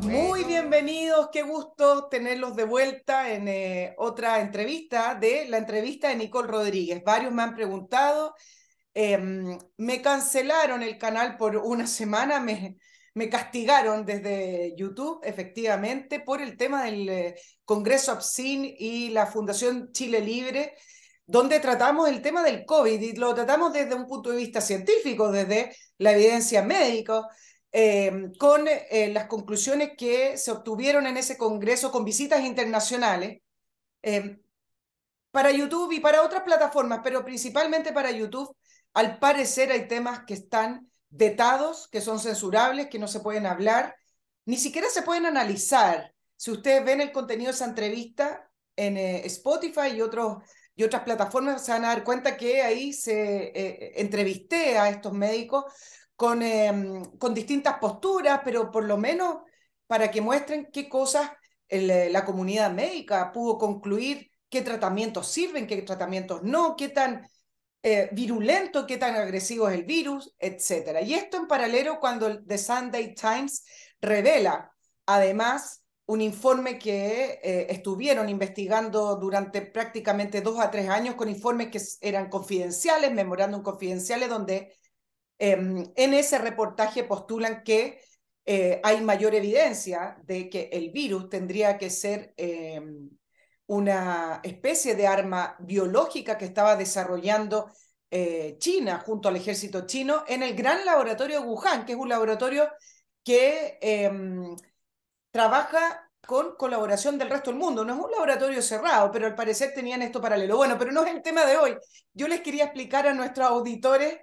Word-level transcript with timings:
Muy 0.00 0.42
bienvenidos, 0.42 1.28
qué 1.32 1.42
gusto 1.42 2.08
tenerlos 2.08 2.56
de 2.56 2.64
vuelta 2.64 3.32
en 3.32 3.46
eh, 3.46 3.94
otra 3.98 4.40
entrevista 4.40 5.14
de 5.14 5.46
la 5.48 5.58
entrevista 5.58 6.08
de 6.08 6.16
Nicole 6.16 6.48
Rodríguez. 6.48 7.04
Varios 7.04 7.32
me 7.32 7.44
han 7.44 7.54
preguntado, 7.54 8.34
em, 8.94 9.56
me 9.76 10.02
cancelaron 10.02 10.82
el 10.82 10.98
canal 10.98 11.36
por 11.36 11.56
una 11.56 11.86
semana, 11.86 12.40
me, 12.40 12.76
me 13.14 13.28
castigaron 13.28 14.04
desde 14.04 14.74
YouTube, 14.76 15.20
efectivamente, 15.22 16.18
por 16.18 16.42
el 16.42 16.56
tema 16.56 16.82
del 16.82 17.08
eh, 17.08 17.36
Congreso 17.64 18.10
APSIN 18.10 18.74
y 18.76 19.10
la 19.10 19.26
Fundación 19.26 19.92
Chile 19.92 20.20
Libre, 20.20 20.74
donde 21.26 21.60
tratamos 21.60 22.08
el 22.08 22.22
tema 22.22 22.42
del 22.42 22.64
COVID 22.64 23.00
y 23.00 23.16
lo 23.16 23.34
tratamos 23.34 23.72
desde 23.72 23.94
un 23.94 24.06
punto 24.06 24.30
de 24.30 24.36
vista 24.36 24.60
científico, 24.60 25.30
desde 25.30 25.76
la 25.98 26.12
evidencia 26.12 26.62
médica, 26.62 27.26
eh, 27.72 28.30
con 28.38 28.66
eh, 28.68 29.10
las 29.12 29.26
conclusiones 29.26 29.92
que 29.98 30.38
se 30.38 30.52
obtuvieron 30.52 31.06
en 31.06 31.16
ese 31.16 31.36
Congreso 31.36 31.90
con 31.90 32.04
visitas 32.04 32.44
internacionales. 32.44 33.42
Eh, 34.02 34.38
para 35.30 35.50
YouTube 35.50 35.92
y 35.92 36.00
para 36.00 36.22
otras 36.22 36.42
plataformas, 36.44 37.00
pero 37.04 37.24
principalmente 37.24 37.92
para 37.92 38.10
YouTube, 38.10 38.56
al 38.94 39.18
parecer 39.18 39.70
hay 39.70 39.86
temas 39.88 40.20
que 40.24 40.32
están 40.34 40.90
vetados, 41.10 41.88
que 41.88 42.00
son 42.00 42.18
censurables, 42.20 42.88
que 42.88 42.98
no 42.98 43.08
se 43.08 43.20
pueden 43.20 43.44
hablar, 43.44 43.96
ni 44.46 44.56
siquiera 44.56 44.88
se 44.88 45.02
pueden 45.02 45.26
analizar. 45.26 46.14
Si 46.36 46.50
ustedes 46.50 46.84
ven 46.84 47.02
el 47.02 47.12
contenido 47.12 47.50
de 47.50 47.56
esa 47.56 47.66
entrevista 47.66 48.50
en 48.76 48.96
Spotify 48.96 49.88
y, 49.94 50.00
otros, 50.00 50.38
y 50.76 50.84
otras 50.84 51.02
plataformas, 51.02 51.64
se 51.64 51.72
van 51.72 51.84
a 51.86 51.88
dar 51.88 52.04
cuenta 52.04 52.36
que 52.36 52.62
ahí 52.62 52.92
se 52.92 53.52
eh, 53.54 53.92
entrevisté 53.96 54.78
a 54.78 54.90
estos 54.90 55.12
médicos 55.12 55.64
con, 56.14 56.42
em, 56.42 57.02
con 57.18 57.34
distintas 57.34 57.78
posturas, 57.78 58.40
pero 58.44 58.70
por 58.70 58.84
lo 58.84 58.96
menos 58.98 59.38
para 59.86 60.10
que 60.10 60.20
muestren 60.20 60.68
qué 60.72 60.88
cosas 60.88 61.30
el, 61.68 62.12
la 62.12 62.24
comunidad 62.24 62.70
médica 62.72 63.32
pudo 63.32 63.58
concluir, 63.58 64.30
qué 64.48 64.62
tratamientos 64.62 65.28
sirven, 65.28 65.66
qué 65.66 65.82
tratamientos 65.82 66.42
no, 66.42 66.76
qué 66.76 66.88
tan 66.88 67.26
eh, 67.82 68.08
virulento, 68.12 68.86
qué 68.86 68.98
tan 68.98 69.14
agresivo 69.16 69.68
es 69.68 69.76
el 69.76 69.84
virus, 69.84 70.34
etc. 70.38 71.02
Y 71.04 71.14
esto 71.14 71.36
en 71.36 71.46
paralelo 71.46 72.00
cuando 72.00 72.26
el 72.26 72.44
The 72.46 72.58
Sunday 72.58 73.14
Times 73.14 73.64
revela, 74.00 74.72
además, 75.06 75.85
un 76.06 76.20
informe 76.20 76.78
que 76.78 77.40
eh, 77.42 77.66
estuvieron 77.70 78.28
investigando 78.28 79.16
durante 79.16 79.62
prácticamente 79.62 80.40
dos 80.40 80.60
a 80.60 80.70
tres 80.70 80.88
años 80.88 81.16
con 81.16 81.28
informes 81.28 81.68
que 81.68 81.80
eran 82.00 82.28
confidenciales, 82.28 83.12
memorándum 83.12 83.62
confidenciales, 83.62 84.28
donde 84.28 84.76
eh, 85.38 85.52
en 85.96 86.14
ese 86.14 86.38
reportaje 86.38 87.04
postulan 87.04 87.62
que 87.64 88.00
eh, 88.46 88.80
hay 88.84 89.00
mayor 89.00 89.34
evidencia 89.34 90.18
de 90.24 90.48
que 90.48 90.70
el 90.72 90.90
virus 90.90 91.28
tendría 91.28 91.78
que 91.78 91.90
ser 91.90 92.32
em, 92.36 93.10
una 93.66 94.40
especie 94.44 94.94
de 94.94 95.06
arma 95.08 95.56
biológica 95.58 96.38
que 96.38 96.44
estaba 96.44 96.76
desarrollando 96.76 97.68
eh, 98.10 98.56
China 98.58 99.02
junto 99.04 99.28
al 99.28 99.36
ejército 99.36 99.86
chino 99.86 100.22
en 100.28 100.44
el 100.44 100.54
gran 100.54 100.84
laboratorio 100.84 101.42
Wuhan, 101.42 101.84
que 101.84 101.92
es 101.92 101.98
un 101.98 102.08
laboratorio 102.08 102.70
que 103.24 103.78
eh, 103.82 104.10
trabaja 105.36 106.10
con 106.26 106.56
colaboración 106.56 107.18
del 107.18 107.28
resto 107.28 107.50
del 107.50 107.60
mundo. 107.60 107.84
No 107.84 107.92
es 107.92 108.00
un 108.02 108.10
laboratorio 108.10 108.62
cerrado, 108.62 109.12
pero 109.12 109.26
al 109.26 109.34
parecer 109.34 109.74
tenían 109.74 110.00
esto 110.00 110.18
paralelo. 110.18 110.56
Bueno, 110.56 110.78
pero 110.78 110.92
no 110.92 111.04
es 111.04 111.14
el 111.14 111.20
tema 111.20 111.44
de 111.44 111.58
hoy. 111.58 111.76
Yo 112.14 112.26
les 112.26 112.40
quería 112.40 112.64
explicar 112.64 113.06
a 113.06 113.12
nuestros 113.12 113.46
auditores 113.46 114.18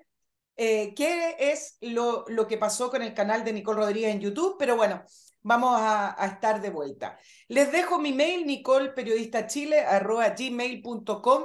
eh, 0.55 0.95
qué 0.95 1.35
es 1.37 1.77
lo, 1.81 2.25
lo 2.27 2.47
que 2.47 2.57
pasó 2.57 2.89
con 2.89 3.03
el 3.03 3.13
canal 3.13 3.43
de 3.43 3.53
Nicole 3.53 3.81
Rodríguez 3.81 4.11
en 4.11 4.21
YouTube, 4.21 4.55
pero 4.57 4.75
bueno, 4.75 5.03
vamos 5.43 5.79
a, 5.79 6.15
estar 6.25 6.59
de 6.59 6.71
vuelta. 6.71 7.19
Les 7.47 7.71
dejo 7.71 7.99
mi 7.99 8.11
mail, 8.11 8.47
nicolperiodistachile.gmail.com 8.47 11.43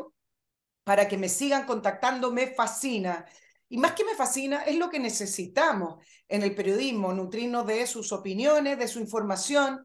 para 0.82 1.06
que 1.06 1.18
me 1.18 1.28
sigan 1.28 1.66
contactando, 1.66 2.32
me 2.32 2.46
fascina. 2.46 3.26
Y 3.68 3.78
más 3.78 3.92
que 3.92 4.04
me 4.04 4.14
fascina, 4.14 4.62
es 4.62 4.76
lo 4.76 4.88
que 4.88 4.98
necesitamos 4.98 6.02
en 6.28 6.42
el 6.42 6.54
periodismo, 6.54 7.12
nutrirnos 7.12 7.66
de 7.66 7.86
sus 7.86 8.12
opiniones, 8.12 8.78
de 8.78 8.88
su 8.88 8.98
información, 8.98 9.84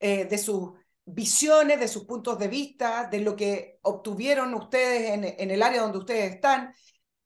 eh, 0.00 0.24
de 0.24 0.38
sus 0.38 0.70
visiones, 1.04 1.78
de 1.78 1.88
sus 1.88 2.04
puntos 2.04 2.38
de 2.38 2.48
vista, 2.48 3.08
de 3.10 3.20
lo 3.20 3.36
que 3.36 3.78
obtuvieron 3.82 4.54
ustedes 4.54 5.10
en, 5.38 5.50
el 5.50 5.62
área 5.62 5.82
donde 5.82 5.98
ustedes 5.98 6.34
están. 6.34 6.74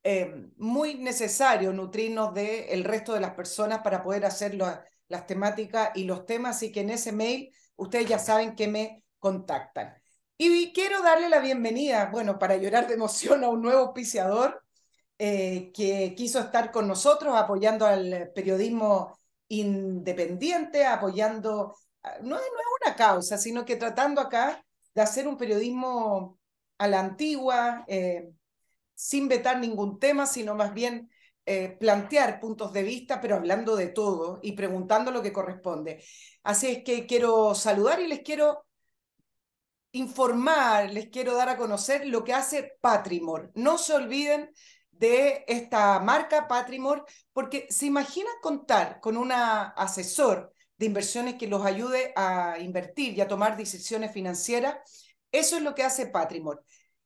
Eh, 0.06 0.34
muy 0.58 0.96
necesario 0.96 1.72
nutrirnos 1.72 2.34
del 2.34 2.64
el 2.68 2.84
resto 2.84 3.14
de 3.14 3.20
las 3.20 3.32
personas 3.34 3.78
para 3.78 4.02
poder 4.02 4.26
hacer 4.26 4.54
las 4.54 5.26
temáticas 5.26 5.90
y 5.94 6.04
los 6.04 6.26
temas, 6.26 6.56
así 6.56 6.70
que 6.70 6.80
en 6.80 6.90
ese 6.90 7.12
mail 7.12 7.50
ustedes 7.76 8.06
ya 8.06 8.18
saben 8.18 8.54
que 8.54 8.68
me 8.68 9.02
contactan. 9.18 9.94
Y 10.36 10.72
quiero 10.72 11.00
darle 11.02 11.28
la 11.28 11.38
bienvenida, 11.40 12.10
bueno, 12.12 12.38
para 12.38 12.56
llorar 12.56 12.86
de 12.88 12.94
emoción 12.94 13.44
a 13.44 13.48
un 13.48 13.62
nuevo 13.62 13.80
auspiciador 13.80 14.63
eh, 15.18 15.70
que 15.72 16.14
quiso 16.16 16.40
estar 16.40 16.70
con 16.72 16.88
nosotros 16.88 17.34
apoyando 17.36 17.86
al 17.86 18.30
periodismo 18.34 19.18
independiente, 19.48 20.86
apoyando, 20.86 21.76
ah, 22.02 22.18
no, 22.22 22.36
no 22.36 22.36
es 22.36 22.86
una 22.86 22.96
causa, 22.96 23.38
sino 23.38 23.64
que 23.64 23.76
tratando 23.76 24.20
acá 24.20 24.64
de 24.94 25.02
hacer 25.02 25.28
un 25.28 25.36
periodismo 25.36 26.38
a 26.78 26.88
la 26.88 27.00
antigua, 27.00 27.84
eh, 27.88 28.30
sin 28.94 29.28
vetar 29.28 29.58
ningún 29.58 29.98
tema, 29.98 30.26
sino 30.26 30.54
más 30.54 30.72
bien 30.72 31.10
eh, 31.46 31.76
plantear 31.78 32.40
puntos 32.40 32.72
de 32.72 32.82
vista, 32.82 33.20
pero 33.20 33.36
hablando 33.36 33.76
de 33.76 33.88
todo 33.88 34.40
y 34.42 34.52
preguntando 34.52 35.10
lo 35.10 35.22
que 35.22 35.32
corresponde. 35.32 36.02
Así 36.42 36.68
es 36.68 36.84
que 36.84 37.06
quiero 37.06 37.54
saludar 37.54 38.00
y 38.00 38.08
les 38.08 38.20
quiero 38.22 38.64
informar, 39.92 40.90
les 40.92 41.08
quiero 41.08 41.34
dar 41.36 41.48
a 41.48 41.56
conocer 41.56 42.06
lo 42.06 42.24
que 42.24 42.32
hace 42.32 42.76
Patrimor. 42.80 43.52
No 43.54 43.78
se 43.78 43.94
olviden 43.94 44.50
de 44.98 45.44
esta 45.46 45.98
marca 46.00 46.48
Patrimor, 46.48 47.04
porque 47.32 47.66
se 47.70 47.86
imaginan 47.86 48.34
contar 48.42 49.00
con 49.00 49.16
un 49.16 49.32
asesor 49.32 50.52
de 50.76 50.86
inversiones 50.86 51.34
que 51.34 51.46
los 51.46 51.64
ayude 51.64 52.12
a 52.16 52.58
invertir 52.58 53.14
y 53.16 53.20
a 53.20 53.28
tomar 53.28 53.56
decisiones 53.56 54.12
financieras. 54.12 54.76
Eso 55.30 55.56
es 55.56 55.62
lo 55.62 55.74
que 55.74 55.84
hace 55.84 56.06
Patrimor 56.06 56.64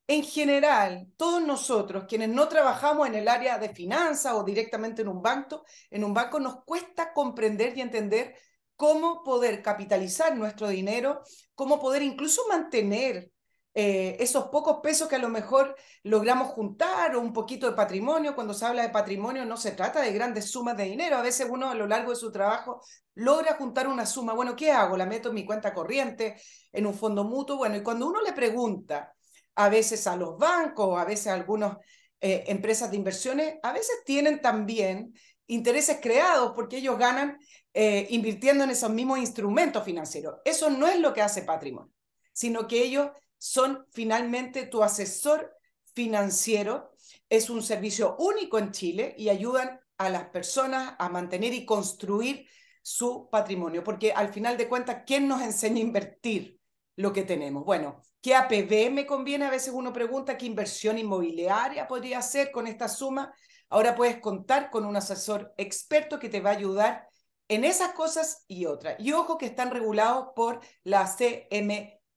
en 0.09 0.25
general, 0.25 1.07
todos 1.19 1.43
nosotros, 1.43 2.07
quienes 2.09 2.31
no 2.31 2.49
trabajamos 2.49 3.07
en 3.07 3.15
el 3.15 3.29
área 3.29 3.59
de 3.59 3.75
finanzas 3.75 4.33
o 4.33 4.43
directamente 4.43 5.03
en 5.03 5.09
un 5.09 5.21
banco, 5.21 5.65
en 5.91 6.03
un 6.03 6.15
banco 6.15 6.41
nos 6.41 6.65
cuesta 6.65 7.13
comprender 7.13 7.77
y 7.77 7.83
entender 7.83 8.35
cómo 8.75 9.23
poder 9.23 9.61
capitalizar 9.61 10.35
nuestro 10.35 10.69
dinero, 10.69 11.21
cómo 11.55 11.79
poder 11.79 12.01
incluso 12.01 12.41
mantener 12.49 13.31
eh, 13.75 14.17
esos 14.19 14.47
pocos 14.49 14.79
pesos 14.83 15.09
que 15.09 15.17
a 15.17 15.21
lo 15.21 15.29
mejor 15.29 15.77
logramos 16.03 16.49
juntar 16.49 17.15
o 17.15 17.21
un 17.21 17.33
poquito 17.33 17.67
de 17.67 17.77
patrimonio. 17.77 18.35
Cuando 18.35 18.55
se 18.55 18.67
habla 18.67 18.83
de 18.83 18.89
patrimonio 18.89 19.45
no 19.45 19.57
se 19.57 19.73
trata 19.73 20.01
de 20.01 20.13
grandes 20.13 20.51
sumas 20.51 20.77
de 20.77 20.85
dinero. 20.85 21.17
A 21.17 21.23
veces 21.23 21.47
uno 21.51 21.71
a 21.71 21.75
lo 21.75 21.87
largo 21.87 22.11
de 22.11 22.17
su 22.17 22.33
trabajo 22.33 22.83
logra 23.15 23.55
juntar 23.55 23.87
una 23.87 24.07
suma. 24.07 24.33
Bueno, 24.33 24.57
¿qué 24.57 24.73
hago? 24.73 24.97
La 24.97 25.07
meto 25.07 25.29
en 25.29 25.37
mi 25.37 25.45
cuenta 25.45 25.73
corriente, 25.73 26.41
en 26.73 26.87
un 26.87 26.95
fondo 26.95 27.25
mutuo. 27.25 27.57
Bueno, 27.57 27.77
y 27.77 27.83
cuando 27.83 28.09
uno 28.09 28.21
le 28.23 28.33
pregunta, 28.33 29.15
a 29.55 29.69
veces 29.69 30.07
a 30.07 30.17
los 30.17 30.39
bancos, 30.39 30.99
a 30.99 31.05
veces 31.05 31.27
a 31.29 31.35
algunas 31.35 31.77
eh, 32.21 32.45
empresas 32.49 32.91
de 32.91 32.97
inversiones, 32.97 33.59
a 33.63 33.73
veces 33.73 34.03
tienen 34.05 34.41
también 34.41 35.13
intereses 35.49 35.99
creados 36.01 36.53
porque 36.55 36.79
ellos 36.79 36.99
ganan 36.99 37.39
eh, 37.75 38.07
invirtiendo 38.11 38.65
en 38.65 38.71
esos 38.71 38.91
mismos 38.91 39.19
instrumentos 39.19 39.85
financieros. 39.85 40.37
Eso 40.45 40.71
no 40.71 40.87
es 40.87 41.01
lo 41.01 41.13
que 41.13 41.23
hace 41.23 41.43
Patrimonio, 41.43 41.93
sino 42.33 42.69
que 42.69 42.83
ellos 42.83 43.11
son 43.39 43.87
finalmente 43.91 44.67
tu 44.67 44.83
asesor 44.83 45.57
financiero. 45.95 46.93
Es 47.29 47.51
un 47.51 47.63
servicio 47.63 48.17
único 48.19 48.59
en 48.59 48.73
Chile 48.73 49.15
y 49.17 49.29
ayudan 49.29 49.81
a 49.97 50.11
las 50.11 50.29
personas 50.29 50.95
a 50.99 51.09
mantener 51.09 51.55
y 51.55 51.65
construir 51.65 52.47
su 52.83 53.29
patrimonio, 53.31 53.83
porque 53.83 54.13
al 54.13 54.33
final 54.33 54.57
de 54.57 54.69
cuentas, 54.69 55.03
¿quién 55.07 55.29
nos 55.29 55.43
enseña 55.43 55.79
a 55.79 55.87
invertir? 55.87 56.59
lo 56.99 57.13
que 57.13 57.23
tenemos. 57.23 57.65
Bueno, 57.65 58.03
¿qué 58.21 58.35
APB 58.35 58.91
me 58.91 59.07
conviene? 59.07 59.47
A 59.47 59.51
veces 59.51 59.73
uno 59.73 59.93
pregunta 59.93 60.37
qué 60.37 60.47
inversión 60.47 60.99
inmobiliaria 60.99 61.87
podría 61.87 62.19
hacer 62.19 62.51
con 62.51 62.67
esta 62.67 62.89
suma. 62.89 63.33
Ahora 63.69 63.95
puedes 63.95 64.19
contar 64.19 64.69
con 64.71 64.85
un 64.85 64.97
asesor 64.97 65.55
experto 65.57 66.19
que 66.19 66.29
te 66.29 66.41
va 66.41 66.51
a 66.51 66.55
ayudar 66.55 67.09
en 67.47 67.65
esas 67.65 67.93
cosas 67.93 68.45
y 68.49 68.67
otras. 68.67 68.97
Y 68.99 69.13
ojo 69.13 69.39
que 69.39 69.47
están 69.47 69.71
regulados 69.71 70.31
por 70.35 70.59
la 70.83 71.03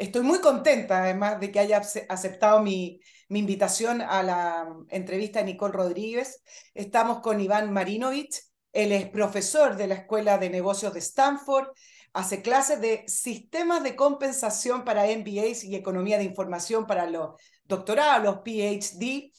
Estoy 0.00 0.22
muy 0.22 0.40
contenta, 0.40 1.02
además, 1.02 1.38
de 1.40 1.52
que 1.52 1.60
haya 1.60 1.82
aceptado 2.08 2.62
mi, 2.62 3.02
mi 3.28 3.40
invitación 3.40 4.00
a 4.00 4.22
la 4.22 4.66
entrevista 4.88 5.40
de 5.40 5.44
Nicole 5.44 5.74
Rodríguez. 5.74 6.42
Estamos 6.72 7.20
con 7.20 7.38
Iván 7.38 7.70
Marinovich, 7.70 8.40
él 8.72 8.92
es 8.92 9.08
profesor 9.08 9.76
de 9.76 9.86
la 9.86 9.94
Escuela 9.94 10.38
de 10.38 10.50
Negocios 10.50 10.92
de 10.92 11.00
Stanford, 11.00 11.68
hace 12.12 12.42
clases 12.42 12.80
de 12.80 13.04
sistemas 13.06 13.82
de 13.82 13.96
compensación 13.96 14.84
para 14.84 15.04
MBAs 15.04 15.64
y 15.64 15.76
economía 15.76 16.18
de 16.18 16.24
información 16.24 16.86
para 16.86 17.06
los 17.06 17.40
doctorados, 17.64 18.24
los 18.24 18.38
PhD. 18.42 19.32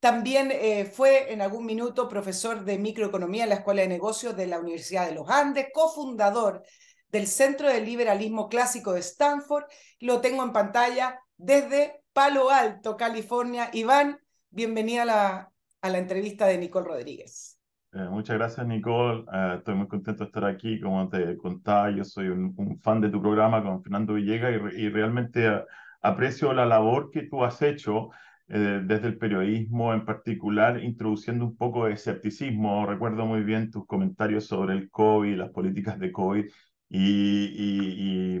También 0.00 0.50
eh, 0.52 0.84
fue 0.84 1.32
en 1.32 1.42
algún 1.42 1.66
minuto 1.66 2.08
profesor 2.08 2.64
de 2.64 2.78
microeconomía 2.78 3.44
en 3.44 3.50
la 3.50 3.56
Escuela 3.56 3.82
de 3.82 3.88
Negocios 3.88 4.36
de 4.36 4.46
la 4.46 4.60
Universidad 4.60 5.06
de 5.06 5.14
los 5.14 5.28
Andes, 5.28 5.68
cofundador 5.72 6.62
del 7.10 7.26
Centro 7.26 7.68
de 7.68 7.80
Liberalismo 7.80 8.48
Clásico 8.48 8.92
de 8.92 9.00
Stanford. 9.00 9.64
Lo 9.98 10.20
tengo 10.20 10.42
en 10.42 10.52
pantalla 10.52 11.20
desde 11.36 12.02
Palo 12.12 12.50
Alto, 12.50 12.96
California. 12.96 13.70
Iván, 13.72 14.20
bienvenida 14.50 15.02
a 15.02 15.06
la, 15.06 15.52
a 15.80 15.90
la 15.90 15.98
entrevista 15.98 16.46
de 16.46 16.58
Nicole 16.58 16.86
Rodríguez. 16.86 17.57
Eh, 17.92 18.06
muchas 18.10 18.36
gracias, 18.36 18.66
Nicole. 18.66 19.24
Eh, 19.32 19.54
estoy 19.58 19.74
muy 19.74 19.88
contento 19.88 20.24
de 20.24 20.26
estar 20.26 20.44
aquí. 20.44 20.80
Como 20.80 21.08
te 21.08 21.36
contaba, 21.38 21.90
yo 21.90 22.04
soy 22.04 22.28
un, 22.28 22.54
fan 22.82 23.00
de 23.00 23.08
tu 23.08 23.20
programa 23.20 23.62
con 23.62 23.82
Fernando 23.82 24.14
Villegas 24.14 24.52
y, 24.76 24.88
realmente 24.90 25.46
eh, 25.46 25.64
aprecio 26.02 26.52
la 26.52 26.66
labor 26.66 27.10
que 27.10 27.22
tú 27.22 27.44
has 27.44 27.60
hecho 27.62 28.10
desde 28.50 29.08
el 29.08 29.18
periodismo 29.18 29.92
en 29.92 30.06
particular, 30.06 30.82
introduciendo 30.82 31.44
un 31.44 31.56
poco 31.56 31.84
de 31.84 31.92
escepticismo. 31.92 32.86
Recuerdo 32.86 33.26
muy 33.26 33.42
bien 33.42 33.70
tus 33.70 33.86
comentarios 33.86 34.46
sobre 34.46 34.74
el 34.74 34.90
COVID, 34.90 35.36
las 35.36 35.50
políticas 35.50 35.98
de 35.98 36.10
COVID 36.10 36.46
y, 36.88 38.38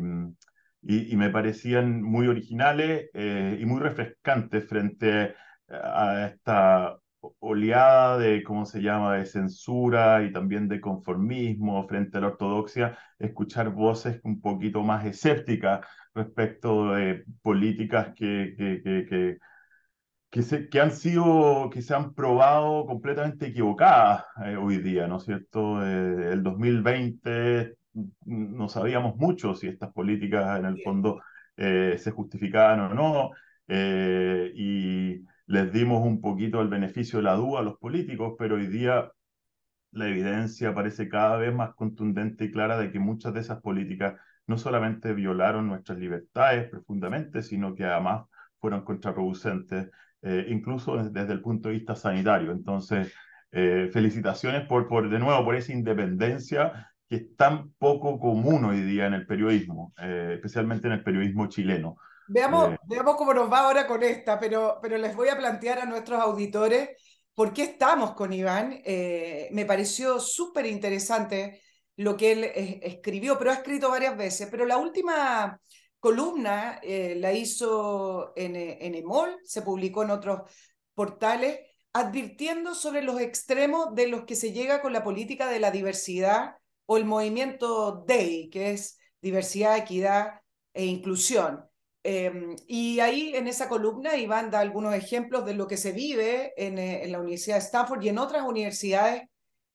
y, 0.82 1.16
me 1.16 1.28
parecían 1.30 2.02
muy 2.02 2.26
originales 2.26 3.10
eh, 3.12 3.58
y 3.60 3.66
muy 3.66 3.80
refrescantes 3.80 4.66
frente 4.66 5.34
a 5.68 6.30
esta 6.32 6.98
oleada 7.40 8.18
de, 8.18 8.42
¿cómo 8.42 8.66
se 8.66 8.80
llama?, 8.80 9.16
de 9.16 9.26
censura 9.26 10.22
y 10.24 10.32
también 10.32 10.68
de 10.68 10.80
conformismo 10.80 11.86
frente 11.88 12.18
a 12.18 12.20
la 12.22 12.28
ortodoxia, 12.28 12.98
escuchar 13.18 13.70
voces 13.70 14.20
un 14.24 14.40
poquito 14.40 14.82
más 14.82 15.04
escépticas 15.06 15.86
respecto 16.14 16.92
de 16.94 17.24
políticas 17.42 18.08
que, 18.14 18.54
que, 18.56 18.82
que, 19.08 19.38
que 20.30 20.42
se, 20.42 20.68
que, 20.68 20.80
han 20.80 20.92
sido, 20.92 21.70
que 21.70 21.82
se 21.82 21.94
han 21.94 22.14
probado 22.14 22.86
completamente 22.86 23.46
equivocadas 23.46 24.24
eh, 24.44 24.56
hoy 24.56 24.78
día, 24.78 25.06
¿no 25.06 25.16
es 25.18 25.24
cierto? 25.24 25.82
Eh, 25.84 26.32
el 26.32 26.42
2020 26.42 27.76
no 28.24 28.68
sabíamos 28.68 29.16
mucho 29.16 29.54
si 29.54 29.68
estas 29.68 29.92
políticas 29.92 30.58
en 30.58 30.66
el 30.66 30.82
fondo 30.82 31.20
eh, 31.56 31.96
se 31.98 32.10
justificaban 32.10 32.80
o 32.80 32.94
no, 32.94 33.30
eh, 33.68 34.52
y 34.54 35.24
les 35.48 35.72
dimos 35.72 36.06
un 36.06 36.20
poquito 36.20 36.60
el 36.62 36.68
beneficio 36.68 37.18
de 37.18 37.24
la 37.24 37.34
duda 37.34 37.60
a 37.60 37.62
los 37.62 37.78
políticos, 37.78 38.34
pero 38.38 38.54
hoy 38.54 38.68
día 38.68 39.10
la 39.90 40.08
evidencia 40.08 40.74
parece 40.74 41.08
cada 41.08 41.36
vez 41.38 41.52
más 41.54 41.74
contundente 41.74 42.44
y 42.44 42.52
clara 42.52 42.78
de 42.78 42.92
que 42.92 43.00
muchas 43.00 43.34
de 43.34 43.40
esas 43.40 43.60
políticas 43.60 44.14
no 44.46 44.56
solamente 44.58 45.12
violaron 45.14 45.66
nuestras 45.66 45.98
libertades 45.98 46.70
profundamente, 46.70 47.42
sino 47.42 47.74
que 47.74 47.84
además 47.84 48.26
fueron 48.60 48.84
contraproducentes, 48.84 49.90
eh, 50.22 50.46
incluso 50.48 50.96
desde 50.96 51.32
el 51.32 51.40
punto 51.40 51.68
de 51.68 51.74
vista 51.76 51.96
sanitario. 51.96 52.52
Entonces, 52.52 53.12
felicitaciones 53.50 54.66
por, 54.66 54.86
por, 54.88 55.08
de 55.08 55.18
nuevo, 55.18 55.42
por 55.42 55.54
esa 55.54 55.72
independencia 55.72 56.88
que 57.08 57.16
es 57.16 57.36
tan 57.36 57.72
poco 57.78 58.18
común 58.18 58.64
hoy 58.66 58.82
día 58.82 59.06
en 59.06 59.14
el 59.14 59.26
periodismo, 59.26 59.94
eh, 60.00 60.32
especialmente 60.34 60.86
en 60.86 60.92
el 60.92 61.02
periodismo 61.02 61.48
chileno. 61.48 61.96
Veamos, 62.28 62.74
eh, 62.74 62.78
veamos 62.86 63.16
cómo 63.16 63.32
nos 63.32 63.50
va 63.50 63.60
ahora 63.60 63.86
con 63.86 64.02
esta, 64.02 64.38
pero, 64.38 64.78
pero 64.82 64.98
les 64.98 65.16
voy 65.16 65.28
a 65.28 65.36
plantear 65.36 65.80
a 65.80 65.86
nuestros 65.86 66.20
auditores 66.20 66.90
por 67.34 67.52
qué 67.52 67.62
estamos 67.62 68.14
con 68.14 68.32
Iván. 68.32 68.80
Eh, 68.84 69.48
me 69.52 69.64
pareció 69.64 70.20
súper 70.20 70.66
interesante 70.66 71.62
lo 71.96 72.16
que 72.16 72.32
él 72.32 72.44
escribió, 72.82 73.38
pero 73.38 73.50
ha 73.50 73.54
escrito 73.54 73.90
varias 73.90 74.16
veces, 74.16 74.48
pero 74.50 74.64
la 74.64 74.76
última 74.76 75.60
columna 75.98 76.80
la 76.84 77.32
hizo 77.32 78.32
en, 78.36 78.54
en 78.54 78.94
EMOL, 78.94 79.36
se 79.42 79.62
publicó 79.62 80.04
en 80.04 80.12
otros 80.12 80.42
portales, 80.94 81.58
advirtiendo 81.92 82.76
sobre 82.76 83.02
los 83.02 83.20
extremos 83.20 83.96
de 83.96 84.06
los 84.06 84.24
que 84.24 84.36
se 84.36 84.52
llega 84.52 84.80
con 84.80 84.92
la 84.92 85.02
política 85.02 85.48
de 85.48 85.58
la 85.58 85.72
diversidad 85.72 86.54
o 86.86 86.96
el 86.96 87.04
movimiento 87.04 88.04
DEI, 88.06 88.48
que 88.50 88.70
es 88.70 88.98
diversidad, 89.20 89.76
equidad 89.76 90.40
e 90.72 90.84
inclusión. 90.84 91.67
Em, 92.10 92.56
y 92.66 93.00
ahí 93.00 93.36
en 93.36 93.48
esa 93.48 93.68
columna 93.68 94.16
Iván 94.16 94.50
da 94.50 94.60
algunos 94.60 94.94
ejemplos 94.94 95.44
de 95.44 95.52
lo 95.52 95.66
que 95.68 95.76
se 95.76 95.92
vive 95.92 96.54
en, 96.56 96.78
eh, 96.78 97.04
en, 97.04 97.12
la 97.12 97.20
Universidad 97.20 97.56
de 97.56 97.64
Stanford 97.64 98.02
y 98.02 98.08
en 98.08 98.16
otras 98.16 98.44
universidades 98.44 99.24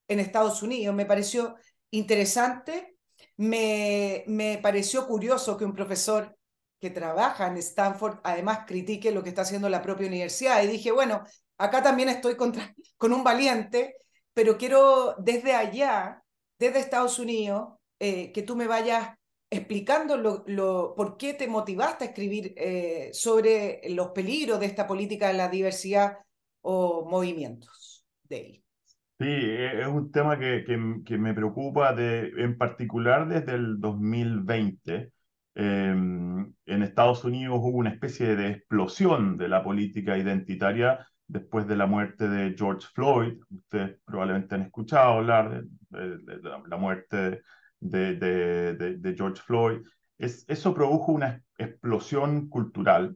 en 0.08 0.20
Estados 0.20 0.64
Unidos. 0.64 0.96
Me 0.96 1.06
pareció 1.06 1.56
interesante, 1.92 2.98
me, 3.38 4.24
me 4.26 4.58
pareció 4.58 5.06
curioso 5.06 5.58
que 5.58 5.66
un 5.66 5.76
profesor 5.76 6.36
que 6.80 6.90
trabaja 6.90 7.46
en 7.46 7.58
Stanford 7.58 8.20
además 8.24 8.62
critique 8.66 9.12
lo 9.12 9.22
que 9.22 9.30
está 9.30 9.44
haciendo 9.44 9.70
la 9.70 9.84
propia 9.84 10.08
universidad. 10.08 10.64
Y 10.64 10.68
dije, 10.68 10.92
bueno, 10.92 11.22
acá 11.60 11.84
también 11.84 12.10
estoy 12.10 12.36
contra, 12.36 12.74
con 12.98 13.14
un 13.14 13.24
valiente, 13.24 13.96
pero 14.34 14.58
quiero 14.58 15.16
desde 15.20 15.54
allá 15.54 16.24
desde 16.58 16.80
Estados 16.80 17.20
Unidos, 17.20 17.76
eh, 18.00 18.32
que 18.32 18.42
tú 18.42 18.56
me 18.56 18.66
vayas 18.66 19.10
explicando 19.58 20.44
por 20.96 21.18
qué 21.18 21.34
te 21.34 21.48
motivaste 21.48 22.06
a 22.06 22.08
escribir 22.08 22.54
eh, 22.58 23.10
sobre 23.14 23.82
los 23.90 24.10
peligros 24.10 24.60
de 24.60 24.66
esta 24.66 24.88
política 24.88 25.28
de 25.28 25.34
la 25.36 25.50
diversidad 25.50 26.18
o 26.62 27.08
movimientos 27.10 28.06
de 28.24 28.64
Sí, 29.20 29.30
e, 29.30 29.82
es 29.82 29.88
un 29.88 30.12
tema 30.12 30.38
que, 30.38 30.66
que, 30.66 31.18
me 31.18 31.34
preocupa 31.34 31.94
de, 31.94 32.32
en 32.38 32.58
particular 32.58 33.28
desde 33.28 33.54
el 33.54 33.80
2020. 33.80 35.12
Em, 35.56 36.54
en 36.66 36.84
Estados 36.84 37.24
Unidos 37.24 37.60
hubo 37.62 37.78
una 37.78 37.92
especie 37.92 38.36
de 38.36 38.50
explosión 38.50 39.38
de 39.38 39.48
la 39.48 39.64
política 39.64 40.18
identitaria 40.18 41.08
después 41.28 41.68
de 41.68 41.76
la 41.76 41.86
muerte 41.86 42.28
de 42.28 42.56
George 42.58 42.88
Floyd. 42.94 43.40
Ustedes 43.50 44.00
probablemente 44.06 44.56
han 44.56 44.64
escuchado 44.64 45.14
hablar 45.14 45.64
de, 45.90 46.40
la, 46.42 46.78
muerte 46.78 47.44
de, 47.84 49.14
George 49.18 49.42
Floyd. 49.42 49.82
Es, 50.18 50.46
eso 50.48 50.74
produjo 50.74 51.12
una 51.12 51.44
explosión 51.58 52.50
cultural 52.50 53.16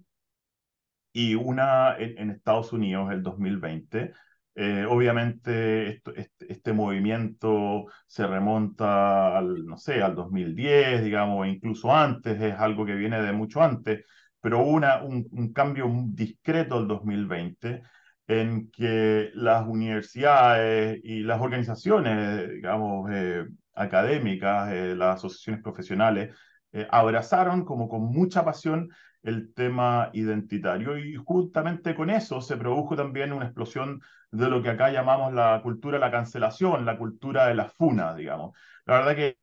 y 1.13 1.35
una 1.35 1.97
en, 1.97 2.29
Estados 2.29 2.73
Unidos 2.73 3.11
el 3.11 3.23
2020. 3.23 4.13
Eh, 4.55 4.85
obviamente 4.89 5.89
este, 5.89 6.29
este, 6.39 6.73
movimiento 6.73 7.85
se 8.07 8.25
remonta 8.25 9.37
al, 9.37 9.65
no 9.65 9.77
sé, 9.77 10.01
al 10.01 10.15
2010, 10.15 11.03
digamos, 11.03 11.47
incluso 11.47 11.93
antes, 11.95 12.41
es 12.41 12.55
algo 12.55 12.85
que 12.85 12.95
viene 12.95 13.21
de 13.21 13.33
mucho 13.33 13.61
antes, 13.61 14.03
pero 14.41 14.63
una, 14.65 15.03
un, 15.03 15.27
un 15.31 15.53
cambio 15.53 15.87
discreto 16.07 16.79
el 16.79 16.87
2020 16.87 17.83
en 18.27 18.69
que 18.71 19.31
las 19.35 19.65
universidades 19.67 20.99
y 21.03 21.21
las 21.21 21.41
organizaciones, 21.41 22.49
digamos, 22.51 23.09
eh, 23.11 23.45
académicas, 23.73 24.71
eh, 24.73 24.95
las 24.95 25.17
asociaciones 25.17 25.63
profesionales, 25.63 26.35
eh, 26.73 26.85
abrazaron 26.91 27.63
como 27.63 27.87
con 27.87 28.03
mucha 28.03 28.43
pasión 28.43 28.89
el 29.23 29.53
tema 29.53 30.09
identitario 30.13 30.97
y 30.97 31.15
justamente 31.15 31.95
con 31.95 32.09
eso 32.09 32.41
se 32.41 32.57
produjo 32.57 32.95
también 32.95 33.33
una 33.33 33.45
explosión 33.45 34.01
de 34.31 34.49
lo 34.49 34.61
que 34.61 34.69
acá 34.69 34.91
llamamos 34.91 35.33
la 35.33 35.61
cultura 35.63 35.97
de 35.97 36.01
la 36.01 36.11
cancelación, 36.11 36.85
la 36.85 36.97
cultura 36.97 37.47
de 37.47 37.55
la 37.55 37.69
funa, 37.69 38.13
digamos. 38.13 38.57
La 38.85 38.99
verdad 38.99 39.15
que 39.15 39.37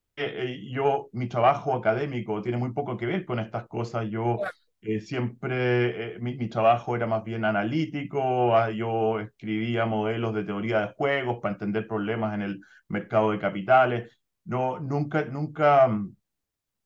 yo, 0.71 1.09
mi 1.13 1.27
trabajo 1.29 1.75
académico 1.75 2.41
tiene 2.41 2.59
muy 2.59 2.73
poco 2.73 2.97
que 2.97 3.07
ver 3.07 3.25
con 3.25 3.41
estas 3.41 3.67
cosas. 3.67 4.07
Yo 4.09 4.39
eh, 4.85 5.01
siempre, 5.01 6.19
mi, 6.21 6.37
mi, 6.37 6.49
trabajo 6.49 6.97
era 6.97 7.07
más 7.07 7.25
bien 7.25 7.45
analítico, 7.45 8.57
ah, 8.57 8.71
yo 8.71 9.21
escribía 9.21 9.87
modelos 9.87 10.35
de 10.35 10.45
teoría 10.45 10.81
de 10.81 10.95
juegos 10.95 11.39
para 11.41 11.55
entender 11.55 11.89
problemas 11.89 12.35
en 12.35 12.43
el 12.43 12.61
mercado 12.89 13.33
de 13.33 13.39
capitales. 13.39 14.19
No, 14.45 14.79
nunca, 14.81 15.25
nunca 15.25 15.89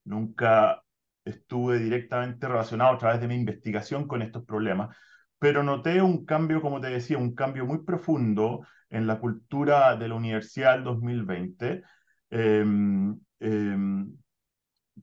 nunca 0.08 0.82
estuve 1.24 1.78
directamente 1.78 2.48
relacionado 2.48 2.94
a 2.94 2.98
través 2.98 3.20
de 3.20 3.28
mi 3.28 3.34
investigación 3.34 4.08
con 4.08 4.22
estos 4.22 4.44
problemas, 4.44 4.96
pero 5.38 5.62
noté 5.62 6.02
un 6.02 6.24
cambio, 6.24 6.60
como 6.60 6.80
te 6.80 6.88
decía, 6.88 7.18
un 7.18 7.34
cambio 7.34 7.66
muy 7.66 7.84
profundo 7.84 8.66
en 8.90 9.06
la 9.06 9.20
cultura 9.20 9.96
de 9.96 10.08
la 10.08 10.14
universidad 10.14 10.74
del 10.74 10.84
2020, 10.84 11.82
em, 12.30 13.18
em, 13.40 14.16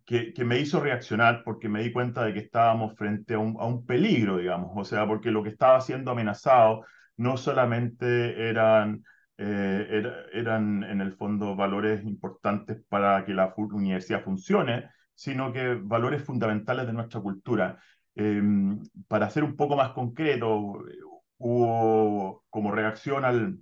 que, 0.06 0.34
que, 0.34 0.46
me 0.46 0.60
hizo 0.60 0.80
reaccionar 0.80 1.44
porque 1.44 1.70
me 1.70 1.82
di 1.84 1.92
cuenta 1.92 2.24
de 2.26 2.34
que 2.34 2.40
estábamos 2.40 2.96
frente 2.96 3.36
a 3.36 3.40
un, 3.40 3.56
a 3.60 3.66
un 3.66 3.86
peligro, 3.86 4.38
digamos, 4.38 4.72
o 4.76 4.84
sea, 4.84 5.08
porque 5.08 5.32
lo 5.32 5.44
que 5.44 5.50
estaba 5.50 5.80
siendo 5.82 6.12
amenazado 6.12 6.86
no 7.18 7.38
solamente 7.38 8.50
eran 8.50 9.04
eh, 9.38 10.30
eran 10.32 10.84
en 10.84 11.02
el 11.02 11.14
fondo 11.14 11.56
valores 11.56 12.04
importantes 12.06 12.82
para 12.88 13.26
que 13.26 13.34
la 13.34 13.54
universidad 13.58 14.24
funcione, 14.24 14.90
sino 15.14 15.52
que 15.52 15.76
valores 15.76 16.24
fundamentales 16.24 16.88
de 16.88 16.94
nuestra 16.94 17.20
cultura. 17.22 17.78
Em, 18.16 18.82
para 19.08 19.30
ser 19.30 19.44
un 19.44 19.56
poco 19.58 19.76
más 19.76 19.92
concreto, 19.92 20.80
hubo 21.38 22.44
como 22.50 22.72
reacción 22.72 23.26
al, 23.26 23.60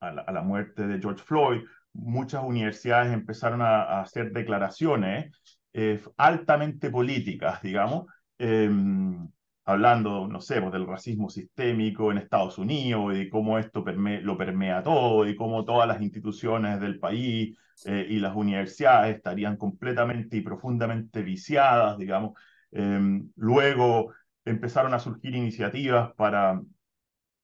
a, 0.00 0.32
la, 0.32 0.42
muerte 0.42 0.86
de 0.86 1.00
George 1.00 1.24
Floyd, 1.24 1.62
muchas 1.98 2.42
universidades 2.44 3.12
empezaron 3.12 3.62
a, 3.62 4.00
hacer 4.00 4.32
declaraciones 4.32 5.32
eh, 5.72 6.00
altamente 6.16 6.90
políticas, 6.90 7.62
digamos, 7.62 8.06
em, 8.38 9.28
hablando, 9.64 10.28
no 10.28 10.40
sé, 10.40 10.60
pues, 10.60 10.72
del 10.72 10.86
racismo 10.86 11.28
sistémico 11.28 12.10
en 12.12 12.18
Estados 12.18 12.58
Unidos 12.58 13.14
y 13.14 13.18
de 13.18 13.30
cómo 13.30 13.58
esto 13.58 13.84
lo 14.22 14.38
permea 14.38 14.82
todo 14.82 15.26
y 15.28 15.36
cómo 15.36 15.64
todas 15.64 15.88
las 15.88 16.00
instituciones 16.00 16.80
del 16.80 16.98
país 16.98 17.58
eh, 17.84 18.06
y 18.08 18.18
las 18.20 18.34
universidades 18.36 19.16
estarían 19.16 19.56
completamente 19.56 20.36
y 20.36 20.40
profundamente 20.40 21.22
viciadas, 21.22 21.98
digamos. 21.98 22.32
Em, 22.70 23.30
luego 23.36 24.12
empezaron 24.44 24.94
a 24.94 24.98
surgir 24.98 25.34
iniciativas 25.34 26.12
para 26.14 26.60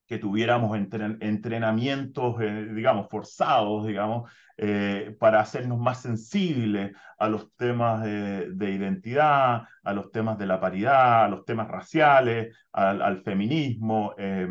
que 0.05 0.17
tuviéramos 0.17 0.77
entrenamientos, 0.77 2.35
eh, 2.41 2.67
digamos, 2.73 3.07
forzados, 3.09 3.87
digamos, 3.87 4.29
eh, 4.57 5.15
para 5.19 5.39
hacernos 5.39 5.79
más 5.79 6.01
sensibles 6.01 6.95
a 7.17 7.27
los 7.29 7.55
temas 7.55 8.03
de, 8.03 8.71
identidad, 8.71 9.63
a 9.83 9.93
los 9.93 10.11
temas 10.11 10.37
de 10.37 10.45
la 10.45 10.59
paridad, 10.59 11.25
a 11.25 11.29
los 11.29 11.45
temas 11.45 11.67
raciales, 11.67 12.55
al, 12.71 13.23
feminismo. 13.23 14.13
Eh, 14.17 14.47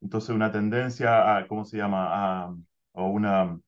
entonces, 0.00 0.30
una 0.30 0.52
tendencia 0.52 1.36
a, 1.36 1.46
¿cómo 1.48 1.64
se 1.64 1.78
llama?, 1.78 2.44
a, 2.44 2.54
una, 2.94 3.58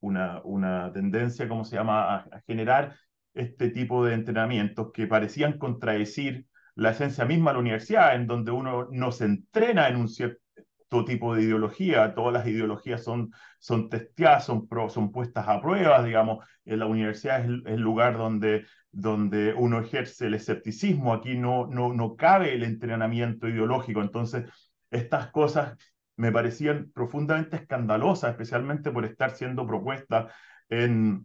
una, 0.00 0.40
una, 0.44 0.92
tendencia, 0.92 1.48
¿cómo 1.48 1.64
se 1.64 1.76
llama?, 1.76 2.16
a, 2.16 2.40
generar 2.46 2.96
este 3.34 3.70
tipo 3.70 4.04
de 4.04 4.14
entrenamientos 4.14 4.90
que 4.92 5.06
parecían 5.06 5.58
contradecir 5.58 6.46
la 6.78 6.90
esencia 6.90 7.24
misma 7.24 7.50
de 7.50 7.54
la 7.54 7.60
universidad, 7.60 8.14
en 8.14 8.28
donde 8.28 8.52
uno 8.52 8.86
no 8.92 9.10
se 9.10 9.24
entrena 9.24 9.88
en 9.88 9.96
un 9.96 10.08
cierto 10.08 11.04
tipo 11.04 11.34
de 11.34 11.42
ideología, 11.42 12.14
todas 12.14 12.32
las 12.32 12.46
ideologías 12.46 13.02
son, 13.02 13.32
son 13.58 13.88
testeadas, 13.90 14.46
son, 14.46 14.68
son 14.88 15.10
puestas 15.10 15.48
a 15.48 15.60
prueba, 15.60 16.04
digamos, 16.04 16.46
en 16.64 16.78
la 16.78 16.86
universidad 16.86 17.40
es 17.40 17.46
el, 17.66 17.80
lugar 17.80 18.16
donde, 18.16 18.64
donde 18.92 19.54
uno 19.54 19.80
ejerce 19.80 20.28
el 20.28 20.34
escepticismo, 20.34 21.12
aquí 21.12 21.36
no, 21.36 21.66
no, 21.66 21.92
no 21.92 22.14
cabe 22.14 22.54
el 22.54 22.62
entrenamiento 22.62 23.48
ideológico, 23.48 24.00
entonces 24.00 24.48
estas 24.92 25.32
cosas 25.32 25.76
me 26.14 26.30
parecían 26.30 26.92
profundamente 26.94 27.56
escandalosas, 27.56 28.30
especialmente 28.30 28.92
por 28.92 29.04
estar 29.04 29.32
siendo 29.32 29.66
propuestas 29.66 30.32
en, 30.68 31.24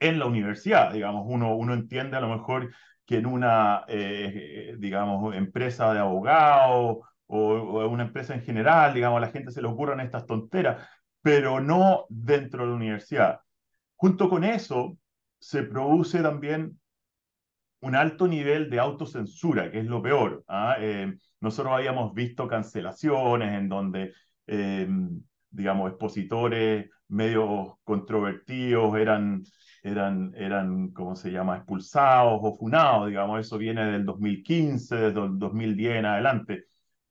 en 0.00 0.18
la 0.18 0.26
universidad, 0.26 0.92
digamos, 0.92 1.22
uno, 1.28 1.54
uno 1.54 1.72
entiende 1.72 2.16
a 2.16 2.20
lo 2.20 2.36
mejor 2.36 2.72
que 3.06 3.18
en 3.18 3.26
una, 3.26 3.84
eh, 3.88 4.74
digamos, 4.78 5.34
empresa 5.34 5.94
de 5.94 6.00
abogados 6.00 6.98
o, 7.26 7.80
a 7.80 7.86
una 7.86 8.04
empresa 8.04 8.34
en 8.34 8.42
general, 8.42 8.94
digamos, 8.94 9.18
a 9.18 9.26
la 9.26 9.32
gente 9.32 9.52
se 9.52 9.62
le 9.62 9.68
ocurran 9.68 10.00
estas 10.00 10.26
tonteras, 10.26 10.86
pero 11.22 11.60
no 11.60 12.06
dentro 12.08 12.64
de 12.64 12.70
la 12.70 12.76
universidad. 12.76 13.40
Junto 13.94 14.28
con 14.28 14.44
eso, 14.44 14.98
se 15.38 15.62
produce 15.62 16.20
también 16.22 16.78
un 17.80 17.94
alto 17.94 18.26
nivel 18.26 18.68
de 18.70 18.80
autocensura, 18.80 19.70
que 19.70 19.80
es 19.80 19.86
lo 19.86 20.02
peor. 20.02 20.44
¿ah? 20.48 20.76
Eh, 20.80 21.16
nosotros 21.40 21.74
habíamos 21.74 22.12
visto 22.14 22.48
cancelaciones 22.48 23.54
en 23.54 23.68
donde, 23.68 24.12
eh, 24.46 24.88
digamos, 25.50 25.90
expositores 25.90 26.90
medio 27.08 27.78
controvertidos 27.84 28.96
eran, 28.96 29.44
eran, 29.86 30.32
eran, 30.36 30.88
¿cómo 30.90 31.14
se 31.16 31.30
llama?, 31.30 31.56
expulsados 31.58 32.40
o 32.42 32.56
funados, 32.56 33.08
digamos, 33.08 33.40
eso 33.40 33.58
viene 33.58 33.84
del 33.86 34.04
2015, 34.04 34.96
desde 34.96 35.20
el 35.24 35.38
2010 35.38 35.96
en 35.96 36.06
adelante 36.06 36.66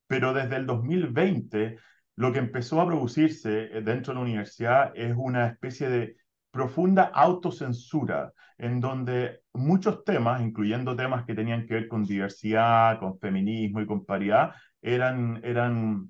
pero 0.08 0.34
desde 0.34 0.58
el 0.58 0.65
2020 0.65 1.77
lo 2.15 2.32
que 2.32 2.39
empezó 2.39 2.82
a 2.82 2.86
producirse 2.86 3.77
eh, 3.77 3.82
dentro 3.82 4.13
de 4.13 4.20
la 4.20 4.25
universidad 4.25 4.91
es 4.96 5.13
una 5.17 5.48
especie 5.48 5.89
de 5.89 6.17
profunda 6.51 7.03
autocensura, 7.13 8.32
en 8.58 8.79
donde 8.79 9.41
muchos 9.53 10.05
temas, 10.05 10.41
incluyendo 10.41 10.96
temas 10.96 11.25
que 11.25 11.36
tenían 11.36 11.65
que 11.67 11.74
ver 11.74 11.88
con 11.89 12.05
diversidad, 12.05 13.00
con 13.00 13.20
feminismo 13.20 13.82
y 13.82 13.86
con 13.86 14.05
paridad, 14.05 14.53
eran, 14.82 15.41
eran 15.44 16.10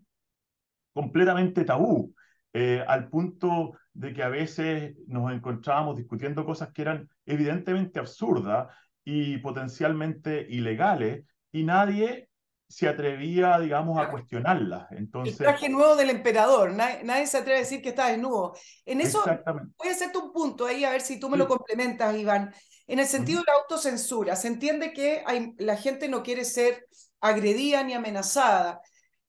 completamente 0.94 1.66
tabú, 1.66 2.14
eh, 2.58 2.82
al 2.88 3.10
punto 3.10 3.74
de 3.94 4.14
que 4.14 4.24
a 4.24 4.30
veces 4.30 4.96
nos 5.08 5.30
encontrábamos 5.34 5.98
discutiendo 5.98 6.46
cosas 6.46 6.72
que 6.72 6.84
eran 6.84 7.10
evidentemente 7.26 8.00
absurdas 8.00 8.74
y 9.04 9.40
potencialmente 9.40 10.48
ilegales, 10.50 11.26
y 11.52 11.64
nadie 11.64 12.30
se 12.70 12.88
atrevía, 12.88 13.60
digamos, 13.60 14.00
a 14.00 14.10
cuestionarla. 14.10 14.88
Entonces, 14.92 15.38
el 15.42 15.48
traje 15.48 15.68
nuevo 15.68 15.98
del 15.98 16.10
emperador, 16.10 16.72
nadie, 16.72 17.28
se 17.28 17.40
atreve 17.40 17.58
a 17.58 17.64
decir 17.64 17.82
que 17.82 17.90
está 17.90 18.08
desnudo. 18.08 18.54
En 18.86 19.02
eso 19.02 19.22
voy 19.78 19.90
a 19.90 19.92
hacerte 19.92 20.18
un 20.18 20.32
punto 20.32 20.66
ahí, 20.66 20.86
a 20.86 20.92
ver 20.92 21.02
si 21.02 21.20
tú 21.20 21.30
me 21.30 21.38
lo 21.38 21.50
complementas, 21.50 22.16
Iván. 22.16 22.54
En 22.88 23.00
el 23.00 23.06
sentido 23.06 23.40
de 23.42 23.52
la 23.52 23.60
autocensura, 23.64 24.38
se 24.38 24.48
entiende 24.48 24.94
que 24.94 25.24
hay, 25.26 25.54
la 25.58 25.76
gente 25.76 26.08
no 26.08 26.24
quiere 26.24 26.46
ser 26.46 26.88
agredida 27.20 27.84
ni 27.84 27.94
amenazada, 27.94 28.80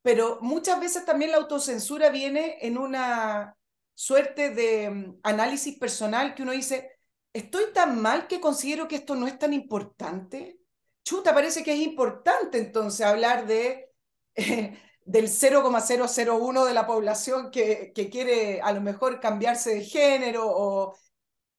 pero 0.06 0.38
muchas 0.40 0.78
veces 0.78 1.04
también 1.04 1.32
la 1.32 1.38
autocensura 1.38 2.10
viene 2.10 2.58
en 2.60 2.78
una 2.78 3.56
suerte 3.92 4.50
de 4.50 4.88
mm, 4.88 5.18
análisis 5.24 5.76
personal 5.78 6.32
que 6.36 6.44
uno 6.44 6.52
dice, 6.52 6.92
¿estoy 7.32 7.72
tan 7.74 8.00
mal 8.00 8.28
que 8.28 8.40
considero 8.40 8.86
que 8.86 8.94
esto 8.94 9.16
no 9.16 9.26
es 9.26 9.36
tan 9.36 9.52
importante? 9.52 10.60
chuta, 11.02 11.34
parece 11.34 11.64
que 11.64 11.72
es 11.72 11.80
importante 11.80 12.58
entonces 12.58 13.04
hablar 13.04 13.48
de, 13.48 13.90
eh, 14.36 14.78
del 15.04 15.28
0,001 15.28 16.64
de 16.64 16.74
la 16.74 16.86
población 16.86 17.50
que, 17.50 17.92
que, 17.92 18.08
quiere 18.08 18.60
a 18.60 18.70
lo 18.70 18.80
mejor 18.82 19.18
cambiarse 19.18 19.74
de 19.74 19.84
género 19.84 20.44
o 20.48 20.96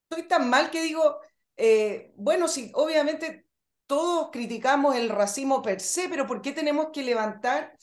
estoy 0.09 0.25
tan 0.25 0.49
mal 0.49 0.71
que 0.71 0.83
digo, 0.83 1.19
eh, 1.57 2.13
bueno, 2.15 2.47
sí, 2.47 2.71
obviamente 2.75 3.45
todos 3.87 4.29
criticamos 4.31 4.95
el 4.95 5.09
racismo 5.09 5.61
per 5.61 5.81
se, 5.81 6.07
pero 6.07 6.25
¿por 6.25 6.41
qué 6.41 6.53
tenemos 6.53 6.91
que 6.93 7.03
levantar 7.03 7.75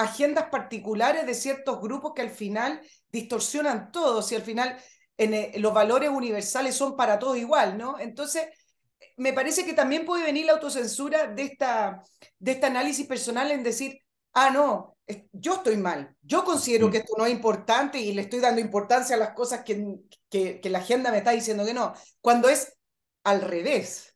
agendas 0.00 0.46
particulares 0.50 1.26
de 1.26 1.34
ciertos 1.34 1.80
grupos 1.80 2.12
que 2.14 2.22
al 2.22 2.30
final 2.30 2.80
distorsionan 3.10 3.92
todo? 3.92 4.22
Si 4.22 4.34
al 4.34 4.42
final 4.42 4.76
en, 5.16 5.34
eh, 5.34 5.52
los 5.56 5.74
valores 5.74 6.10
universales 6.10 6.74
son 6.74 6.96
para 6.96 7.18
todo 7.18 7.36
igual, 7.36 7.76
¿no? 7.76 7.98
Entonces, 7.98 8.46
me 9.16 9.32
parece 9.32 9.64
que 9.64 9.74
también 9.74 10.06
puede 10.06 10.24
venir 10.24 10.46
la 10.46 10.52
autocensura 10.52 11.26
de, 11.26 11.42
esta, 11.42 12.02
de 12.38 12.52
este 12.52 12.66
análisis 12.66 13.06
personal 13.06 13.50
en 13.50 13.62
decir, 13.62 14.00
ah, 14.32 14.50
no, 14.50 14.96
yo 15.32 15.54
estoy 15.56 15.76
mal, 15.76 16.16
yo 16.22 16.44
considero 16.44 16.88
mm. 16.88 16.90
que 16.90 16.98
esto 16.98 17.14
no 17.18 17.26
es 17.26 17.32
importante 17.32 17.98
y 18.00 18.12
le 18.12 18.22
estoy 18.22 18.40
dando 18.40 18.60
importancia 18.60 19.16
a 19.16 19.18
las 19.18 19.34
cosas 19.34 19.62
que, 19.62 19.96
que, 20.30 20.60
la 20.70 20.78
agenda 20.78 21.10
me 21.10 21.18
está 21.18 21.32
diciendo 21.32 21.64
que 21.64 21.74
no, 21.74 21.92
cuando 22.20 22.48
es 22.48 22.76
al 23.24 23.42
revés. 23.42 24.06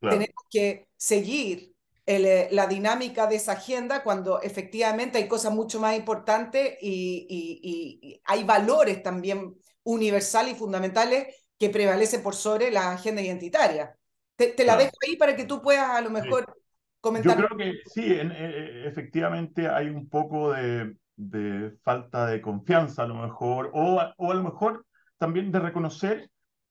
Tenemos 0.00 0.44
que 0.48 0.88
seguir 0.96 1.69
eh, 2.16 2.48
la 2.50 2.66
dinámica 2.66 3.26
de 3.26 3.36
esa 3.36 3.52
agenda 3.52 4.02
cuando 4.02 4.40
efectivamente 4.40 5.18
hay 5.18 5.28
cosas 5.28 5.52
mucho 5.52 5.80
más 5.80 5.96
importantes 5.96 6.76
y, 6.80 7.26
y 8.02 8.20
hay 8.24 8.44
valores 8.44 9.02
también 9.02 9.54
universales 9.82 10.54
y 10.54 10.58
fundamentales 10.58 11.34
que 11.58 11.68
prevalecen 11.68 12.22
por 12.22 12.34
sobre 12.34 12.70
la 12.70 12.92
agenda 12.92 13.20
identitaria. 13.20 13.94
Te, 14.34 14.64
la 14.64 14.76
dejo 14.76 14.92
ahí 15.06 15.16
para 15.16 15.36
que 15.36 15.44
tú 15.44 15.60
puedas 15.60 15.90
a 15.90 16.00
lo 16.00 16.08
mejor 16.08 16.46
comentar. 17.00 17.38
Yo 17.38 17.46
creo 17.46 17.58
que 17.58 17.74
sí, 17.84 18.16
efectivamente 18.86 19.68
hay 19.68 19.88
un 19.88 20.08
poco 20.08 20.52
de, 20.52 20.96
de, 21.16 21.72
falta 21.82 22.26
de 22.26 22.40
confianza 22.40 23.02
a 23.02 23.06
lo 23.06 23.16
mejor, 23.16 23.70
o, 23.74 24.00
o 24.16 24.30
a 24.30 24.34
lo 24.34 24.42
mejor 24.42 24.86
también 25.18 25.52
de 25.52 25.60
reconocer 25.60 26.29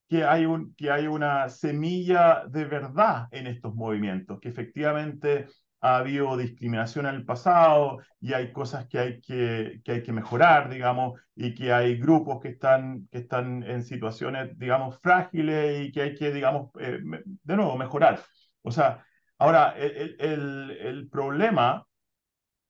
que 0.10 0.24
hay, 0.25 0.46
un, 0.46 0.74
que 0.75 0.92
hay 0.92 1.08
una 1.08 1.50
semilla 1.50 2.44
de 2.48 2.66
verdad 2.66 3.28
en 3.32 3.48
estos 3.48 3.75
movimientos, 3.75 4.39
que 4.39 4.50
efectivamente 4.50 5.48
ha 5.82 5.98
habido 5.98 6.36
discriminación 6.36 7.06
en 7.06 7.16
el 7.16 7.25
pasado 7.25 8.00
y 8.20 8.34
hay 8.34 8.51
cosas 8.51 8.88
que 8.88 9.00
hay 9.00 9.22
que, 9.22 9.82
que, 9.84 9.92
hay 9.94 10.04
que 10.04 10.12
mejorar, 10.12 10.70
digamos, 10.70 11.20
y 11.36 11.54
que 11.54 11.72
hay 11.72 11.98
grupos 11.98 12.39
que 12.42 12.50
están, 12.50 13.08
que 13.12 13.20
están 13.20 13.63
en 13.63 13.84
situaciones, 13.84 14.58
digamos, 14.58 15.00
frágiles 15.01 15.88
y 15.88 15.92
que 15.92 16.01
hay 16.01 16.16
que, 16.16 16.32
digamos, 16.34 16.72
eh, 16.80 17.00
de 17.24 17.56
nuevo, 17.56 17.78
mejorar. 17.78 18.20
O 18.63 18.72
sea, 18.72 19.06
ahora, 19.38 19.75
el, 19.78 20.16
el, 20.20 20.72
el 20.82 21.10
problema 21.10 21.86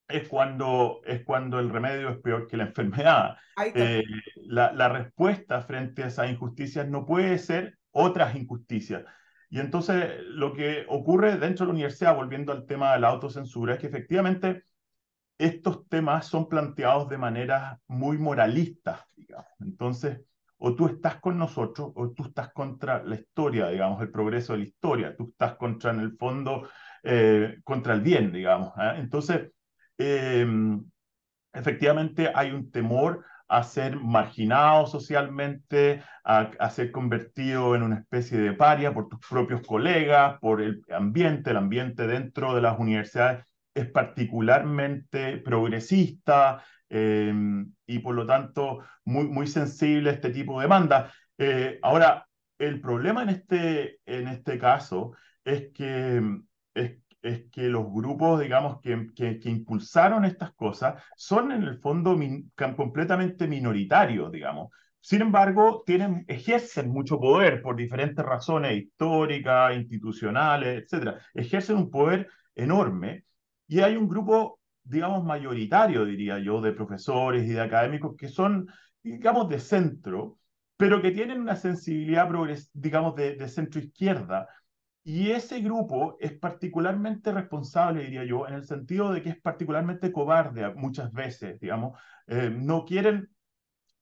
es 0.09 0.27
cuando, 0.27 1.01
es 1.05 1.23
cuando 1.23 1.59
el 1.59 1.69
remedio 1.69 2.09
es 2.09 2.17
peor 2.17 2.47
que 2.47 2.57
la 2.57 2.65
enfermedad. 2.65 3.37
Eh, 3.75 4.03
la, 4.47 4.73
la, 4.73 4.89
respuesta 4.89 5.61
frente 5.61 6.03
a 6.03 6.07
esas 6.07 6.29
injusticias 6.29 6.87
no 6.87 7.05
puede 7.05 7.37
ser 7.37 7.77
otras 7.91 8.35
injusticias. 8.35 9.03
Y 9.49 9.59
entonces 9.59 10.21
lo 10.25 10.53
que 10.53 10.85
ocurre 10.89 11.37
dentro 11.37 11.65
de 11.65 11.69
la 11.69 11.73
universidad, 11.73 12.15
volviendo 12.15 12.51
al 12.51 12.65
tema 12.65 12.93
de 12.93 12.99
la 12.99 13.09
autocensura, 13.09 13.73
es 13.73 13.79
que 13.79 13.87
efectivamente 13.87 14.63
estos 15.37 15.87
temas 15.87 16.27
son 16.27 16.49
planteados 16.49 17.07
de 17.09 17.17
manera 17.17 17.79
muy 17.87 18.17
moralistas, 18.17 19.01
digamos. 19.15 19.47
Entonces, 19.59 20.21
o 20.57 20.75
tú 20.75 20.87
estás 20.87 21.19
con 21.19 21.37
nosotros 21.37 21.91
o 21.95 22.11
tú 22.11 22.25
estás 22.25 22.51
contra 22.51 23.03
la 23.03 23.15
historia, 23.15 23.69
digamos, 23.69 24.01
el 24.01 24.11
progreso 24.11 24.53
de 24.53 24.59
la 24.59 24.65
historia, 24.65 25.15
tú 25.15 25.29
estás 25.29 25.55
contra, 25.55 25.91
en 25.91 26.01
el 26.01 26.17
fondo, 26.17 26.67
eh, 27.03 27.59
contra 27.63 27.93
el 27.93 28.01
bien, 28.01 28.31
digamos. 28.31 28.73
¿eh? 28.77 28.95
Entonces, 28.97 29.51
Em, 29.99 30.83
efectivamente 31.53 32.31
hay 32.33 32.51
un 32.51 32.71
temor 32.71 33.25
a 33.49 33.63
ser 33.63 33.97
marginado 33.97 34.87
socialmente, 34.87 36.03
a, 36.23 36.69
ser 36.69 36.91
convertido 36.91 37.75
en 37.75 37.83
una 37.83 37.97
especie 37.97 38.37
de 38.37 38.53
paria 38.53 38.93
por 38.93 39.09
tus 39.09 39.19
propios 39.27 39.61
colegas, 39.65 40.39
por 40.39 40.61
el 40.61 40.81
ambiente, 40.91 41.49
el 41.49 41.57
ambiente 41.57 42.07
dentro 42.07 42.55
de 42.55 42.61
las 42.61 42.79
universidades 42.79 43.45
es 43.73 43.87
particularmente 43.91 45.37
progresista 45.37 46.63
em, 46.89 47.73
y 47.85 47.99
por 47.99 48.15
lo 48.15 48.25
tanto 48.25 48.83
muy, 49.05 49.25
muy 49.27 49.47
sensible 49.47 50.11
a 50.11 50.13
este 50.13 50.29
tipo 50.29 50.59
de 50.59 50.65
demanda. 50.65 51.11
Eh, 51.37 51.79
ahora, 51.81 52.27
el 52.59 52.81
problema 52.81 53.23
en 53.23 53.29
este, 53.29 53.99
en 54.05 54.27
este 54.27 54.59
caso 54.59 55.13
es 55.43 55.71
que, 55.73 56.21
es 56.73 56.97
es 57.21 57.49
que 57.51 57.63
los 57.63 57.85
grupos, 57.91 58.39
digamos, 58.39 58.79
que, 58.81 59.07
que, 59.15 59.49
impulsaron 59.49 60.25
estas 60.25 60.53
cosas 60.53 61.03
son 61.15 61.51
en 61.51 61.63
el 61.63 61.79
fondo 61.79 62.17
completamente 62.75 63.47
minoritarios, 63.47 64.31
digamos. 64.31 64.69
Sin 65.01 65.21
embargo, 65.21 65.83
tienen, 65.85 66.25
ejercen 66.27 66.89
mucho 66.89 67.19
poder 67.19 67.61
por 67.61 67.75
diferentes 67.75 68.25
razones 68.25 68.77
históricas, 68.77 69.75
institucionales, 69.75 70.83
etc. 70.83 71.15
Ejercen 71.33 71.77
un 71.77 71.89
poder 71.89 72.27
enorme 72.55 73.25
y 73.67 73.79
hay 73.81 73.95
un 73.95 74.07
grupo, 74.07 74.59
digamos, 74.83 75.23
mayoritario, 75.23 76.05
diría 76.05 76.39
yo, 76.39 76.61
de 76.61 76.73
profesores 76.73 77.43
y 77.45 77.53
de 77.53 77.61
académicos 77.61 78.15
que 78.17 78.27
son, 78.27 78.67
digamos, 79.03 79.47
de 79.49 79.59
centro, 79.59 80.37
pero 80.77 81.01
que 81.01 81.11
tienen 81.11 81.41
una 81.41 81.55
sensibilidad, 81.55 82.29
digamos, 82.73 83.15
de, 83.15 83.35
de 83.35 83.47
centro 83.49 83.79
izquierda, 83.81 84.47
y 85.03 85.31
ese 85.31 85.61
grupo 85.61 86.17
es 86.19 86.33
particularmente 86.33 87.31
responsable, 87.31 88.03
diría 88.03 88.25
yo, 88.25 88.47
en 88.47 88.55
el 88.55 88.65
sentido 88.65 89.11
de 89.11 89.21
que 89.21 89.29
es 89.29 89.41
particularmente 89.41 90.11
cobarde 90.11 90.73
muchas 90.75 91.11
veces, 91.11 91.59
digamos. 91.59 91.97
Eh, 92.27 92.51
no, 92.53 92.85
quieren, 92.85 93.29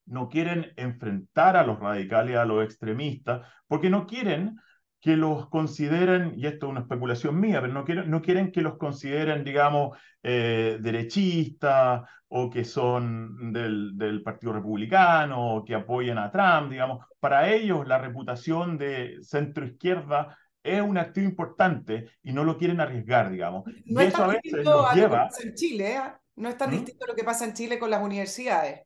no 0.05 0.27
quieren 0.29 0.73
enfrentar 0.75 1.55
a 1.55 1.65
los 1.65 1.79
radicales, 1.79 2.37
a 2.37 2.45
los 2.45 2.63
extremistas, 2.63 3.47
porque 3.67 3.89
no 3.89 4.05
quieren 4.07 4.57
que 4.99 5.15
los 5.15 5.49
consideren, 5.49 6.33
y 6.35 6.47
esto 6.47 6.65
es 6.65 6.71
una 6.71 6.81
especulación 6.81 7.39
mía, 7.39 7.61
pero 7.61 7.73
no 7.73 7.85
quieren, 7.85 8.09
no 8.09 8.21
quieren 8.21 8.51
que 8.51 8.61
los 8.61 8.77
consideren, 8.77 9.43
digamos, 9.43 9.97
eh, 10.23 10.79
derechistas 10.81 12.01
o 12.27 12.49
que 12.49 12.65
son 12.65 13.53
del, 13.53 14.21
Partido 14.23 14.53
Republicano 14.53 15.55
o 15.55 15.65
que 15.65 15.75
apoyen 15.75 16.17
a 16.17 16.31
Trump, 16.31 16.71
digamos. 16.71 17.05
Para 17.19 17.49
ellos 17.53 17.87
la 17.87 17.99
reputación 17.99 18.77
de 18.77 19.17
centro 19.21 19.65
izquierda 19.65 20.37
es 20.63 20.81
un 20.81 20.97
activo 20.97 21.27
importante 21.27 22.09
y 22.23 22.33
no 22.33 22.43
lo 22.43 22.57
quieren 22.57 22.79
arriesgar, 22.79 23.31
digamos. 23.31 23.63
No 23.85 24.01
y 24.01 24.05
eso 24.05 24.23
a 24.23 24.27
veces 24.27 24.63
nos 24.63 24.93
lleva... 24.93 25.23
Lo 25.25 25.37
que 25.37 25.47
en 25.47 25.55
Chile, 25.55 25.95
¿eh? 25.95 26.01
No 26.35 26.49
es 26.49 26.57
tan 26.57 26.69
¿Mm? 26.69 26.73
distinto 26.73 27.07
lo 27.07 27.15
que 27.15 27.23
pasa 27.23 27.45
en 27.45 27.53
Chile 27.53 27.79
con 27.79 27.89
las 27.89 28.03
universidades. 28.03 28.81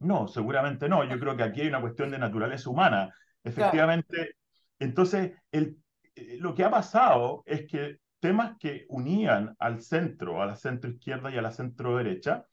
No, 0.00 0.28
seguramente 0.28 0.88
no. 0.88 1.04
Yo 1.04 1.18
creo 1.18 1.36
que 1.36 1.42
aquí 1.42 1.62
hay 1.62 1.68
una 1.68 1.80
cuestión 1.80 2.10
de 2.10 2.18
naturaleza 2.18 2.70
humana. 2.70 3.12
Efectivamente, 3.42 4.36
entonces, 4.78 5.32
el, 5.50 5.76
eh, 6.14 6.36
lo 6.38 6.54
que 6.54 6.64
ha 6.64 6.70
pasado 6.70 7.42
es 7.46 7.66
que 7.66 7.98
temas 8.20 8.56
que 8.58 8.84
unían 8.88 9.54
al 9.58 9.80
centro, 9.80 10.42
a 10.42 10.46
la 10.46 10.56
centro 10.56 10.90
izquierda 10.90 11.30
y 11.30 11.38
a 11.38 11.42
la 11.42 11.52
centro 11.52 11.96
derecha, 11.96 12.44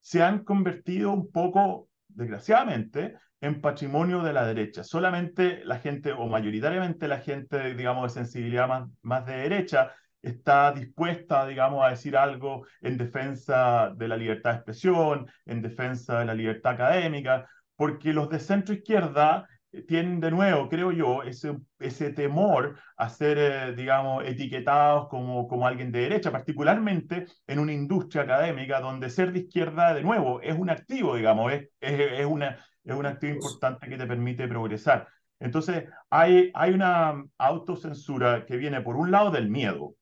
se 0.00 0.22
han 0.22 0.44
convertido 0.44 1.12
un 1.12 1.30
poco, 1.30 1.88
desgraciadamente, 2.14 3.16
en 3.40 3.60
patrimonio 3.60 4.22
de 4.22 4.32
la 4.32 4.46
derecha. 4.46 4.82
Solamente 4.84 5.64
la 5.64 5.78
gente, 5.78 6.12
o 6.12 6.26
mayoritariamente 6.28 7.08
la 7.08 7.18
gente, 7.18 7.74
digamos, 7.74 8.04
de 8.14 8.20
sensibilidad 8.20 8.68
más, 8.68 8.88
más 9.02 9.26
de 9.26 9.36
derecha, 9.36 9.92
está 10.22 10.72
dispuesta, 10.72 11.46
digamos, 11.46 11.84
a 11.84 11.90
decir 11.90 12.16
algo 12.16 12.66
en 12.80 12.96
defensa 12.96 13.92
de 13.94 14.08
la 14.08 14.16
libertad 14.16 14.50
de 14.50 14.56
expresión, 14.56 15.26
en 15.44 15.60
defensa 15.60 16.20
de 16.20 16.24
la 16.24 16.34
libertad 16.34 16.72
académica, 16.72 17.46
porque 17.76 18.12
los 18.12 18.30
de 18.30 18.38
centro 18.38 18.74
izquierda 18.74 19.46
tienen 19.82 20.20
de 20.20 20.30
nuevo, 20.30 20.68
creo 20.68 20.92
yo, 20.92 21.22
ese, 21.22 21.56
ese 21.78 22.10
temor 22.12 22.78
a 22.96 23.08
ser, 23.08 23.38
eh, 23.38 23.74
digamos, 23.74 24.24
etiquetados 24.24 25.08
como, 25.08 25.48
como 25.48 25.66
alguien 25.66 25.92
de 25.92 26.00
derecha, 26.00 26.30
particularmente 26.32 27.26
en 27.46 27.58
una 27.58 27.72
industria 27.72 28.22
académica 28.22 28.80
donde 28.80 29.10
ser 29.10 29.32
de 29.32 29.40
izquierda, 29.40 29.94
de 29.94 30.02
nuevo, 30.02 30.40
es 30.40 30.56
un 30.56 30.70
activo, 30.70 31.16
digamos, 31.16 31.52
es, 31.52 31.68
es, 31.80 32.20
es 32.20 32.26
una, 32.26 32.64
es 32.84 32.94
un 32.94 33.06
activo 33.06 33.34
importante 33.34 33.88
que 33.88 33.96
te 33.96 34.06
permite 34.06 34.48
progresar. 34.48 35.08
Entonces, 35.40 35.84
hay, 36.10 36.50
hay 36.54 36.72
una 36.72 37.24
autocensura 37.38 38.46
que 38.46 38.56
viene 38.56 38.80
por 38.80 38.96
un 38.96 39.10
lado 39.10 39.30
del 39.30 39.50
miedo, 39.50 39.94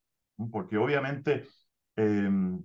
porque 0.50 0.76
obviamente 0.76 1.44
em, 1.96 2.62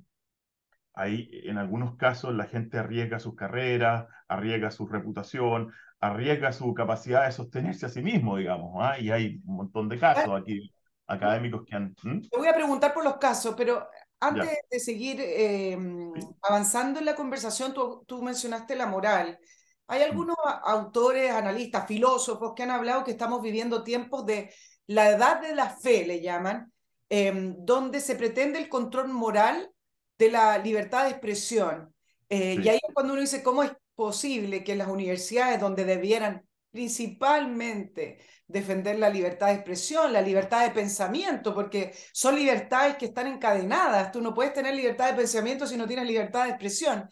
hay, 0.94 1.30
en 1.46 1.58
algunos 1.58 1.96
casos 1.96 2.36
la 2.36 2.46
gente 2.46 2.78
arriesga 2.78 3.20
sus 3.20 3.36
carreras, 3.36 4.08
arriesga 4.28 4.72
su 4.72 4.88
reputación, 4.88 5.72
arriesga 6.00 6.52
su 6.52 6.74
capacidad 6.74 7.26
de 7.26 7.32
sostenerse 7.32 7.86
a 7.86 7.90
sí 7.90 8.02
mismo, 8.02 8.38
digamos, 8.38 8.76
¿ah? 8.80 9.00
y 9.00 9.10
hay 9.10 9.42
un 9.46 9.56
montón 9.56 9.90
de 9.90 10.00
casos 10.00 10.42
aquí 10.42 10.72
académicos 11.08 11.64
que 11.66 11.76
han... 11.76 11.96
Te 11.96 12.38
voy 12.38 12.48
a 12.48 12.54
preguntar 12.54 12.94
por 12.94 13.04
los 13.04 13.18
casos, 13.18 13.56
pero 13.58 13.88
antes 14.20 14.50
de 14.70 14.80
seguir 14.80 15.22
em, 15.22 16.12
avanzando 16.42 17.00
en 17.00 17.06
la 17.06 17.16
conversación, 17.16 17.74
tú, 17.74 18.04
tú 18.06 18.22
mencionaste 18.22 18.76
la 18.76 18.86
moral. 18.86 19.40
Hay 19.88 20.02
mm. 20.02 20.04
algunos 20.04 20.36
autores, 20.64 21.32
analistas, 21.32 21.88
filósofos 21.88 22.54
que 22.56 22.64
han 22.64 22.72
hablado 22.72 23.04
que 23.04 23.12
estamos 23.12 23.42
viviendo 23.42 23.84
tiempos 23.84 24.26
de 24.26 24.54
la 24.88 25.10
edad 25.10 25.42
de 25.42 25.56
la 25.56 25.70
fe, 25.70 26.06
le 26.06 26.22
llaman, 26.22 26.72
em, 27.10 27.56
donde 27.60 28.02
se 28.02 28.16
pretende 28.16 28.60
el 28.60 28.70
control 28.70 29.08
moral 29.10 29.72
de 30.18 30.32
la 30.32 30.58
libertad 30.58 31.06
de 31.06 31.12
expresión. 31.12 31.94
Eh, 32.30 32.58
y 32.62 32.68
ahí 32.68 32.80
es 32.86 32.94
cuando 32.94 33.14
uno 33.14 33.22
dice, 33.22 33.42
¿cómo 33.42 33.64
es 33.64 33.72
posible 33.98 34.64
que 34.64 34.76
las 34.76 34.88
universidades 34.88 35.60
donde 35.60 35.84
debieran 35.84 36.46
principalmente 36.72 38.20
defender 38.46 39.00
la 39.00 39.10
libertad 39.10 39.48
de 39.48 39.56
expresión, 39.56 40.14
la 40.14 40.22
libertad 40.22 40.64
de 40.64 40.72
pensamiento, 40.72 41.56
porque 41.56 41.96
son 42.14 42.36
libertades 42.36 42.96
que 42.98 43.08
están 43.08 43.26
encadenadas. 43.26 44.12
Tú 44.12 44.22
no 44.22 44.36
puedes 44.36 44.54
tener 44.54 44.76
libertad 44.76 45.10
de 45.10 45.16
pensamiento 45.16 45.66
si 45.66 45.78
no 45.78 45.88
tienes 45.88 46.06
libertad 46.06 46.44
de 46.44 46.52
expresión. 46.52 47.10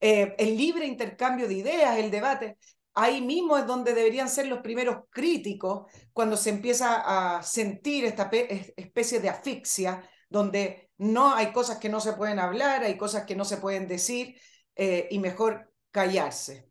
Eh, 0.00 0.36
el 0.38 0.56
libre 0.56 0.86
intercambio 0.86 1.48
de 1.48 1.54
ideas, 1.54 1.98
el 1.98 2.10
debate. 2.10 2.56
Ahí 2.94 3.20
mismo 3.20 3.58
es 3.58 3.66
donde 3.66 3.92
deberían 3.92 4.28
ser 4.28 4.46
los 4.46 4.60
primeros 4.60 5.06
críticos 5.10 5.90
cuando 6.12 6.36
se 6.36 6.50
empieza 6.50 7.36
a 7.36 7.42
sentir 7.42 8.04
esta 8.04 8.30
especie 8.76 9.18
de 9.18 9.28
asfixia, 9.28 10.08
donde 10.28 10.90
no 10.98 11.34
hay 11.34 11.50
cosas 11.52 11.78
que 11.78 11.88
no 11.88 12.00
se 12.00 12.12
pueden 12.12 12.38
hablar, 12.38 12.84
hay 12.84 12.96
cosas 12.96 13.24
que 13.24 13.34
no 13.34 13.44
se 13.44 13.56
pueden 13.56 13.88
decir 13.88 14.36
eh, 14.76 15.08
y 15.10 15.18
mejor 15.18 15.67
callarse. 15.92 16.70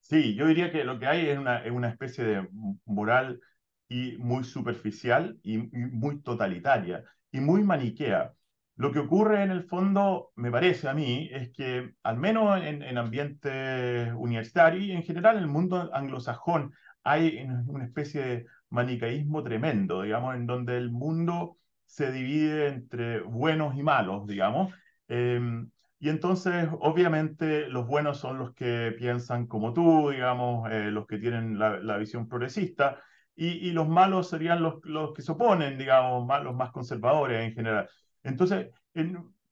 Sí, 0.00 0.34
yo 0.34 0.46
diría 0.46 0.70
que 0.72 0.84
lo 0.84 0.98
que 0.98 1.06
hay 1.06 1.28
es 1.28 1.38
una, 1.38 1.64
es 1.64 1.70
una 1.72 1.88
especie 1.88 2.24
de 2.24 2.48
moral 2.84 3.40
y 3.88 4.16
muy 4.18 4.44
superficial 4.44 5.38
y 5.42 5.58
muy 5.58 6.20
totalitaria 6.22 7.04
y 7.30 7.40
muy 7.40 7.62
maniquea. 7.64 8.34
Lo 8.76 8.92
que 8.92 8.98
ocurre 8.98 9.42
en 9.42 9.50
el 9.50 9.64
fondo, 9.64 10.32
me 10.36 10.50
parece 10.50 10.88
a 10.88 10.94
mí, 10.94 11.28
es 11.32 11.50
que 11.52 11.94
al 12.02 12.16
menos 12.18 12.60
en, 12.62 12.82
en 12.82 12.98
ambientes 12.98 14.12
universitarios 14.16 14.84
y 14.84 14.92
en 14.92 15.02
general 15.02 15.36
en 15.36 15.42
el 15.44 15.48
mundo 15.48 15.90
anglosajón 15.94 16.72
hay 17.04 17.38
una 17.66 17.84
especie 17.84 18.22
de 18.22 18.46
manicaísmo 18.70 19.42
tremendo, 19.42 20.02
digamos, 20.02 20.34
en 20.34 20.46
donde 20.46 20.76
el 20.78 20.90
mundo 20.90 21.58
se 21.86 22.10
divide 22.12 22.68
entre 22.68 23.20
buenos 23.20 23.76
y 23.76 23.82
malos, 23.82 24.26
digamos. 24.26 24.72
Em, 25.08 25.70
y 26.02 26.08
entonces, 26.08 26.68
obviamente, 26.80 27.68
los 27.68 27.86
buenos 27.86 28.18
son 28.18 28.36
los 28.36 28.52
que 28.54 28.92
piensan 28.98 29.46
como 29.46 29.72
tú, 29.72 30.10
digamos, 30.10 30.68
eh, 30.68 30.90
los 30.90 31.06
que 31.06 31.16
tienen 31.16 31.60
la, 31.60 31.96
visión 31.96 32.26
progresista, 32.28 33.00
y, 33.36 33.70
los 33.70 33.88
malos 33.88 34.28
serían 34.28 34.62
los, 34.64 34.84
los 34.84 35.12
que 35.14 35.22
se 35.22 35.30
oponen, 35.30 35.78
digamos, 35.78 36.26
más, 36.26 36.42
los 36.42 36.56
más 36.56 36.72
conservadores 36.72 37.46
en 37.46 37.54
general. 37.54 37.88
Entonces, 38.24 38.70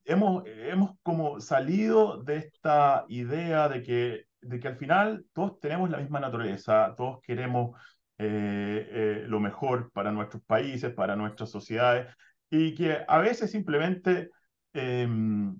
hemos, 0.03 0.43
hemos 0.45 0.97
como 1.03 1.39
salido 1.39 2.21
de 2.21 2.39
esta 2.39 3.05
idea 3.07 3.69
de 3.69 3.81
que, 3.81 4.25
de 4.41 4.59
que 4.59 4.67
al 4.67 4.75
final 4.75 5.25
todos 5.31 5.57
tenemos 5.61 5.89
la 5.89 5.99
misma 5.99 6.19
naturaleza, 6.19 6.93
todos 6.97 7.21
queremos 7.21 7.79
eh, 8.17 8.89
eh, 8.91 9.23
lo 9.25 9.39
mejor 9.39 9.89
para 9.93 10.11
nuestros 10.11 10.43
países, 10.43 10.93
para 10.93 11.15
nuestras 11.15 11.49
sociedades, 11.49 12.13
y 12.49 12.75
que 12.75 13.05
a 13.07 13.19
veces 13.19 13.51
simplemente, 13.51 14.31
em, 14.73 15.57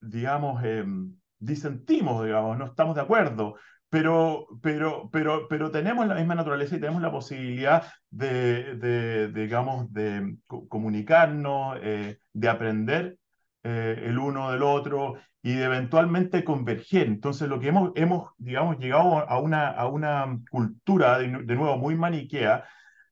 digamos, 0.00 0.62
em, 0.64 1.14
disentimos, 1.38 2.24
digamos, 2.24 2.58
no 2.58 2.66
estamos 2.66 2.94
de 2.94 3.02
acuerdo, 3.02 3.56
pero, 3.90 4.46
pero, 4.62 5.08
pero, 5.10 5.48
pero 5.48 5.70
tenemos 5.70 6.06
la 6.06 6.14
misma 6.14 6.34
naturaleza 6.34 6.76
y 6.76 6.80
tenemos 6.80 7.02
la 7.02 7.10
posibilidad 7.10 7.84
de, 8.10 8.74
de, 8.76 9.28
digamos, 9.32 9.92
de 9.92 10.36
comunicarnos, 10.46 11.78
eh, 11.82 12.18
de 12.32 12.48
aprender 12.48 13.18
eh, 13.62 14.02
el 14.06 14.18
uno 14.18 14.50
del 14.52 14.62
otro 14.62 15.14
y 15.42 15.54
de 15.54 15.64
eventualmente 15.64 16.44
converger. 16.44 17.06
Entonces, 17.06 17.48
lo 17.48 17.60
que 17.60 17.68
hemos, 17.68 17.92
hemos 17.94 18.30
digamos, 18.38 18.78
llegado 18.78 19.28
a 19.28 19.38
una, 19.40 19.68
a 19.68 19.86
una 19.86 20.38
cultura, 20.50 21.18
de, 21.18 21.28
de 21.28 21.54
nuevo, 21.56 21.78
muy 21.78 21.96
maniquea, 21.96 22.64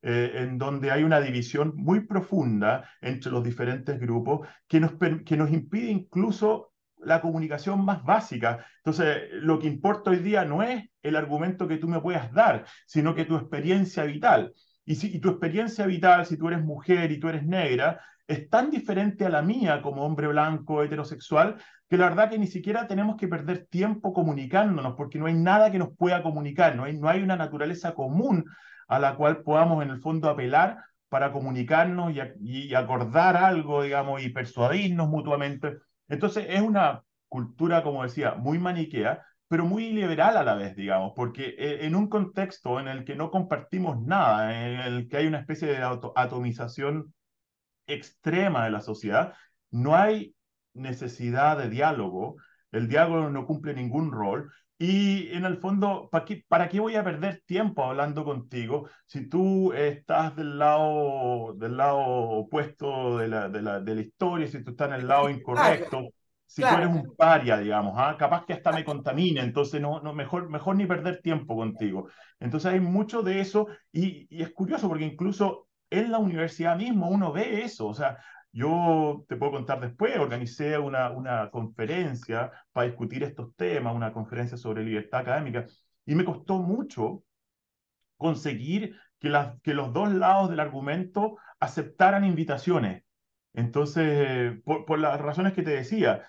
eh, 0.03 0.33
en 0.42 0.59
donde 0.59 0.90
hay 0.92 1.03
una 1.03 1.20
división 1.20 1.72
muy 1.75 2.01
profunda 2.01 2.88
entre 3.01 3.33
los 3.33 3.42
diferentes 3.42 3.99
grupos 3.99 4.46
que 4.68 4.79
nos, 4.79 4.92
que 5.25 5.37
nos 5.37 5.51
impide 5.51 5.90
incluso 5.90 6.72
la 6.99 7.21
comunicación 7.21 7.85
más 7.85 8.03
básica. 8.05 8.65
Entonces, 8.79 9.29
lo 9.33 9.59
que 9.59 9.67
importa 9.67 10.11
hoy 10.11 10.19
día 10.19 10.45
no 10.45 10.63
es 10.63 10.89
el 11.03 11.17
argumento 11.17 11.69
que 11.69 11.79
tú 11.79 11.89
me 11.89 12.01
puedas 12.01 12.33
dar, 12.33 12.65
sino 12.87 13.15
que 13.15 13.25
tu 13.25 13.37
experiencia 13.37 14.05
vital. 14.05 14.53
Y, 14.85 14.95
si, 14.97 15.15
y 15.17 15.21
tu 15.21 15.31
experiencia 15.31 15.87
vital, 15.87 16.27
si 16.27 16.37
tú 16.37 16.49
eres 16.49 16.63
mujer 16.63 17.11
y 17.13 17.19
tú 17.19 17.29
eres 17.29 17.45
negra, 17.45 18.01
es 18.27 18.49
tan 18.49 18.71
diferente 18.71 19.25
a 19.25 19.29
la 19.29 19.43
mía 19.43 19.83
como 19.83 20.05
hombre 20.05 20.27
blanco, 20.29 20.83
heterosexual, 20.83 21.57
que 21.89 21.97
la 21.97 22.09
verdad 22.09 22.31
que 22.31 22.39
ni 22.39 22.47
siquiera 22.47 22.87
tenemos 22.87 23.17
que 23.17 23.29
perder 23.29 23.67
tiempo 23.67 24.13
comunicándonos, 24.13 24.95
porque 24.97 25.19
no 25.19 25.27
hay 25.27 25.35
nada 25.35 25.71
que 25.71 25.79
nos 25.79 25.97
pueda 25.97 26.23
comunicar, 26.23 26.75
no 26.75 26.85
hay, 26.85 26.99
no 26.99 27.09
hay 27.09 27.23
una 27.23 27.37
naturaleza 27.37 27.95
común 27.95 28.45
a 28.89 28.99
la 28.99 29.17
cual 29.17 29.43
podamos 29.43 29.85
en 29.85 29.91
el 29.91 30.01
fondo 30.01 30.29
apelar 30.29 30.79
para 31.09 31.33
comunicarnos 31.33 32.13
y, 32.41 32.75
acordar 32.75 33.37
algo, 33.37 33.83
digamos, 33.83 34.23
y 34.23 34.31
persuadirnos 34.31 35.09
mutuamente. 35.09 35.79
Entonces 36.09 36.47
es 36.49 36.61
una 36.61 37.03
cultura, 37.29 37.83
como 37.83 38.03
decía, 38.03 38.35
muy 38.35 38.59
maniquea, 38.59 39.25
pero 39.49 39.64
muy 39.64 39.92
liberal 39.92 40.37
a 40.37 40.45
la 40.45 40.55
vez, 40.55 40.75
digamos, 40.77 41.12
porque 41.14 41.55
eh, 41.59 41.87
en 41.87 41.95
un 41.95 42.09
contexto 42.09 42.81
en 42.81 42.88
el 42.88 43.05
que 43.05 43.14
no 43.14 43.31
compartimos 43.31 44.01
nada, 44.01 44.66
en 44.66 44.81
el 44.81 45.09
que 45.09 45.19
hay 45.19 45.27
una 45.27 45.40
especie 45.40 45.69
de 45.69 45.79
atomización 46.16 47.14
extrema 47.87 48.64
de 48.64 48.71
la 48.71 48.81
sociedad, 48.81 49.35
no 49.71 49.95
hay 49.95 50.35
necesidad 50.75 51.59
de 51.59 51.71
diálogo, 51.71 52.37
el 52.73 52.88
diálogo 52.88 53.31
no 53.31 53.47
cumple 53.47 53.75
ningún 53.75 54.11
rol 54.11 54.51
y 54.79 55.33
en 55.33 55.47
el 55.47 55.57
fondo, 55.59 56.09
¿para 56.11 56.25
qué, 56.25 56.45
¿para 56.49 56.69
qué 56.69 56.81
voy 56.81 56.97
a 56.97 57.05
perder 57.05 57.43
tiempo 57.47 57.85
hablando 57.85 58.25
contigo 58.25 58.89
si 59.07 59.29
tú 59.29 59.73
estás 59.73 60.37
del 60.37 60.59
lado, 60.59 61.55
del 61.55 61.77
lado 61.79 61.99
opuesto 61.99 63.17
de 63.19 63.29
la, 63.29 63.49
de, 63.49 63.62
la, 63.62 63.81
de 63.81 63.95
la 63.95 64.01
historia, 64.03 64.47
si 64.49 64.62
tú 64.62 64.73
estás 64.73 64.89
en 64.89 65.01
el 65.01 65.09
lado 65.09 65.31
incorrecto? 65.31 66.11
si 66.49 66.62
tú 66.62 66.69
eres 66.69 66.89
un 66.89 67.15
paria, 67.17 67.59
digamos, 67.59 67.95
¿ah? 67.97 68.17
capaz 68.17 68.47
que 68.47 68.53
hasta 68.53 68.71
me 68.71 68.85
contamine, 68.85 69.41
entonces 69.41 69.81
no, 69.81 70.01
no, 70.01 70.15
mejor, 70.15 70.49
mejor 70.49 70.77
ni 70.77 70.87
perder 70.87 71.21
tiempo 71.21 71.57
contigo. 71.57 72.09
Entonces 72.39 72.73
hay 72.73 72.81
mucho 72.81 73.23
de 73.23 73.41
eso 73.41 73.67
y, 73.93 74.29
y, 74.31 74.43
es 74.43 74.53
curioso 74.53 74.89
porque 74.89 75.05
incluso 75.05 75.67
en 75.91 76.12
la 76.12 76.19
universidad 76.19 76.77
mismo 76.77 77.09
uno 77.09 77.33
ve 77.33 77.65
eso, 77.65 77.89
o 77.89 77.95
sea, 77.95 78.19
yo 78.57 79.25
te 79.29 79.37
puedo 79.37 79.53
contar 79.53 79.81
después, 79.81 80.16
organicé 80.19 80.79
una, 80.79 81.11
una 81.11 81.51
conferencia 81.51 82.51
para 82.73 82.87
discutir 82.87 83.23
estos 83.23 83.55
temas, 83.55 83.95
una 83.95 84.12
conferencia 84.14 84.57
sobre 84.57 84.83
libertad 84.83 85.21
académica, 85.21 85.66
y 86.07 86.14
me 86.14 86.25
costó 86.25 86.59
mucho 86.59 87.23
conseguir 88.16 88.97
que, 89.19 89.29
las, 89.29 89.61
que 89.61 89.75
los 89.75 89.92
dos 89.92 90.11
lados 90.11 90.49
del 90.49 90.61
argumento 90.61 91.37
aceptaran 91.61 92.25
invitaciones. 92.25 93.05
Entonces, 93.53 94.59
por, 94.64 94.87
por 94.87 95.01
las 95.01 95.21
razones 95.21 95.53
que 95.53 95.62
te 95.62 95.73
decía, 95.73 96.23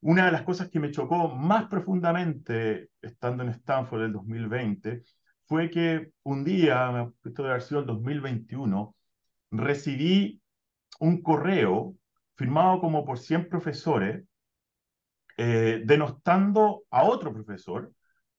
una 0.00 0.26
de 0.26 0.32
las 0.32 0.42
cosas 0.42 0.68
que 0.68 0.80
me 0.80 0.90
chocó 0.90 1.28
más 1.34 1.66
profundamente 1.68 2.90
estando 3.00 3.42
en 3.42 3.50
Stanford 3.50 4.02
el 4.02 4.12
2020 4.12 5.02
fue 5.46 5.70
que 5.70 6.12
un 6.24 6.44
día, 6.44 7.10
esto 7.24 7.42
debe 7.42 7.54
haber 7.54 7.62
sido 7.62 7.80
el 7.80 7.86
2021, 7.86 8.94
recibí 9.50 10.39
un 11.00 11.22
correo 11.22 11.96
firmado 12.36 12.80
como 12.80 13.04
por 13.04 13.18
100 13.18 13.48
profesores, 13.48 14.24
eh, 15.36 15.82
denostando 15.84 16.84
a 16.90 17.04
otro 17.04 17.32
profesor 17.32 17.92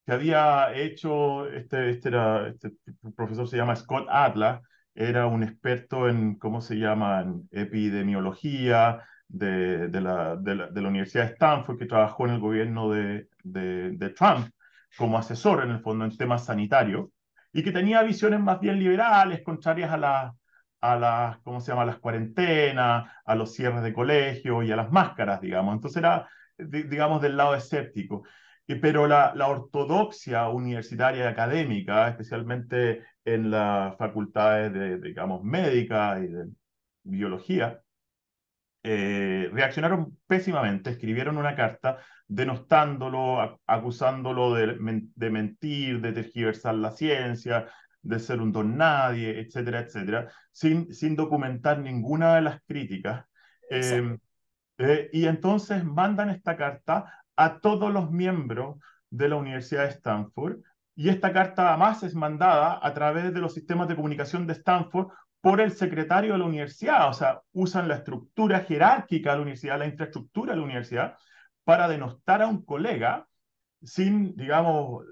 que 0.05 0.13
había 0.13 0.73
hecho, 0.75 1.47
este, 1.47 1.91
este, 1.91 2.09
era, 2.09 2.47
este 2.47 2.71
profesor 3.15 3.47
se 3.47 3.57
llama 3.57 3.75
Scott 3.75 4.07
Atlas, 4.09 4.61
era 4.93 5.27
un 5.27 5.43
experto 5.43 6.09
en, 6.09 6.35
¿cómo 6.35 6.61
se 6.61 6.75
llama?, 6.75 7.25
epidemiología 7.51 9.03
de, 9.27 9.87
de, 9.89 10.01
la, 10.01 10.35
de, 10.35 10.55
la, 10.55 10.67
de, 10.67 10.81
la, 10.81 10.89
Universidad 10.89 11.25
de 11.25 11.33
Stanford, 11.33 11.77
que 11.77 11.85
trabajó 11.85 12.25
en 12.25 12.33
el 12.33 12.39
gobierno 12.39 12.91
de, 12.91 13.27
de 13.43 14.09
Trump 14.09 14.49
como 14.97 15.17
asesor 15.17 15.63
en 15.63 15.71
el 15.71 15.79
fondo 15.81 16.05
en 16.05 16.17
temas 16.17 16.45
sanitarios, 16.45 17.09
y 17.53 17.63
que 17.63 17.71
tenía 17.71 18.03
visiones 18.03 18.39
más 18.39 18.59
bien 18.59 18.79
liberales, 18.79 19.41
contrarias 19.43 19.91
a 19.91 19.97
la, 19.97 20.35
a 20.81 20.95
las, 20.97 21.37
¿cómo 21.39 21.61
se 21.61 21.71
llama?, 21.71 21.85
las 21.85 21.99
cuarentenas, 21.99 23.11
a 23.25 23.35
los 23.35 23.53
cierres 23.53 23.83
de 23.83 23.93
colegio 23.93 24.63
y 24.63 24.71
a 24.71 24.75
las 24.75 24.91
máscaras, 24.91 25.41
digamos. 25.41 25.75
Entonces 25.75 25.97
era, 25.97 26.27
digamos, 26.57 27.21
del 27.21 27.37
lado 27.37 27.55
escéptico. 27.55 28.23
Pero 28.81 29.05
la, 29.07 29.33
la 29.35 29.47
ortodoxia 29.47 30.47
universitaria 30.49 31.25
y 31.25 31.27
académica, 31.27 32.07
especialmente 32.07 33.03
en 33.25 33.51
las 33.51 33.97
facultades 33.97 34.71
de, 34.73 34.97
digamos, 34.99 35.43
médica 35.43 36.19
y 36.19 36.27
de 36.27 36.45
biología, 37.03 37.81
eh, 38.83 39.49
reaccionaron 39.53 40.17
pésimamente, 40.25 40.89
escribieron 40.89 41.37
una 41.37 41.55
carta 41.55 41.99
denostándolo, 42.27 43.59
acusándolo 43.67 44.53
de, 44.55 44.77
de, 45.15 45.29
mentir, 45.29 46.01
de 46.01 46.13
tergiversar 46.13 46.75
la 46.75 46.91
ciencia, 46.91 47.67
de 48.01 48.19
ser 48.19 48.41
un 48.41 48.51
don 48.51 48.77
nadie, 48.77 49.39
etcétera, 49.39 49.81
etcétera, 49.81 50.31
sin, 50.51 50.93
sin 50.93 51.15
documentar 51.15 51.79
ninguna 51.79 52.35
de 52.35 52.41
las 52.41 52.61
críticas. 52.63 53.25
Em, 53.69 54.17
eh, 54.77 55.09
y 55.13 55.25
entonces 55.25 55.83
mandan 55.83 56.29
esta 56.29 56.57
carta 56.57 57.23
a 57.35 57.59
todos 57.59 57.93
los 57.93 58.11
miembros 58.11 58.77
de 59.09 59.29
la 59.29 59.35
Universidad 59.35 59.83
de 59.83 59.89
Stanford. 59.89 60.57
Y 60.95 61.09
esta 61.09 61.31
carta 61.31 61.69
además 61.69 62.03
es 62.03 62.15
mandada 62.15 62.79
a 62.81 62.93
través 62.93 63.33
de 63.33 63.39
los 63.39 63.53
sistemas 63.53 63.87
de 63.87 63.95
comunicación 63.95 64.45
de 64.47 64.53
Stanford 64.53 65.09
por 65.39 65.61
el 65.61 65.71
secretario 65.71 66.33
de 66.33 66.39
la 66.39 66.45
universidad. 66.45 67.09
O 67.09 67.13
sea, 67.13 67.41
usan 67.53 67.87
la 67.87 67.95
estructura 67.95 68.61
jerárquica 68.61 69.31
de 69.31 69.35
la 69.37 69.41
universidad, 69.41 69.79
la 69.79 69.87
infraestructura 69.87 70.53
de 70.53 70.59
la 70.59 70.65
universidad, 70.65 71.17
para 71.63 71.87
denostar 71.87 72.41
a 72.41 72.47
un 72.47 72.63
colega 72.65 73.27
sin, 73.83 74.35
digamos, 74.35 75.03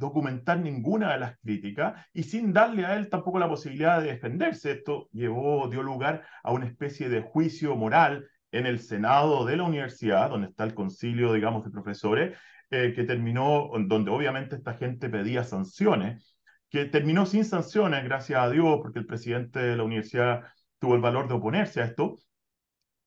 documentar 0.00 0.58
ninguna 0.58 1.12
de 1.12 1.20
las 1.20 1.38
críticas 1.38 2.04
y 2.12 2.24
sin 2.24 2.52
darle 2.52 2.86
a 2.86 2.96
él 2.96 3.08
tampoco 3.08 3.38
la 3.38 3.48
posibilidad 3.48 4.00
de 4.00 4.12
defenderse. 4.12 4.72
Esto 4.72 5.08
llevó, 5.12 5.68
dio 5.68 5.82
lugar 5.82 6.24
a 6.42 6.52
una 6.52 6.66
especie 6.66 7.08
de 7.08 7.20
juicio 7.20 7.76
moral 7.76 8.26
en 8.50 8.66
el 8.66 8.80
Senado 8.80 9.44
de 9.44 9.56
la 9.56 9.64
universidad, 9.64 10.30
donde 10.30 10.48
está 10.48 10.64
el 10.64 10.74
concilio, 10.74 11.34
digamos, 11.34 11.64
de 11.64 11.70
profesores, 11.70 12.36
eh, 12.70 12.92
que 12.96 13.04
terminó, 13.04 13.70
donde 13.86 14.10
obviamente 14.10 14.56
esta 14.56 14.74
gente 14.74 15.08
pedía 15.10 15.44
sanciones, 15.44 16.36
que 16.70 16.86
terminó 16.86 17.26
sin 17.26 17.44
sanciones, 17.44 18.02
gracias 18.02 18.40
a 18.40 18.48
Dios, 18.48 18.78
porque 18.82 19.00
el 19.00 19.06
presidente 19.06 19.60
de 19.60 19.76
la 19.76 19.84
universidad 19.84 20.44
tuvo 20.78 20.94
el 20.94 21.00
valor 21.00 21.28
de 21.28 21.34
oponerse 21.34 21.82
a 21.82 21.84
esto, 21.84 22.16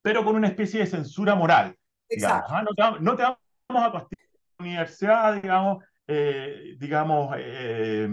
pero 0.02 0.24
con 0.24 0.36
una 0.36 0.48
especie 0.48 0.82
de 0.82 0.86
censura 0.86 1.34
moral. 1.34 1.76
Digamos, 2.08 2.44
¿ah? 2.50 2.62
no, 2.62 2.76
te, 2.76 3.04
no, 3.04 3.16
te, 3.16 3.24
vamos 3.24 3.90
a 3.90 3.92
castigar 3.92 4.28
la 4.60 4.66
universidad, 4.66 5.42
digamos, 5.42 5.84
eh, 6.08 6.76
digamos, 6.78 7.36
eh, 7.38 8.10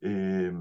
eh, 0.00 0.52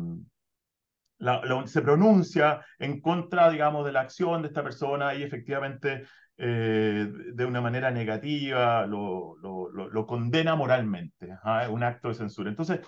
se 1.65 1.81
pronuncia 1.81 2.65
en 2.79 3.01
contra, 3.01 3.49
digamos, 3.49 3.85
de 3.85 3.91
la 3.91 4.01
acción 4.01 4.41
de 4.41 4.49
esta 4.49 4.63
persona 4.63 5.15
y 5.15 5.23
efectivamente 5.23 6.05
de 6.37 7.45
una 7.45 7.61
manera 7.61 7.91
negativa 7.91 8.85
lo, 8.85 9.37
lo, 9.37 9.69
lo 9.69 10.05
condena 10.05 10.53
moralmente, 10.55 11.29
es 11.63 11.69
un 11.69 11.81
acto 11.81 12.09
de 12.09 12.15
censura. 12.15 12.49
Entonces, 12.49 12.81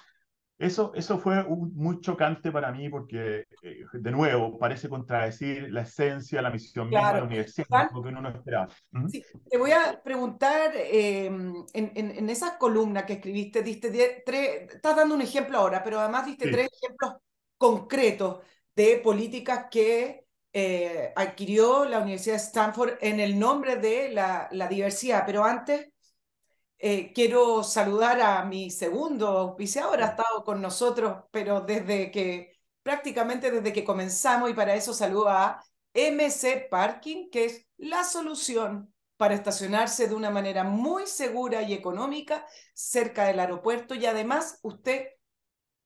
Eso, 0.58 0.92
eso 0.96 1.20
fue 1.20 1.44
muy 1.44 2.00
chocante 2.02 2.52
para 2.52 2.72
mí 2.72 2.90
porque, 2.90 3.46
eh, 3.62 3.86
de 3.94 4.12
nuevo, 4.12 4.58
parece 4.58 4.90
contradecir 4.90 5.72
la 5.72 5.82
esencia, 5.82 6.42
la 6.42 6.50
misión 6.50 6.90
misma 6.90 7.14
de 7.14 7.20
la 7.20 7.26
universidad, 7.26 7.92
lo 7.94 8.02
que 8.02 8.10
uno 8.10 8.22
no 8.22 8.30
esperaba. 8.30 8.68
Sí, 9.12 9.24
te 9.50 9.58
voy 9.58 9.72
a 9.72 10.02
preguntar, 10.04 10.72
em, 10.76 11.54
en, 11.74 11.92
en, 11.94 12.12
en, 12.12 12.30
esa 12.32 12.58
columna 12.58 13.06
que 13.06 13.14
escribiste, 13.14 13.62
diste 13.62 14.24
tres, 14.26 14.74
estás 14.74 14.96
dando 14.96 15.14
un 15.14 15.22
ejemplo 15.22 15.60
ahora, 15.60 15.84
pero 15.84 16.00
además 16.00 16.26
diste 16.26 16.50
tres 16.50 16.70
ejemplos 16.82 17.14
concretos 17.58 18.40
de 18.76 18.98
políticas 18.98 19.66
que 19.70 20.26
eh, 20.54 21.14
adquirió 21.16 21.86
la 21.86 22.00
Universidad 22.00 22.36
de 22.36 22.42
Stanford 22.42 22.94
en 23.02 23.20
el 23.20 23.38
nombre 23.38 23.76
de 23.76 24.10
la, 24.10 24.48
la 24.52 24.68
diversidad. 24.68 25.24
Pero 25.24 25.44
antes, 25.44 25.90
eh, 26.80 27.12
quiero 27.14 27.64
saludar 27.64 28.22
a 28.22 28.46
mi 28.46 28.70
segundo 28.70 29.28
auspiciador, 29.28 30.02
ha 30.02 30.08
estado 30.08 30.44
con 30.44 30.62
nosotros, 30.62 31.24
pero 31.32 31.62
desde 31.62 32.12
que, 32.12 32.54
prácticamente 32.84 33.52
desde 33.52 33.74
que 33.74 33.84
comenzamos, 33.84 34.50
y 34.50 34.54
para 34.54 34.76
eso 34.76 34.94
saludo 34.94 35.30
a 35.30 35.64
MC 35.94 36.68
Parking, 36.70 37.30
que 37.30 37.46
es 37.46 37.68
la 37.78 38.04
solución 38.04 38.94
para 39.18 39.34
estacionarse 39.34 40.08
de 40.08 40.16
una 40.16 40.30
manera 40.30 40.64
muy 40.64 41.08
segura 41.08 41.64
y 41.64 41.74
económica 41.74 42.46
cerca 42.74 43.26
del 43.26 43.40
aeropuerto 43.40 43.96
y 43.96 44.06
además 44.06 44.60
usted 44.62 45.08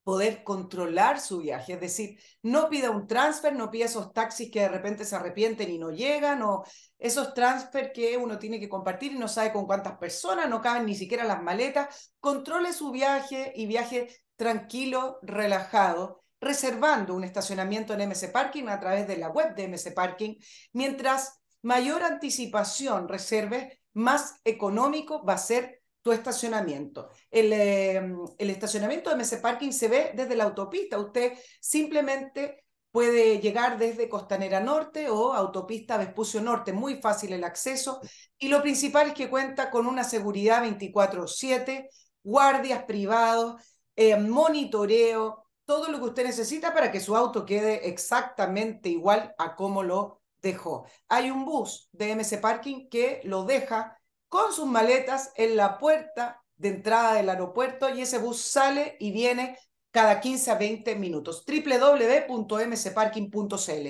poder 0.02 0.42
controlar 0.42 1.20
su 1.20 1.38
viaje, 1.38 1.74
es 1.74 1.80
decir, 1.80 2.18
no 2.42 2.68
pida 2.68 2.90
un 2.90 3.06
transfer, 3.06 3.54
no 3.54 3.70
pida 3.70 3.84
esos 3.84 4.12
taxis 4.12 4.50
que 4.50 4.60
de 4.60 4.68
repente 4.68 5.04
se 5.04 5.14
arrepienten 5.14 5.70
y 5.70 5.78
no 5.78 5.90
llegan, 5.90 6.42
o 6.42 6.64
esos 6.98 7.34
transfer 7.34 7.92
que 7.92 8.16
uno 8.16 8.38
tiene 8.38 8.58
que 8.58 8.68
compartir 8.68 9.12
y 9.12 9.18
no 9.18 9.28
sabe 9.28 9.52
con 9.52 9.66
cuántas 9.66 9.98
personas, 9.98 10.48
no 10.48 10.60
caben 10.60 10.86
ni 10.86 10.94
siquiera 10.94 11.24
las 11.24 11.42
maletas, 11.42 12.14
controle 12.18 12.72
su 12.72 12.90
viaje 12.90 13.52
y 13.54 13.66
viaje 13.66 14.08
tranquilo, 14.36 15.18
relajado, 15.22 16.22
reservando 16.40 17.14
un 17.14 17.22
estacionamiento 17.22 17.94
en 17.94 18.00
MC 18.10 18.32
Parking 18.32 18.66
a 18.66 18.80
través 18.80 19.06
de 19.06 19.16
la 19.16 19.28
web 19.28 19.54
de 19.54 19.68
MC 19.68 19.92
Parking, 19.94 20.34
mientras 20.72 21.40
mayor 21.62 22.02
anticipación 22.02 23.08
reserve, 23.08 23.80
más 23.94 24.40
económico 24.44 25.24
va 25.24 25.34
a 25.34 25.38
ser 25.38 25.81
tu 26.02 26.12
estacionamiento. 26.12 27.10
El, 27.30 27.52
em, 27.52 28.16
el 28.38 28.50
estacionamiento 28.50 29.10
de 29.10 29.16
MS 29.16 29.38
Parking 29.38 29.70
se 29.72 29.88
ve 29.88 30.12
desde 30.14 30.36
la 30.36 30.44
autopista. 30.44 30.98
Usted 30.98 31.32
simplemente 31.60 32.64
puede 32.90 33.40
llegar 33.40 33.78
desde 33.78 34.08
Costanera 34.08 34.60
Norte 34.60 35.08
o 35.08 35.32
Autopista 35.32 35.96
Vespucio 35.96 36.40
Norte, 36.42 36.72
muy 36.72 37.00
fácil 37.00 37.32
el 37.32 37.44
acceso. 37.44 38.00
Y 38.38 38.48
lo 38.48 38.62
principal 38.62 39.08
es 39.08 39.14
que 39.14 39.30
cuenta 39.30 39.70
con 39.70 39.86
una 39.86 40.04
seguridad 40.04 40.62
24/7, 40.62 41.88
guardias 42.22 42.84
privados, 42.84 43.62
eh, 43.96 44.16
monitoreo, 44.16 45.46
todo 45.64 45.88
lo 45.88 45.98
que 45.98 46.04
usted 46.04 46.24
necesita 46.24 46.74
para 46.74 46.90
que 46.92 47.00
su 47.00 47.16
auto 47.16 47.46
quede 47.46 47.88
exactamente 47.88 48.88
igual 48.88 49.34
a 49.38 49.56
como 49.56 49.82
lo 49.82 50.20
dejó. 50.42 50.86
Hay 51.08 51.30
un 51.30 51.44
bus 51.44 51.88
de 51.92 52.10
MS 52.10 52.38
Parking 52.38 52.88
que 52.88 53.20
lo 53.24 53.44
deja 53.44 53.98
con 54.32 54.50
sus 54.50 54.64
maletas 54.64 55.30
en 55.36 55.56
la 55.56 55.76
puerta 55.76 56.42
de 56.56 56.70
entrada 56.70 57.12
del 57.12 57.28
aeropuerto 57.28 57.90
y 57.90 58.00
ese 58.00 58.16
bus 58.16 58.40
sale 58.40 58.96
y 58.98 59.12
viene 59.12 59.58
cada 59.90 60.20
15 60.20 60.52
a 60.52 60.54
20 60.54 60.96
minutos. 60.96 61.44
www.mcparking.cl. 61.46 63.88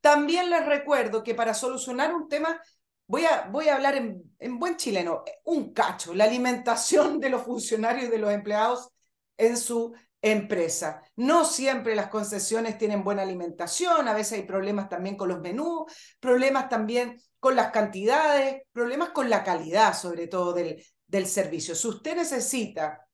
También 0.00 0.50
les 0.50 0.66
recuerdo 0.66 1.22
que 1.22 1.36
para 1.36 1.54
solucionar 1.54 2.12
un 2.12 2.28
tema, 2.28 2.60
voy 3.06 3.24
a, 3.24 3.48
voy 3.52 3.68
a 3.68 3.76
hablar 3.76 3.94
en, 3.94 4.20
en 4.40 4.58
buen 4.58 4.76
chileno, 4.76 5.22
un 5.44 5.72
cacho, 5.72 6.12
la 6.12 6.24
alimentación 6.24 7.20
de 7.20 7.30
los 7.30 7.42
funcionarios 7.42 8.06
y 8.06 8.10
de 8.10 8.18
los 8.18 8.32
empleados 8.32 8.88
en 9.36 9.56
su 9.56 9.94
empresa. 10.24 11.02
No 11.16 11.44
siempre 11.44 11.94
las 11.94 12.08
concesiones 12.08 12.78
tienen 12.78 13.04
buena 13.04 13.22
alimentación, 13.22 14.08
a 14.08 14.14
veces 14.14 14.38
hay 14.38 14.46
problemas 14.46 14.88
también 14.88 15.18
con 15.18 15.28
los 15.28 15.40
menús, 15.40 15.92
problemas 16.18 16.70
también 16.70 17.20
con 17.38 17.54
las 17.54 17.70
cantidades, 17.70 18.62
problemas 18.72 19.10
con 19.10 19.28
la 19.28 19.44
calidad 19.44 19.94
sobre 19.94 20.26
todo 20.26 20.54
del, 20.54 20.82
del 21.06 21.26
servicio. 21.26 21.74
Si 21.74 21.86
usted 21.88 22.16
necesita 22.16 23.06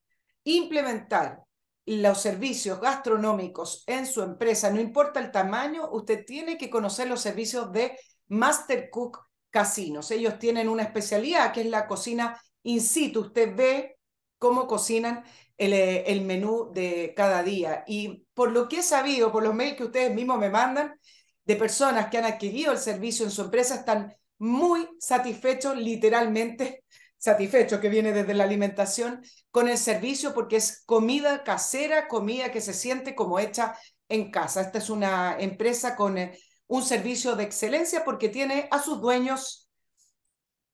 implementar 0.45 1.43
los 1.85 2.23
servicios 2.23 2.81
gastronómicos 2.81 3.83
en 3.89 4.07
su 4.07 4.23
empresa, 4.23 4.71
no 4.71 4.81
importa 4.81 5.19
el 5.19 5.33
tamaño, 5.33 5.91
usted 5.91 6.25
tiene 6.25 6.57
que 6.57 6.71
conocer 6.71 7.09
los 7.09 7.21
servicios 7.21 7.73
de 7.73 7.99
Master 8.29 8.89
Cook 8.89 9.19
Casinos. 9.51 10.13
Ellos 10.13 10.39
tienen 10.39 10.69
una 10.69 10.85
especialidad 10.85 11.53
que 11.53 11.63
es 11.63 11.67
la 11.67 11.89
cocina 11.89 12.41
in 12.63 12.81
situ. 12.81 13.23
Usted 13.23 13.57
ve 13.57 13.97
cómo 14.41 14.67
cocinan 14.67 15.23
el, 15.59 15.75
eh, 15.75 16.05
el, 16.07 16.23
menú 16.23 16.73
de 16.73 17.13
cada 17.17 17.43
día. 17.45 17.85
Y 17.87 18.27
por 18.35 18.51
lo 18.51 18.69
que 18.69 18.79
he 18.79 18.83
sabido, 18.83 19.31
por 19.31 19.45
los 19.45 19.55
mails 19.55 19.77
que 19.77 19.85
ustedes 19.85 20.15
mismos 20.15 20.39
me 20.39 20.49
mandan, 20.51 20.99
de 21.45 21.57
personas 21.57 22.09
que 22.11 22.19
han 22.19 22.25
adquirido 22.25 22.73
el 22.73 22.79
servicio 22.79 23.25
en 23.25 23.31
su 23.31 23.43
empresa, 23.43 23.77
están 23.77 24.15
muy 24.39 24.89
satisfechos, 24.99 25.77
literalmente 25.77 26.85
satisfechos, 27.19 27.81
que 27.81 27.91
viene 27.91 28.13
desde 28.13 28.35
la 28.35 28.45
alimentación, 28.45 29.23
con 29.51 29.69
el 29.69 29.77
servicio, 29.77 30.33
porque 30.35 30.57
es 30.57 30.83
comida 30.87 31.45
casera, 31.45 32.09
comida 32.09 32.51
que 32.51 32.63
se 32.63 32.73
siente 32.73 33.15
como 33.15 33.39
hecha 33.39 33.77
en 34.09 34.31
casa. 34.31 34.63
Esta 34.63 34.79
es 34.79 34.89
una 34.91 35.37
empresa 35.39 35.97
con 35.97 36.17
eh, 36.17 36.39
un 36.67 36.83
servicio 36.83 37.37
de 37.37 37.45
excelencia 37.45 38.05
porque 38.05 38.31
tiene 38.31 38.69
a 38.71 38.81
sus 38.81 39.01
dueños 39.03 39.70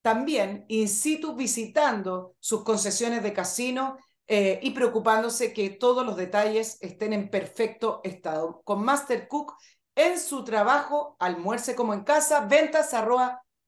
también 0.07 0.65
in 0.69 0.89
situ 0.89 1.35
visitando 1.35 2.37
sus 2.39 2.63
concesiones 2.63 3.25
de 3.25 3.33
casino 3.33 3.99
eh, 4.29 4.61
y 4.63 4.71
preocupándose 4.71 5.53
que 5.53 5.71
todos 5.71 6.07
los 6.07 6.17
detalles 6.17 6.79
estén 6.81 7.13
en 7.13 7.29
perfecto 7.29 8.03
estado. 8.05 8.63
Con 8.63 8.85
Master 8.85 9.27
Cook 9.27 9.55
en 9.97 10.21
su 10.21 10.45
trabajo, 10.45 11.17
almuerce 11.19 11.75
como 11.75 11.93
en 11.93 12.05
casa, 12.05 12.47
ventas 12.47 12.95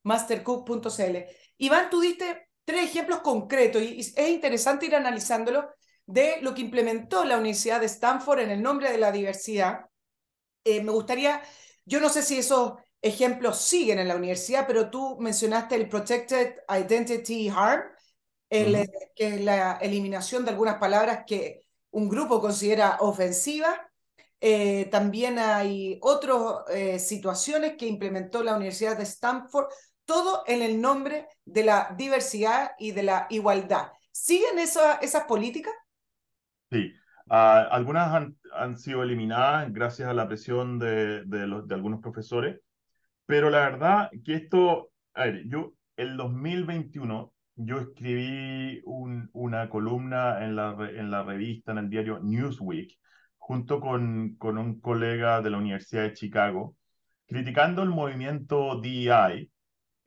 mastercook.cl. 0.04 1.16
Iván, 1.56 1.90
tú 1.90 2.00
diste 2.00 2.48
tres 2.64 2.84
ejemplos 2.84 3.18
concretos 3.18 3.82
y 3.82 3.98
es 3.98 4.16
interesante 4.16 4.86
ir 4.86 4.94
analizándolo 4.94 5.68
de 6.06 6.36
lo 6.40 6.54
que 6.54 6.60
implementó 6.60 7.24
la 7.24 7.38
Universidad 7.38 7.80
de 7.80 7.86
Stanford 7.86 8.38
en 8.38 8.52
el 8.52 8.62
nombre 8.62 8.92
de 8.92 8.98
la 8.98 9.10
diversidad. 9.10 9.86
Eh, 10.62 10.84
me 10.84 10.92
gustaría, 10.92 11.42
yo 11.84 11.98
no 11.98 12.08
sé 12.08 12.22
si 12.22 12.38
esos 12.38 12.74
ejemplos 13.02 13.58
siguen 13.58 13.98
en 13.98 14.08
la 14.08 14.16
universidad, 14.16 14.66
pero 14.66 14.90
tú 14.90 15.18
mencionaste 15.20 15.76
el 15.76 15.88
Protected 15.88 16.56
Identity 16.68 17.48
Harm, 17.48 17.82
el, 18.50 18.74
uh 18.74 18.78
-huh. 18.78 19.10
que 19.14 19.28
es 19.28 19.40
la 19.40 19.78
eliminación 19.80 20.44
de 20.44 20.50
algunas 20.50 20.76
palabras 20.76 21.24
que 21.26 21.62
un 21.90 22.08
grupo 22.08 22.40
considera 22.40 22.96
ofensivas. 23.00 23.78
Eh, 24.40 24.86
también 24.90 25.38
hay 25.38 25.98
otras 26.00 26.64
eh, 26.70 26.98
situaciones 26.98 27.76
que 27.76 27.86
implementó 27.86 28.42
la 28.42 28.54
Universidad 28.54 28.96
de 28.96 29.02
Stanford 29.02 29.66
todo 30.08 30.42
en 30.46 30.62
el 30.62 30.80
nombre 30.80 31.28
de 31.44 31.64
la 31.64 31.94
diversidad 31.98 32.70
y 32.78 32.92
de 32.92 33.02
la 33.02 33.26
igualdad. 33.28 33.88
¿Siguen 34.10 34.58
esa, 34.58 34.94
esas 34.94 35.24
políticas? 35.24 35.74
Sí, 36.70 36.94
uh, 37.28 37.68
algunas 37.70 38.14
han, 38.14 38.38
han, 38.54 38.78
sido 38.78 39.02
eliminadas 39.02 39.70
gracias 39.70 40.08
a 40.08 40.14
la 40.14 40.26
presión 40.26 40.78
de, 40.78 41.24
de, 41.26 41.46
los, 41.46 41.68
de 41.68 41.74
algunos 41.74 42.00
profesores, 42.00 42.58
pero 43.28 43.50
la 43.50 43.60
verdad 43.60 44.10
que 44.24 44.34
esto, 44.36 44.90
a 45.14 45.26
ver, 45.26 45.44
yo 45.48 45.74
el 45.96 46.16
2021 46.16 47.34
yo 47.56 47.78
escribí 47.80 48.80
un, 48.86 49.28
una 49.34 49.68
columna 49.68 50.44
en 50.44 50.56
la, 50.56 50.76
en 50.94 51.10
la 51.10 51.24
revista, 51.24 51.72
en 51.72 51.78
el 51.78 51.90
diario 51.90 52.20
Newsweek, 52.20 52.98
junto 53.38 53.80
con, 53.80 54.36
con 54.38 54.58
un 54.58 54.80
colega 54.80 55.42
de 55.42 55.50
la 55.50 55.58
Universidad 55.58 56.04
de 56.04 56.14
Chicago, 56.14 56.76
criticando 57.26 57.82
el 57.82 57.90
movimiento 57.90 58.80
DEI, 58.80 59.50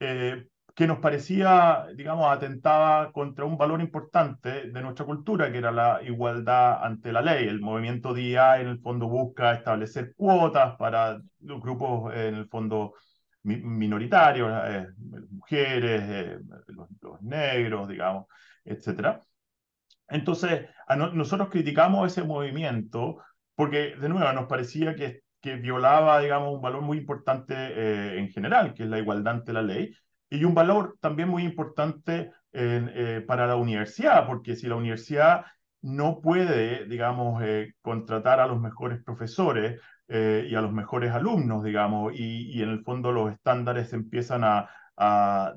eh, 0.00 0.48
que 0.74 0.86
nos 0.86 0.98
parecía, 1.00 1.86
digamos, 1.96 2.26
atentaba 2.32 3.12
contra 3.12 3.44
un 3.44 3.58
valor 3.58 3.80
importante 3.82 4.70
de 4.70 4.82
nuestra 4.82 5.04
cultura, 5.06 5.52
que 5.52 5.58
era 5.58 5.70
la 5.72 6.00
igualdad 6.02 6.82
ante 6.84 7.12
la 7.12 7.22
ley. 7.22 7.46
El 7.48 7.60
movimiento 7.60 8.14
DEI 8.14 8.62
en 8.62 8.68
el 8.68 8.80
fondo 8.80 9.08
busca 9.08 9.52
establecer 9.54 10.14
cuotas 10.16 10.76
para 10.76 11.20
los 11.40 11.60
grupos, 11.60 12.14
en 12.14 12.34
el 12.36 12.48
fondo, 12.48 12.94
minoritarios, 13.42 14.50
eh, 14.66 14.86
mujeres, 15.30 16.02
eh, 16.04 16.38
los, 16.68 16.88
los, 17.00 17.22
negros, 17.22 17.88
digamos, 17.88 18.26
etc. 18.64 19.18
Entonces, 20.08 20.68
no, 20.96 21.12
nosotros 21.12 21.48
criticamos 21.50 22.10
ese 22.10 22.24
movimiento 22.24 23.18
porque, 23.54 23.96
de 23.96 24.08
nuevo, 24.08 24.32
nos 24.32 24.46
parecía 24.46 24.94
que 24.94 25.22
violaba, 25.56 26.20
digamos, 26.20 26.54
un 26.54 26.62
valor 26.62 26.82
muy 26.82 26.98
importante 26.98 27.54
eh, 27.56 28.18
en 28.18 28.28
general, 28.30 28.74
que 28.74 28.84
es 28.84 28.88
la 28.88 28.98
igualdad 28.98 29.34
ante 29.34 29.52
la 29.52 29.62
ley, 29.62 29.92
y 30.30 30.44
un 30.44 30.54
valor 30.54 30.96
también 31.00 31.28
muy 31.28 31.42
importante 31.42 32.30
eh, 32.52 33.24
para 33.26 33.46
la 33.46 33.56
universidad, 33.56 34.26
porque 34.26 34.56
si 34.56 34.66
la 34.66 34.76
universidad 34.76 35.44
no 35.82 36.20
puede, 36.20 36.86
digamos, 36.86 37.42
eh, 37.44 37.74
contratar 37.82 38.40
a 38.40 38.46
los 38.46 38.60
mejores 38.60 39.02
profesores 39.02 39.80
y 40.08 40.54
a 40.54 40.60
los 40.60 40.72
mejores 40.72 41.10
alumnos, 41.12 41.64
digamos, 41.64 42.12
y, 42.14 42.60
en 42.60 42.68
el 42.68 42.82
fondo 42.84 43.12
los 43.12 43.32
estándares 43.32 43.94
empiezan 43.94 44.42
a, 44.44 44.68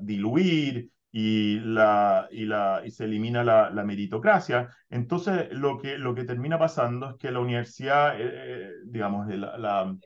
diluir 0.00 0.90
y, 1.12 1.60
la, 1.60 2.28
y, 2.30 2.44
la, 2.46 2.82
y 2.84 2.90
se 2.90 3.04
elimina 3.04 3.44
la, 3.44 3.84
meritocracia. 3.84 4.68
Entonces, 4.90 5.48
lo 5.52 5.78
que, 5.78 5.98
lo 5.98 6.14
que 6.14 6.24
termina 6.24 6.58
pasando 6.58 7.10
es 7.10 7.16
que 7.16 7.30
la 7.30 7.40
universidad, 7.40 8.20
eh, 8.20 8.30
eh, 8.32 8.70
digamos, 8.84 9.28
la, 9.28 9.96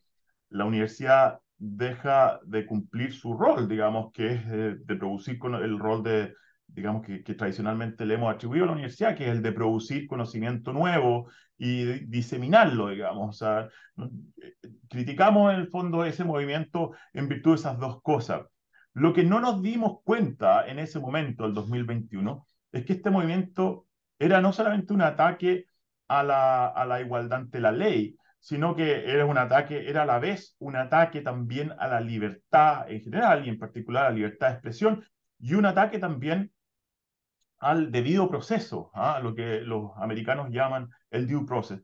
la, 0.51 0.65
universidad 0.65 1.41
deja 1.57 2.41
de 2.45 2.67
cumplir 2.67 3.13
su 3.13 3.37
rol, 3.37 3.69
digamos, 3.69 4.13
que 4.13 4.35
es 4.35 4.49
de 4.49 4.97
producir 4.97 5.39
con 5.39 5.55
el 5.55 5.79
rol 5.79 6.03
de, 6.03 6.35
digamos, 6.73 7.05
que, 7.05 7.23
que, 7.23 7.35
tradicionalmente 7.35 8.05
le 8.07 8.15
hemos 8.15 8.35
atribuido 8.35 8.65
a 8.65 8.67
la 8.69 8.73
universidad, 8.73 9.17
que 9.17 9.25
es 9.25 9.31
el 9.31 9.43
de 9.43 9.53
producir 9.53 10.07
conocimiento 10.07 10.73
nuevo 10.73 11.31
y 11.59 11.85
diseminarlo, 12.07 12.89
digamos. 12.89 13.29
O 13.29 13.33
sea, 13.33 13.69
criticamos 14.89 15.53
en 15.53 15.61
el 15.61 15.69
fondo 15.69 16.05
ese 16.05 16.25
movimiento 16.25 16.93
en 17.13 17.29
virtud 17.29 17.53
de 17.53 17.57
esas 17.57 17.79
dos 17.79 18.03
cosas. 18.03 18.43
Lo 18.95 19.13
que 19.13 19.25
no 19.25 19.41
nos 19.41 19.63
dimos 19.63 19.99
cuenta 20.05 20.67
en 20.67 20.79
ese 20.79 20.99
momento, 20.99 21.45
el 21.47 21.55
2021, 21.55 22.47
es 22.73 22.85
que 22.85 22.95
este 22.95 23.11
movimiento 23.11 23.87
era 24.19 24.41
no 24.41 24.53
solamente 24.53 24.93
un 24.93 25.03
ataque 25.03 25.67
a 26.09 26.23
la, 26.23 26.67
a 26.67 26.85
la 26.87 27.01
igualdad 27.01 27.41
ante 27.41 27.61
la 27.61 27.73
ley, 27.73 28.17
sino 28.41 28.75
que 28.75 29.11
era 29.11 29.27
un 29.27 29.39
ataque, 29.39 29.89
era 29.89 30.03
a 30.03 30.07
la 30.07 30.19
vez 30.19 30.57
un 30.59 30.77
ataque 30.77 31.21
también 31.21 31.73
a 31.79 31.89
la 31.89 32.01
libertad 32.01 32.91
en 32.91 33.01
general 33.03 33.47
y 33.47 33.51
en 33.51 33.59
particular 33.59 34.07
a 34.07 34.11
la 34.11 34.17
libertad 34.17 34.49
de 34.49 34.53
expresión 34.55 35.05
y 35.39 35.55
un 35.55 35.67
ataque 35.67 35.99
también 35.99 36.51
al 37.61 37.93
debido 37.93 38.29
proceso, 38.29 38.91
¿ah? 38.95 39.21
lo 39.23 39.35
que 39.35 39.61
los 39.61 39.93
americanos 39.97 40.51
llaman 40.51 40.89
el 41.11 41.29
due 41.29 41.47
process. 41.47 41.81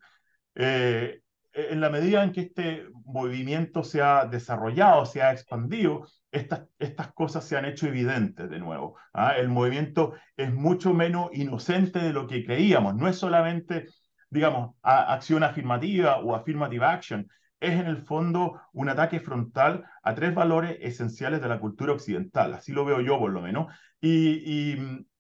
Eh, 0.55 1.21
en 1.57 1.81
la 1.81 1.89
medida 1.89 2.23
en 2.23 2.33
que 2.33 2.43
este 2.43 2.87
movimiento 3.05 3.83
se 3.83 4.03
ha 4.03 4.27
desarrollado, 4.27 5.07
se 5.07 5.23
ha 5.23 5.33
expandido, 5.33 6.07
estas, 6.31 6.69
cosas 7.15 7.45
se 7.45 7.57
han 7.57 7.65
hecho 7.65 7.87
evidentes 7.87 8.51
de 8.51 8.59
nuevo. 8.59 8.97
¿ah? 9.15 9.37
El 9.37 9.49
movimiento 9.49 10.15
es 10.37 10.53
mucho 10.53 10.93
menos 10.93 11.31
inocente 11.33 11.99
de 11.99 12.13
lo 12.13 12.27
que 12.27 12.45
creíamos. 12.45 12.95
No 12.95 13.09
es 13.09 13.17
solamente, 13.17 13.87
digamos, 14.29 14.77
acción 14.83 15.43
afirmativa 15.45 16.19
o 16.19 16.35
affirmative 16.35 16.85
action. 16.85 17.27
Es 17.59 17.73
en 17.81 17.87
el 17.87 18.03
fondo 18.03 18.61
un 18.73 18.91
ataque 18.91 19.21
frontal 19.21 19.85
a 20.03 20.15
tres 20.15 20.35
valores 20.35 20.77
esenciales 20.81 21.41
de 21.41 21.49
la 21.49 21.59
cultura 21.59 21.95
occidental. 21.95 22.53
Así 22.53 22.73
lo 22.73 22.85
veo 22.85 23.01
yo, 23.01 23.19
por 23.19 23.33
lo 23.33 23.41
menos. 23.41 23.75
Y, 24.01 24.77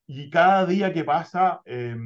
y 0.07 0.31
cada 0.31 0.66
día 0.66 0.92
que 0.92 1.05
pasa, 1.05 1.61
eh, 1.64 1.97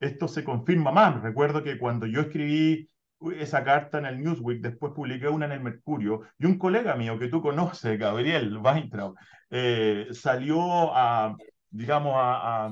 esto 0.00 0.28
se 0.28 0.44
confirma 0.44 0.92
más. 0.92 1.22
Recuerdo 1.22 1.62
que 1.62 1.78
cuando 1.78 2.06
yo 2.06 2.22
escribí 2.22 2.88
esa 3.36 3.62
carta 3.64 3.98
en 3.98 4.06
el 4.06 4.22
Newsweek, 4.22 4.60
después 4.60 4.92
publiqué 4.94 5.28
una 5.28 5.46
en 5.46 5.52
el 5.52 5.60
Mercurio, 5.60 6.22
y 6.38 6.46
un 6.46 6.58
colega 6.58 6.96
mío 6.96 7.18
que 7.18 7.28
tú 7.28 7.40
conoces, 7.40 7.98
Gabriel 7.98 8.56
Weintraub, 8.58 9.14
eh, 9.50 10.08
salió 10.10 10.94
a, 10.94 11.36
digamos, 11.70 12.14
a, 12.16 12.66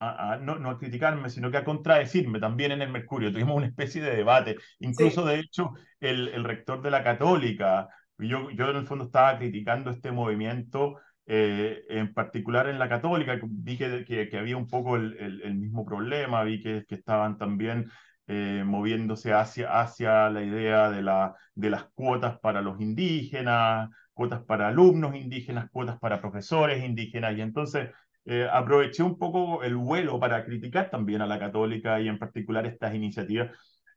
a, 0.00 0.32
a 0.32 0.36
no, 0.38 0.58
no, 0.58 0.70
a 0.70 0.78
criticarme, 0.78 1.30
sino 1.30 1.50
que 1.50 1.58
a 1.58 1.64
contradecirme 1.64 2.40
también 2.40 2.72
en 2.72 2.82
el 2.82 2.90
Mercurio. 2.90 3.32
Tuvimos 3.32 3.56
una 3.56 3.66
especie 3.66 4.02
de 4.02 4.16
debate. 4.16 4.56
Incluso, 4.80 5.22
sí. 5.22 5.28
de 5.28 5.38
hecho, 5.40 5.72
el, 6.00 6.28
el, 6.28 6.44
rector 6.44 6.82
de 6.82 6.90
la 6.90 7.04
Católica, 7.04 7.88
yo, 8.18 8.50
yo 8.50 8.70
en 8.70 8.76
el 8.76 8.86
fondo 8.86 9.04
estaba 9.04 9.38
criticando 9.38 9.90
este 9.90 10.12
movimiento. 10.12 10.96
Eh, 11.26 11.84
en 11.88 12.12
particular 12.12 12.68
en 12.68 12.78
la 12.78 12.88
católica, 12.88 13.38
vi 13.42 13.78
que, 13.78 14.04
que, 14.04 14.28
que 14.28 14.38
había 14.38 14.56
un 14.58 14.68
poco 14.68 14.96
el, 14.96 15.16
el, 15.18 15.40
el, 15.42 15.54
mismo 15.54 15.84
problema, 15.84 16.44
vi 16.44 16.60
que, 16.62 16.84
que 16.86 16.94
estaban 16.96 17.38
también 17.38 17.90
eh, 18.26 18.62
moviéndose 18.64 19.32
hacia, 19.32 19.80
hacia 19.80 20.28
la 20.30 20.42
idea 20.42 20.90
de, 20.90 21.02
la, 21.02 21.34
de 21.54 21.70
las 21.70 21.84
cuotas 21.94 22.38
para 22.40 22.60
los 22.62 22.80
indígenas, 22.80 23.90
cuotas 24.12 24.42
para 24.44 24.68
alumnos 24.68 25.14
indígenas, 25.14 25.70
cuotas 25.70 25.98
para 25.98 26.20
profesores 26.20 26.84
indígenas, 26.84 27.36
y 27.36 27.40
entonces 27.40 27.90
eh, 28.26 28.48
aproveché 28.50 29.02
un 29.02 29.18
poco 29.18 29.62
el 29.62 29.76
vuelo 29.76 30.18
para 30.20 30.44
criticar 30.44 30.90
también 30.90 31.20
a 31.22 31.26
la 31.26 31.38
católica 31.38 32.00
y 32.00 32.08
en 32.08 32.18
particular 32.18 32.66
estas 32.66 32.94
iniciativas. 32.94 33.50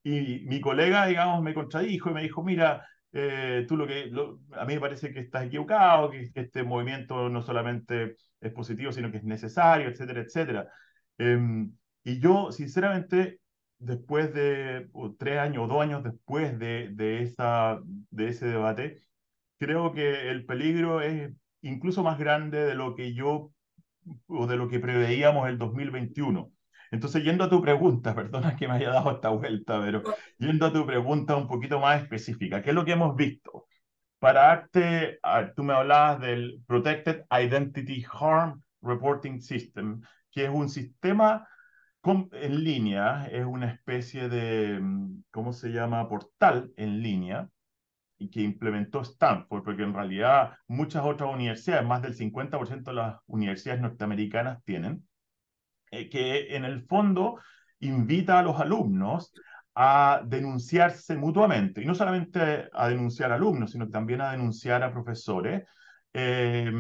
Y 0.03 0.45
mi 0.45 0.61
colega, 0.61 1.05
digamos, 1.05 1.41
me 1.43 1.53
contradijo 1.53 2.09
y 2.11 2.13
me 2.13 2.21
dijo, 2.23 2.43
mira, 2.43 2.85
eh, 3.19 3.65
tú 3.67 3.77
lo 3.77 3.87
que, 3.87 4.11
a 4.53 4.65
mí 4.65 4.75
me 4.75 4.79
parece 4.79 5.11
que 5.13 5.19
estás 5.19 5.45
equivocado, 5.45 6.09
que, 6.11 6.31
que, 6.31 6.41
este 6.41 6.63
movimiento 6.63 7.29
no 7.29 7.41
solamente 7.41 8.15
es 8.41 8.53
positivo, 8.53 8.91
sino 8.91 9.11
que 9.11 9.17
es 9.17 9.23
necesario, 9.23 9.89
etcétera, 9.89 10.21
etcétera. 10.21 10.69
Eh, 11.17 11.67
y 12.03 12.19
yo, 12.19 12.51
sinceramente, 12.51 13.39
después 13.79 14.33
de 14.33 14.89
tres 15.17 15.39
años 15.39 15.65
o 15.65 15.67
dos 15.67 15.81
años 15.81 16.03
después 16.03 16.57
de, 16.59 16.89
de, 16.93 17.23
esa, 17.23 17.79
de 18.11 18.29
ese 18.29 18.47
debate, 18.47 19.01
creo 19.59 19.93
que 19.93 20.29
el 20.29 20.45
peligro 20.45 21.01
es 21.01 21.31
incluso 21.61 22.03
más 22.03 22.17
grande 22.19 22.65
de 22.65 22.75
lo 22.75 22.95
que 22.95 23.13
yo 23.13 23.51
o 24.27 24.47
de 24.47 24.57
lo 24.57 24.69
que 24.69 24.79
preveíamos 24.79 25.49
el 25.49 25.57
2021. 25.57 26.51
Entonces, 26.91 27.23
yendo 27.23 27.43
a 27.43 27.49
tu 27.49 27.61
pregunta, 27.61 28.15
perdona 28.15 28.55
que 28.55 28.67
me 28.67 28.75
haya 28.75 28.89
dado 28.91 29.11
esta 29.11 29.29
vuelta, 29.29 29.81
pero 29.81 30.03
yendo 30.37 30.65
a 30.65 30.73
tu 30.73 30.85
pregunta 30.85 31.35
un 31.35 31.47
poquito 31.47 31.79
más 31.79 32.01
específica, 32.01 32.61
¿qué 32.61 32.69
es 32.69 32.75
lo 32.75 32.85
que 32.85 32.93
hemos 32.93 33.15
visto? 33.15 33.67
Para 34.19 34.41
darte, 34.41 35.19
tú 35.55 35.63
me 35.63 35.73
hablabas 35.73 36.19
del 36.21 36.61
Protected 36.65 37.25
Identity 37.31 38.03
Harm 38.11 38.63
Reporting 38.81 39.39
System, 39.41 40.01
que 40.31 40.45
es 40.45 40.49
un 40.49 40.69
sistema 40.69 41.47
en 42.31 42.63
línea, 42.63 43.27
es 43.31 43.45
una 43.45 43.71
especie 43.71 44.29
de, 44.29 44.79
mm, 44.79 45.23
¿cómo 45.31 45.51
se 45.53 45.69
llama?, 45.69 46.07
portal 46.07 46.71
en 46.77 47.01
línea, 47.01 47.49
y 48.17 48.29
que 48.29 48.41
implementó 48.41 49.01
Stanford, 49.01 49.63
porque 49.63 49.83
en 49.83 49.93
realidad 49.93 50.53
muchas 50.67 51.03
otras 51.03 51.33
universidades, 51.33 51.85
más 51.85 52.01
del 52.01 52.15
50% 52.15 52.91
de 52.91 52.95
las 52.95 53.17
universidades 53.27 53.81
norteamericanas 53.81 54.63
tienen, 54.63 55.07
eh, 55.91 56.09
que 56.09 56.55
en 56.55 56.65
el 56.65 56.83
fondo 56.85 57.39
invita 57.79 58.39
a 58.39 58.43
los 58.43 58.59
alumnos 58.59 59.33
a 59.75 60.21
denunciarse 60.25 61.15
mutuamente, 61.17 61.83
y 61.83 61.85
no 61.85 61.93
solamente 61.93 62.67
a 62.73 62.89
denunciar 62.89 63.31
alumnos, 63.31 63.71
sino 63.71 63.89
también 63.89 64.21
a 64.21 64.31
denunciar 64.31 64.81
a 64.83 64.91
profesores 64.91 65.63
eh, 66.13 66.71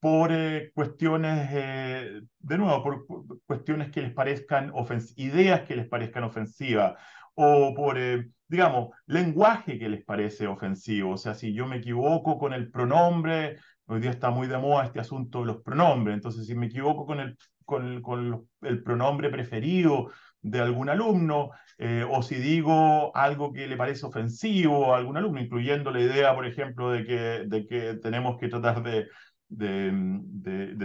por 0.00 0.30
eh, 0.32 0.70
cuestiones, 0.74 1.48
eh, 1.52 2.20
de 2.38 2.58
nuevo, 2.58 2.82
por, 2.82 3.06
cuestiones 3.46 3.90
que 3.90 4.02
les 4.02 4.12
parezcan 4.12 4.70
ideas 5.16 5.62
que 5.62 5.76
les 5.76 5.88
parezcan 5.88 6.24
ofensivas, 6.24 6.94
o 7.34 7.72
por, 7.74 7.96
digamos, 8.48 8.90
lenguaje 9.06 9.78
que 9.78 9.88
les 9.88 10.04
parece 10.04 10.46
ofensivo. 10.46 11.12
O 11.12 11.16
sea, 11.16 11.34
si 11.34 11.54
yo 11.54 11.66
me 11.66 11.76
equivoco 11.78 12.38
con 12.38 12.52
el 12.52 12.70
pronombre, 12.70 13.56
hoy 13.86 14.00
día 14.00 14.10
está 14.10 14.30
muy 14.30 14.46
de 14.46 14.58
moda 14.58 14.84
este 14.84 15.00
asunto 15.00 15.40
de 15.40 15.46
los 15.46 15.62
pronombres, 15.62 16.14
entonces 16.14 16.46
si 16.46 16.54
me 16.54 16.66
equivoco 16.66 17.06
con 17.06 17.20
el, 17.20 17.38
con 17.66 18.46
el, 18.62 18.82
pronombre 18.82 19.30
preferido 19.30 20.10
de 20.40 20.60
algún 20.60 20.88
alumno, 20.88 21.50
eh, 21.78 22.04
o 22.08 22.22
si 22.22 22.36
digo 22.36 23.14
algo 23.14 23.52
que 23.52 23.66
le 23.66 23.76
parece 23.76 24.06
ofensivo 24.06 24.94
a 24.94 24.98
algún 24.98 25.16
alumno, 25.16 25.40
incluyendo 25.40 25.90
la 25.90 26.00
idea, 26.00 26.34
por 26.34 26.46
ejemplo, 26.46 26.90
de 26.90 27.04
que, 27.04 27.98
tenemos 28.02 28.38
que 28.38 28.48
tratar 28.48 28.82
de, 28.82 29.08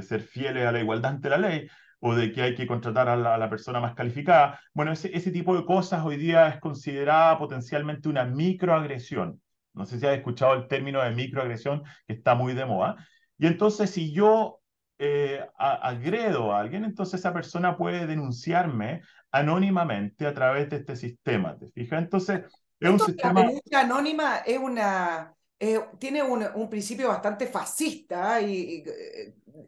ser 0.01 0.21
fieles 0.21 0.65
a 0.65 0.71
la 0.71 0.81
igualdad 0.81 1.11
ante 1.11 1.29
la 1.29 1.37
ley, 1.37 1.67
o 1.99 2.15
de 2.15 2.31
que 2.31 2.41
hay 2.41 2.55
que 2.55 2.67
contratar 2.67 3.07
a 3.09 3.15
la, 3.15 3.35
a 3.35 3.37
la 3.37 3.49
persona 3.49 3.79
más 3.79 3.93
calificada. 3.93 4.59
Bueno, 4.73 4.91
ese, 4.91 5.15
ese, 5.15 5.31
tipo 5.31 5.55
de 5.55 5.65
cosas 5.65 6.03
hoy 6.03 6.17
día 6.17 6.47
es 6.49 6.59
considerada 6.59 7.37
potencialmente 7.37 8.09
una 8.09 8.25
microagresión. 8.25 9.39
No 9.73 9.85
sé 9.85 9.99
si 9.99 10.07
has 10.07 10.17
escuchado 10.17 10.55
el 10.55 10.67
término 10.67 11.01
de 11.01 11.11
microagresión, 11.11 11.83
que 12.07 12.13
está 12.13 12.35
muy 12.35 12.53
de 12.53 12.65
moda. 12.65 12.95
Y 13.37 13.47
entonces, 13.47 13.89
si 13.91 14.11
yo 14.13 14.60
eh, 15.03 15.43
agredo 15.57 16.53
a 16.53 16.59
alguien, 16.59 16.85
entonces 16.85 17.19
esa 17.19 17.33
persona 17.33 17.75
puede 17.75 18.05
denunciarme 18.05 19.01
anónimamente 19.31 20.27
a 20.27 20.33
través 20.35 20.69
de 20.69 20.75
este 20.75 20.95
sistema. 20.95 21.57
¿Te 21.57 21.71
fijas? 21.71 22.03
Entonces, 22.03 22.41
es 22.79 22.87
un 22.87 22.99
sistema... 22.99 23.39
La 23.39 23.47
denuncia 23.47 23.79
anónima 23.79 24.37
es 24.45 24.59
una... 24.59 25.33
Eh, 25.57 25.79
tiene 25.97 26.21
un, 26.21 26.45
un, 26.53 26.69
principio 26.69 27.07
bastante 27.07 27.47
fascista 27.47 28.39
y, 28.41 28.83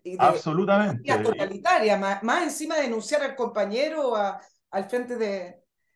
y 0.03 0.11
de, 0.11 0.17
absolutamente 0.19 1.23
totalitaria, 1.23 1.97
más, 1.97 2.21
más, 2.21 2.43
encima 2.43 2.75
de 2.75 2.83
denunciar 2.83 3.23
al 3.23 3.35
compañero 3.35 4.15
a, 4.15 4.39
al 4.69 4.85
frente 4.85 5.17
de... 5.17 5.27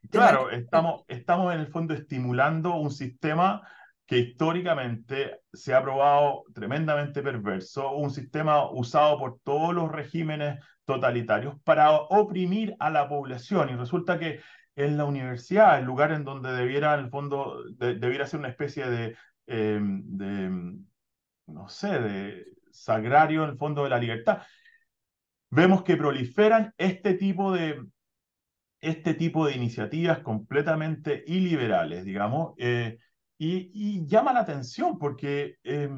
de 0.02 0.10
claro, 0.10 0.50
estamos, 0.50 1.04
estamos 1.08 1.54
en 1.54 1.60
el 1.60 1.68
fondo 1.68 1.94
estimulando 1.94 2.76
un 2.76 2.90
sistema 2.90 3.62
que 4.08 4.20
históricamente 4.20 5.42
se 5.52 5.74
ha 5.74 5.84
probado 5.84 6.46
tremendamente 6.56 7.22
perverso, 7.22 7.92
un 7.92 8.10
sistema 8.10 8.72
usado 8.72 9.20
por 9.20 9.40
todos 9.44 9.76
los 9.76 9.92
regímenes 9.92 10.64
totalitarios 10.86 11.56
para 11.66 11.92
oprimir 11.92 12.76
a 12.80 12.90
la 12.90 13.10
población. 13.10 13.70
Y 13.70 13.76
resulta 13.76 14.18
que 14.18 14.40
en 14.78 14.98
la 14.98 15.04
universidad, 15.04 15.78
el 15.78 15.86
lugar 15.86 16.14
en 16.14 16.24
donde 16.24 16.54
debiera, 16.54 16.96
el 16.96 17.10
fondo, 17.10 17.64
de, 17.72 17.96
debiera 17.96 18.26
ser 18.26 18.40
una 18.40 18.50
especie 18.50 18.90
de, 18.90 19.18
eh, 19.48 19.80
de, 19.82 20.78
no 21.48 21.68
sé, 21.68 22.00
de 22.00 22.46
sagrario 22.72 23.44
en 23.44 23.50
el 23.52 23.58
fondo 23.58 23.84
de 23.84 23.90
la 23.90 24.00
libertad, 24.00 24.42
vemos 25.50 25.84
que 25.84 25.98
proliferan 25.98 26.74
este 26.78 27.16
tipo 27.16 27.52
de, 27.52 27.84
este 28.80 29.14
tipo 29.16 29.46
de 29.46 29.56
iniciativas 29.56 30.20
completamente 30.20 31.24
iliberales, 31.28 32.06
digamos, 32.06 32.54
eh, 32.58 33.00
y, 33.38 33.72
y, 33.74 34.08
llama 34.08 34.34
la 34.34 34.42
atención 34.42 34.98
porque 34.98 35.58
eh, 35.64 35.90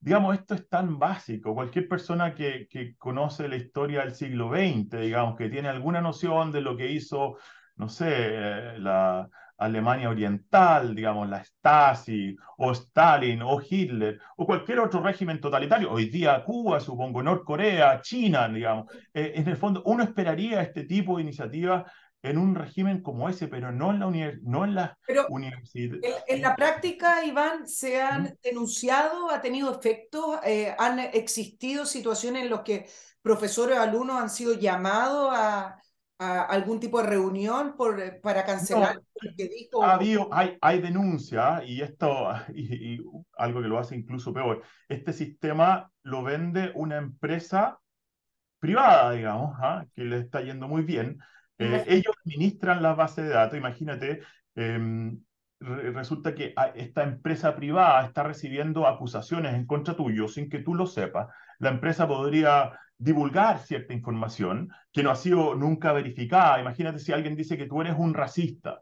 digamos, 0.00 0.34
esto 0.34 0.54
es 0.54 0.68
tan 0.68 0.98
básico. 0.98 1.54
Cualquier 1.54 1.88
persona 1.88 2.34
que, 2.34 2.66
que 2.70 2.96
conoce 2.96 3.48
la 3.48 3.56
historia 3.56 4.00
del 4.00 4.14
siglo 4.14 4.50
XX, 4.50 4.98
digamos, 5.00 5.36
que 5.36 5.50
tiene 5.50 5.68
alguna 5.68 6.00
noción 6.00 6.50
de 6.52 6.62
lo 6.62 6.76
que 6.76 6.90
hizo, 6.90 7.36
no 7.76 7.88
sé, 7.88 8.78
la 8.78 9.28
Alemania 9.58 10.08
Oriental, 10.08 10.94
digamos, 10.94 11.28
la 11.28 11.44
Stasi, 11.44 12.34
o 12.56 12.72
Stalin, 12.72 13.42
o 13.42 13.60
Hitler, 13.60 14.18
o 14.38 14.46
cualquier 14.46 14.80
otro 14.80 15.02
régimen 15.02 15.38
totalitario, 15.38 15.92
hoy 15.92 16.06
día 16.06 16.42
Cuba, 16.44 16.80
supongo, 16.80 17.22
Norcorea, 17.22 18.00
China, 18.00 18.48
digamos, 18.48 18.86
eh, 19.12 19.32
en 19.34 19.46
el 19.46 19.56
fondo 19.58 19.82
uno 19.84 20.02
esperaría 20.02 20.62
este 20.62 20.84
tipo 20.84 21.16
de 21.16 21.24
iniciativas 21.24 21.92
en 22.22 22.38
un 22.38 22.54
régimen 22.54 23.02
como 23.02 23.28
ese, 23.28 23.48
pero 23.48 23.72
no 23.72 23.90
en 23.90 24.00
la, 24.00 24.06
univers 24.06 24.42
no 24.42 24.64
en 24.64 24.74
la 24.74 24.98
universidad. 25.28 25.98
En, 26.02 26.14
en, 26.36 26.42
la 26.42 26.54
práctica, 26.54 27.24
Iván, 27.24 27.66
¿se 27.66 28.00
han 28.00 28.24
¿Mm? 28.24 28.36
denunciado, 28.42 29.30
ha 29.30 29.40
tenido 29.40 29.74
efectos, 29.74 30.38
eh, 30.44 30.74
han 30.78 30.98
existido 30.98 31.86
situaciones 31.86 32.44
en 32.44 32.50
las 32.50 32.60
que 32.60 32.86
profesores 33.22 33.78
o 33.78 33.82
alumnos 33.82 34.20
han 34.20 34.30
sido 34.30 34.54
llamados 34.54 35.30
a, 35.32 35.80
a 36.18 36.42
algún 36.42 36.78
tipo 36.78 37.00
de 37.00 37.08
reunión 37.08 37.74
por, 37.76 37.98
eh, 37.98 38.12
para 38.12 38.44
cancelar 38.44 38.96
no, 38.96 39.02
lo 39.22 39.36
que 39.36 39.48
dijo? 39.48 39.82
Ha 39.82 39.94
habido, 39.94 40.28
hay, 40.30 40.58
hay 40.60 40.80
denuncias 40.80 41.62
y 41.66 41.80
esto, 41.80 42.28
y, 42.54 42.94
y, 42.94 43.00
algo 43.38 43.62
que 43.62 43.68
lo 43.68 43.78
hace 43.78 43.96
incluso 43.96 44.32
peor, 44.32 44.62
este 44.88 45.14
sistema 45.14 45.90
lo 46.02 46.22
vende 46.22 46.70
una 46.74 46.98
empresa 46.98 47.78
privada, 48.58 49.12
digamos, 49.12 49.56
¿ah? 49.58 49.86
que 49.94 50.04
le 50.04 50.18
está 50.18 50.42
yendo 50.42 50.68
muy 50.68 50.82
bien, 50.82 51.18
eh, 51.60 51.84
ellos 51.88 52.14
administran 52.24 52.82
la 52.82 52.94
base 52.94 53.22
de 53.22 53.28
datos, 53.28 53.58
imagínate, 53.58 54.20
eh, 54.54 55.12
resulta 55.60 56.34
que 56.34 56.54
esta 56.74 57.02
empresa 57.02 57.54
privada 57.54 58.06
está 58.06 58.22
recibiendo 58.22 58.86
acusaciones 58.86 59.54
en 59.54 59.66
contra 59.66 59.94
tuyo 59.94 60.26
sin 60.26 60.48
que 60.48 60.60
tú 60.60 60.74
lo 60.74 60.86
sepas. 60.86 61.28
La 61.58 61.68
empresa 61.68 62.08
podría 62.08 62.72
divulgar 62.96 63.58
cierta 63.58 63.92
información 63.92 64.70
que 64.90 65.02
no 65.02 65.10
ha 65.10 65.16
sido 65.16 65.54
nunca 65.54 65.92
verificada. 65.92 66.60
Imagínate 66.60 66.98
si 66.98 67.12
alguien 67.12 67.36
dice 67.36 67.58
que 67.58 67.66
tú 67.66 67.80
eres 67.82 67.94
un 67.98 68.14
racista, 68.14 68.80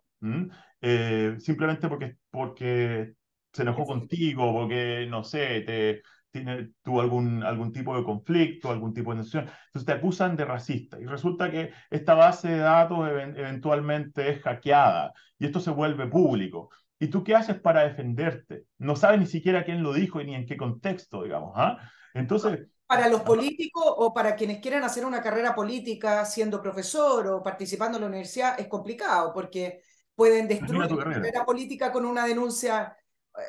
eh, 0.81 1.37
simplemente 1.39 1.89
porque, 1.89 2.17
porque 2.31 3.15
se 3.53 3.63
enojó 3.63 3.85
contigo, 3.85 4.53
porque, 4.53 5.07
no 5.11 5.25
sé, 5.25 5.63
te, 5.63 6.03
tiene, 6.45 6.71
tuvo 6.83 7.01
algún, 7.01 7.43
algún 7.43 7.73
tipo 7.73 7.97
de 7.97 8.05
conflicto, 8.05 8.71
algún 8.71 8.95
tipo 8.95 9.13
de 9.13 9.21
tensión. 9.21 9.45
Entonces 9.67 9.87
te 9.87 9.93
acusan 9.93 10.37
de 10.37 10.45
racista 10.45 11.01
y 11.01 11.07
resulta 11.07 11.51
que 11.51 11.73
esta 11.91 12.15
base 12.15 12.49
de 12.49 12.59
datos 12.59 13.09
eventualmente 13.09 14.31
es 14.31 14.43
hackeada 14.43 15.13
y 15.39 15.47
esto 15.47 15.61
se 15.61 15.71
vuelve 15.71 16.07
público. 16.07 16.71
¿Y 16.99 17.09
tú 17.09 17.23
qué 17.23 17.35
haces 17.37 17.61
para 17.61 17.83
defenderte? 17.83 18.65
No 18.79 18.97
sabes 18.97 19.21
ni 19.21 19.27
siquiera 19.27 19.65
quién 19.65 19.83
lo 19.83 19.93
dijo 19.93 20.23
ni 20.23 20.35
en 20.35 20.47
qué 20.47 20.57
contexto, 20.57 21.23
digamos. 21.23 21.53
¿ah? 21.55 21.79
Entonces... 22.15 22.67
Para 22.87 23.09
los 23.09 23.21
políticos 23.21 23.85
o 23.85 24.15
para 24.15 24.35
quienes 24.35 24.61
quieran 24.61 24.83
hacer 24.83 25.05
una 25.05 25.21
carrera 25.21 25.55
política 25.55 26.25
siendo 26.25 26.63
profesor 26.63 27.27
o 27.27 27.43
participando 27.43 27.99
en 27.99 28.03
la 28.03 28.09
universidad 28.09 28.59
es 28.59 28.67
complicado 28.67 29.33
porque 29.35 29.83
pueden 30.15 30.49
destruir 30.49 30.91
la 30.91 31.05
carrera 31.05 31.45
política 31.45 31.93
con 31.93 32.05
una 32.05 32.27
denuncia 32.27 32.97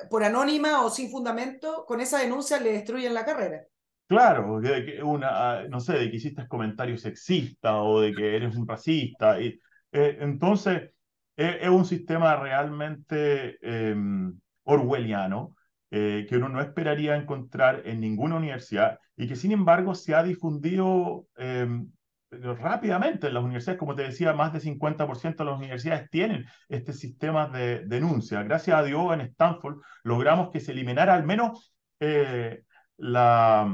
por 0.09 0.23
anónima 0.23 0.83
o 0.83 0.89
sin 0.89 1.09
fundamento, 1.09 1.85
con 1.85 2.01
esa 2.01 2.19
denuncia 2.19 2.59
le 2.59 2.73
destruyen 2.73 3.13
la 3.13 3.25
carrera. 3.25 3.63
Claro, 4.07 4.59
de 4.59 4.85
que 4.85 5.03
una, 5.03 5.29
ah, 5.59 5.63
no 5.69 5.79
sé, 5.79 5.93
de 5.93 6.09
que 6.09 6.17
hiciste 6.17 6.47
comentarios 6.47 7.01
sexistas 7.01 7.73
o 7.75 8.01
de 8.01 8.11
que 8.13 8.35
eres 8.35 8.55
un 8.55 8.67
racista. 8.67 9.39
Y, 9.39 9.59
eh, 9.91 10.17
entonces, 10.21 10.89
eh, 11.37 11.59
es 11.61 11.69
un 11.69 11.85
sistema 11.85 12.35
realmente 12.35 13.57
eh, 13.61 13.95
orwelliano 14.63 15.55
que 15.91 16.29
uno 16.33 16.49
no 16.49 16.61
esperaría 16.61 17.15
encontrar 17.15 17.81
en 17.85 17.99
ninguna 17.99 18.35
universidad 18.35 18.99
y 19.17 19.27
que 19.27 19.35
sin 19.35 19.51
embargo 19.51 19.95
se 19.95 20.13
ha 20.13 20.21
difundido 20.21 21.25
em, 21.35 21.91
rápidamente 22.32 23.27
en 23.27 23.34
las 23.34 23.43
universidades, 23.43 23.80
como 23.80 23.95
te 23.95 24.03
decía, 24.03 24.34
más 24.34 24.53
de 24.53 24.59
50% 24.59 25.43
de 25.43 25.49
las 25.49 25.57
universidades 25.57 26.09
tienen 26.09 26.45
este 26.67 26.93
sistema 26.93 27.47
de 27.47 27.86
denuncia. 27.86 28.43
Gracias 28.43 28.77
a 28.77 28.84
Dios 28.84 29.13
en 29.13 29.21
Stanford 29.21 29.82
logramos 30.03 30.49
que 30.51 30.59
se 30.59 30.71
eliminara 30.71 31.15
al 31.15 31.25
menos 31.25 31.73
eh, 31.99 32.63
la, 32.97 33.67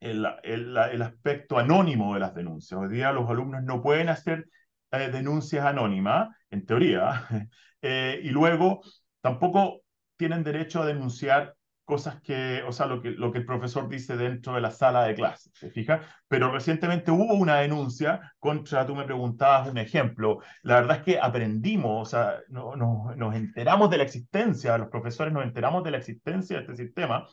el, 0.00 0.26
el, 0.42 0.76
el, 0.76 1.02
aspecto 1.02 1.58
anónimo 1.58 2.14
de 2.14 2.20
las 2.20 2.34
denuncias. 2.34 2.80
Hoy 2.80 2.88
día 2.88 3.12
los 3.12 3.28
alumnos 3.30 3.62
no 3.62 3.82
pueden 3.82 4.08
hacer 4.08 4.48
eh, 4.92 5.10
denuncias 5.10 5.64
anónimas, 5.64 6.28
en 6.50 6.66
teoría, 6.66 7.26
eh, 7.82 8.20
y 8.22 8.30
luego 8.30 8.82
tampoco 9.20 9.82
tienen 10.16 10.44
derecho 10.44 10.82
a 10.82 10.86
denunciar 10.86 11.54
cosas 11.86 12.20
que, 12.20 12.62
o 12.64 12.72
sea, 12.72 12.86
lo 12.86 13.00
que, 13.00 13.12
lo 13.12 13.32
que 13.32 13.38
el 13.38 13.46
profesor 13.46 13.88
dice 13.88 14.16
dentro 14.16 14.54
de 14.54 14.60
la 14.60 14.72
sala 14.72 15.04
de 15.04 15.14
clase, 15.14 15.50
¿se 15.54 15.70
fija? 15.70 16.02
Pero 16.28 16.50
recientemente 16.50 17.12
hubo 17.12 17.34
una 17.34 17.58
denuncia 17.60 18.34
contra, 18.40 18.84
tú 18.84 18.96
me 18.96 19.04
preguntabas 19.04 19.70
un 19.70 19.78
ejemplo, 19.78 20.40
la 20.62 20.80
verdad 20.80 20.98
es 20.98 21.02
que 21.04 21.20
aprendimos, 21.20 22.08
o 22.08 22.10
sea, 22.10 22.40
no, 22.48 22.74
no, 22.74 23.14
nos 23.16 23.34
enteramos 23.36 23.88
de 23.88 23.98
la 23.98 24.02
existencia, 24.02 24.76
los 24.76 24.88
profesores 24.88 25.32
nos 25.32 25.44
enteramos 25.44 25.84
de 25.84 25.92
la 25.92 25.98
existencia 25.98 26.56
de 26.56 26.62
este 26.64 26.76
sistema, 26.76 27.24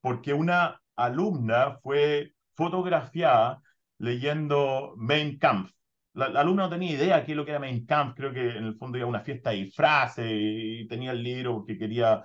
porque 0.00 0.32
una 0.32 0.80
alumna 0.96 1.78
fue 1.82 2.32
fotografiada 2.56 3.60
leyendo 3.98 4.94
Mein 4.96 5.38
Kampf. 5.38 5.70
La, 6.14 6.30
la, 6.30 6.40
alumna 6.40 6.64
no 6.64 6.70
tenía 6.70 6.92
idea 6.92 7.24
qué 7.24 7.32
es 7.32 7.36
lo 7.36 7.44
que 7.44 7.50
era 7.50 7.60
Mein 7.60 7.84
Kampf, 7.84 8.14
creo 8.16 8.32
que 8.32 8.56
en 8.56 8.64
el 8.64 8.76
fondo 8.76 8.96
iba 8.96 9.06
a 9.06 9.10
una 9.10 9.20
fiesta 9.20 9.50
de 9.50 9.56
disfraces 9.56 10.26
y 10.30 10.88
tenía 10.88 11.12
el 11.12 11.22
libro 11.22 11.62
que 11.66 11.76
quería 11.76 12.24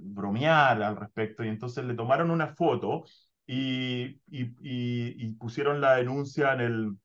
bromear 0.00 0.82
al 0.82 0.96
respecto 0.96 1.44
y 1.44 1.48
entonces 1.48 1.84
le 1.84 1.94
tomaron 1.94 2.30
una 2.30 2.54
foto 2.54 3.04
y, 3.46 4.20
y, 4.26 5.32
pusieron 5.34 5.80
la 5.80 5.96
denuncia 5.96 6.52
en 6.52 6.60
el, 6.60 6.96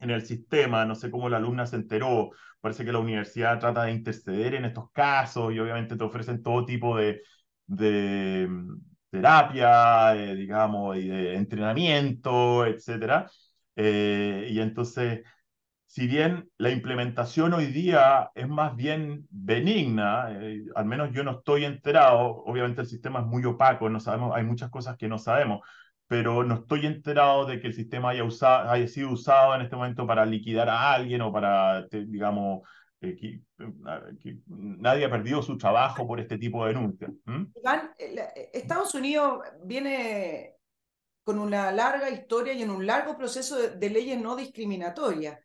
en 0.00 0.10
el 0.10 0.24
sistema, 0.26 0.84
no 0.86 0.94
sé 0.94 1.10
cómo 1.10 1.28
la 1.28 1.36
alumna 1.38 1.66
se 1.66 1.76
enteró, 1.76 2.30
parece 2.60 2.84
que 2.84 2.92
la 2.92 2.98
universidad 3.00 3.58
trata 3.58 3.84
de 3.84 3.92
interceder 3.92 4.54
en 4.54 4.64
estos 4.64 4.90
casos 4.92 5.52
y 5.52 5.58
obviamente 5.58 5.96
te 5.96 6.04
ofrecen 6.04 6.42
todo 6.42 6.64
tipo 6.64 6.96
de, 6.96 7.22
de 7.66 8.48
terapia, 9.10 10.14
eh, 10.16 10.34
digamos, 10.34 10.96
y 10.96 11.08
de 11.08 11.34
entrenamiento, 11.36 12.66
etcétera. 12.66 13.30
Eh, 13.76 14.48
y 14.50 14.60
entonces 14.60 15.22
si 15.90 16.06
bien 16.06 16.48
la 16.56 16.70
implementación 16.70 17.52
hoy 17.52 17.66
día 17.66 18.30
es 18.36 18.48
más 18.48 18.76
bien 18.76 19.26
benigna, 19.28 20.28
eh, 20.40 20.62
al 20.76 20.84
menos 20.84 21.10
yo 21.12 21.24
no 21.24 21.32
estoy 21.38 21.64
enterado, 21.64 22.44
obviamente 22.46 22.82
el 22.82 22.86
sistema 22.86 23.18
es 23.18 23.26
muy 23.26 23.44
opaco, 23.44 23.90
no 23.90 23.98
sabemos, 23.98 24.32
hay 24.36 24.44
muchas 24.44 24.70
cosas 24.70 24.96
que 24.96 25.08
no 25.08 25.18
sabemos, 25.18 25.66
pero 26.06 26.44
no 26.44 26.54
estoy 26.54 26.86
enterado 26.86 27.44
de 27.44 27.60
que 27.60 27.66
el 27.66 27.74
sistema 27.74 28.10
haya, 28.10 28.22
usado, 28.22 28.70
haya 28.70 28.86
sido 28.86 29.10
usado 29.10 29.56
en 29.56 29.62
este 29.62 29.74
momento 29.74 30.06
para 30.06 30.24
liquidar 30.24 30.68
a 30.68 30.92
alguien 30.92 31.22
o 31.22 31.32
para, 31.32 31.84
digamos, 31.88 32.60
eh, 33.00 33.16
que, 33.16 33.40
que, 34.22 34.36
nadie 34.46 35.06
ha 35.06 35.10
perdido 35.10 35.42
su 35.42 35.58
trabajo 35.58 36.06
por 36.06 36.20
este 36.20 36.38
tipo 36.38 36.64
de 36.64 36.72
denuncias. 36.72 37.10
¿Mm? 37.24 37.46
Iván, 37.56 37.90
eh, 37.98 38.50
Estados 38.52 38.94
Unidos 38.94 39.40
viene 39.64 40.54
con 41.24 41.40
una 41.40 41.72
larga 41.72 42.10
historia 42.10 42.52
y 42.52 42.62
en 42.62 42.70
un 42.70 42.86
largo 42.86 43.18
proceso 43.18 43.56
de, 43.58 43.70
de 43.70 43.90
leyes 43.90 44.20
no 44.20 44.36
discriminatorias. 44.36 45.36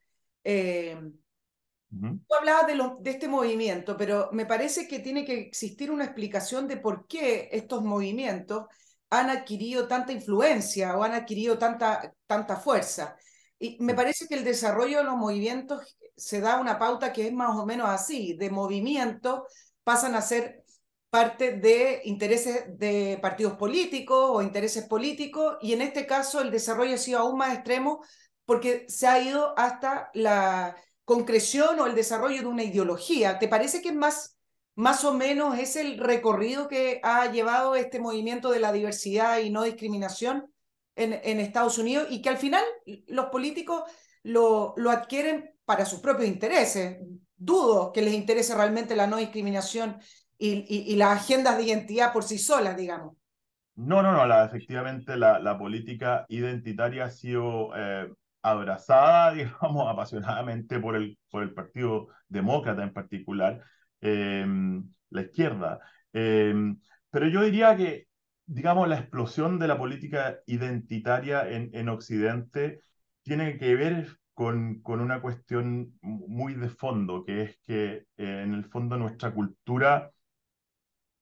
Eh, 0.46 0.96
uh 0.96 1.96
-huh. 1.98 2.20
Tú 2.28 2.36
hablabas 2.36 2.68
de, 2.68 2.76
lo, 2.76 2.98
de 3.02 3.12
este 3.12 3.28
movimiento, 3.28 3.98
pero 3.98 4.30
me 4.32 4.46
parece 4.46 4.88
que 4.88 5.00
tiene 5.00 5.26
que 5.26 5.40
existir 5.40 5.90
una 5.92 6.06
explicación 6.06 6.68
de 6.68 6.78
por 6.78 7.08
qué 7.08 7.50
estos 7.52 7.84
movimientos 7.84 8.66
han 9.10 9.30
adquirido 9.30 9.88
tanta 9.88 10.12
influencia 10.12 10.96
o 10.96 11.04
han 11.04 11.14
adquirido 11.14 11.58
tanta, 11.58 12.14
tanta 12.28 12.58
fuerza. 12.58 13.18
Y 13.60 13.78
me 13.80 13.94
parece 13.94 14.28
que 14.28 14.36
el 14.36 14.44
desarrollo 14.44 15.00
de 15.00 15.04
los 15.06 15.16
movimientos 15.16 15.98
se 16.16 16.42
da 16.42 16.60
una 16.60 16.78
pauta 16.78 17.12
que 17.12 17.28
es 17.28 17.34
más 17.34 17.58
o 17.58 17.66
menos 17.66 17.90
así, 17.90 18.36
de 18.38 18.50
movimientos 18.50 19.42
pasan 19.84 20.16
a 20.16 20.22
ser 20.22 20.64
parte 21.10 21.54
de 21.54 22.02
intereses 22.04 22.66
de 22.78 23.18
partidos 23.22 23.54
políticos 23.54 24.32
o 24.32 24.42
intereses 24.42 24.86
políticos, 24.86 25.58
y 25.62 25.72
en 25.74 25.82
este 25.82 26.06
caso 26.06 26.42
el 26.42 26.52
desarrollo 26.52 26.96
ha 26.96 26.98
sido 26.98 27.20
aún 27.20 27.38
más 27.38 27.54
extremo 27.54 28.04
porque 28.46 28.86
se 28.88 29.08
ha 29.08 29.20
ido 29.20 29.58
hasta 29.58 30.10
la 30.14 30.76
concreción 31.04 31.80
o 31.80 31.88
el 31.88 31.96
desarrollo 31.96 32.42
de 32.42 32.48
una 32.48 32.64
ideología. 32.64 33.40
¿Te 33.40 33.48
parece 33.48 33.82
que 33.82 33.92
más, 33.92 34.38
más 34.76 35.04
o 35.04 35.14
menos 35.14 35.58
es 35.58 35.76
el 35.76 35.98
recorrido 36.00 36.68
que 36.68 37.00
ha 37.04 37.32
llevado 37.32 37.76
este 37.76 38.00
movimiento 38.00 38.52
de 38.52 38.60
la 38.60 38.72
diversidad 38.72 39.40
y 39.40 39.50
no 39.50 39.64
discriminación 39.64 40.52
en, 40.96 41.20
en 41.24 41.40
Estados 41.40 41.78
Unidos 41.78 42.08
y 42.10 42.22
que 42.22 42.30
al 42.30 42.38
final 42.38 42.64
los 43.08 43.28
políticos 43.28 43.84
lo, 44.24 44.74
lo 44.78 44.92
adquieren 44.92 45.52
para 45.66 45.86
sus 45.86 46.00
propios 46.00 46.28
intereses? 46.28 46.98
Dudo 47.38 47.92
que 47.92 48.02
les 48.02 48.14
interese 48.14 48.56
realmente 48.56 48.96
la 48.96 49.08
no 49.08 49.18
discriminación 49.18 50.00
y, 50.38 50.66
y, 50.68 50.92
y 50.94 50.96
las 50.96 51.22
agendas 51.22 51.58
de 51.58 51.64
identidad 51.64 52.14
por 52.14 52.24
sí 52.24 52.38
solas, 52.38 52.78
digamos. 52.78 53.16
No, 53.76 54.02
no, 54.02 54.14
no, 54.14 54.26
la, 54.26 54.46
efectivamente 54.46 55.18
la, 55.18 55.38
la, 55.40 55.58
política 55.58 56.26
identitaria 56.30 57.06
ha 57.06 57.10
sido 57.10 57.72
eh, 57.76 58.10
abrazada, 58.52 59.34
digamos, 59.34 59.88
apasionadamente 59.88 60.80
por 60.80 60.96
el, 60.96 61.18
por 61.30 61.44
el 61.44 61.54
Partido 61.54 62.08
Demócrata 62.28 62.84
en 62.84 62.94
particular, 62.94 63.64
eh, 64.02 64.46
la 65.10 65.22
izquierda. 65.22 65.80
Eh, 66.14 66.54
pero 67.10 67.28
yo 67.28 67.44
diría 67.44 67.76
que 67.76 68.08
digamos, 68.46 68.88
la 68.88 69.00
explosión 69.00 69.60
de 69.60 69.68
la 69.68 69.78
política 69.78 70.40
identitaria 70.46 71.50
en, 71.50 71.70
en 71.74 71.90
Occidente 71.90 72.82
tiene 73.24 73.58
que 73.58 73.76
ver 73.76 74.20
con, 74.34 74.82
con, 74.82 75.02
una 75.02 75.22
cuestión 75.22 75.98
muy 76.02 76.54
de 76.56 76.70
fondo, 76.70 77.24
que 77.26 77.44
es 77.44 77.60
que 77.66 78.06
eh, 78.18 78.42
en 78.44 78.54
el 78.54 78.66
fondo 78.66 78.98
nuestra 78.98 79.34
cultura 79.34 80.12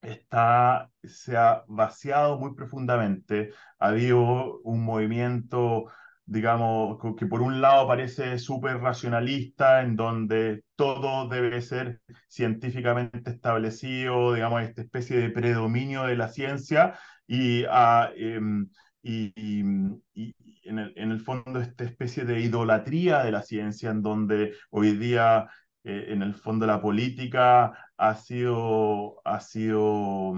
está, 0.01 0.91
se 1.03 1.38
ha 1.38 1.63
vaciado 1.67 2.38
muy 2.38 2.53
profundamente. 2.55 3.51
Ha 3.80 3.89
habido 3.89 4.59
un 4.61 4.84
movimiento 4.84 5.86
digamos, 6.26 6.97
que 7.17 7.26
por 7.26 7.41
un 7.41 7.61
lado 7.61 7.88
parece 7.88 8.39
súper 8.39 8.78
racionalista, 8.78 9.82
en 9.82 9.95
donde 9.95 10.63
todo 10.76 11.28
debe 11.28 11.61
ser 11.61 12.01
científicamente 12.28 13.32
establecido, 13.32 14.34
digamos, 14.34 14.63
esta 14.63 14.82
especie 14.82 15.17
de 15.17 15.30
predominio 15.30 16.03
de 16.03 16.15
la 16.15 16.30
ciencia 16.30 16.97
y, 17.28 17.65
ah, 17.69 18.09
em, 18.15 18.69
y, 19.01 19.34
y, 19.36 20.34
en, 20.63 20.80
el, 20.80 20.93
en, 20.95 21.11
el, 21.11 21.19
fondo 21.19 21.59
esta 21.59 21.84
especie 21.84 22.24
de 22.26 22.39
idolatría 22.39 23.24
de 23.24 23.32
la 23.32 23.41
ciencia, 23.43 23.91
en 23.91 24.01
donde 24.01 24.53
hoy 24.69 24.95
día, 24.97 25.49
eh, 25.84 26.05
en 26.09 26.21
el 26.21 26.34
fondo, 26.34 26.65
la 26.65 26.82
política 26.82 27.74
ha 27.97 28.15
sido, 28.15 29.21
ha 29.26 29.39
sido 29.41 30.34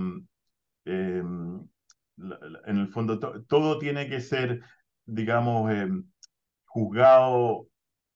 eh, 0.85 1.23
en 2.17 2.77
el 2.77 2.87
fondo, 2.87 3.19
to, 3.19 3.43
todo 3.43 3.77
tiene 3.77 4.07
que 4.09 4.21
ser 4.21 4.61
digamos, 5.05 5.71
eh, 5.71 5.87
juzgado 6.65 7.67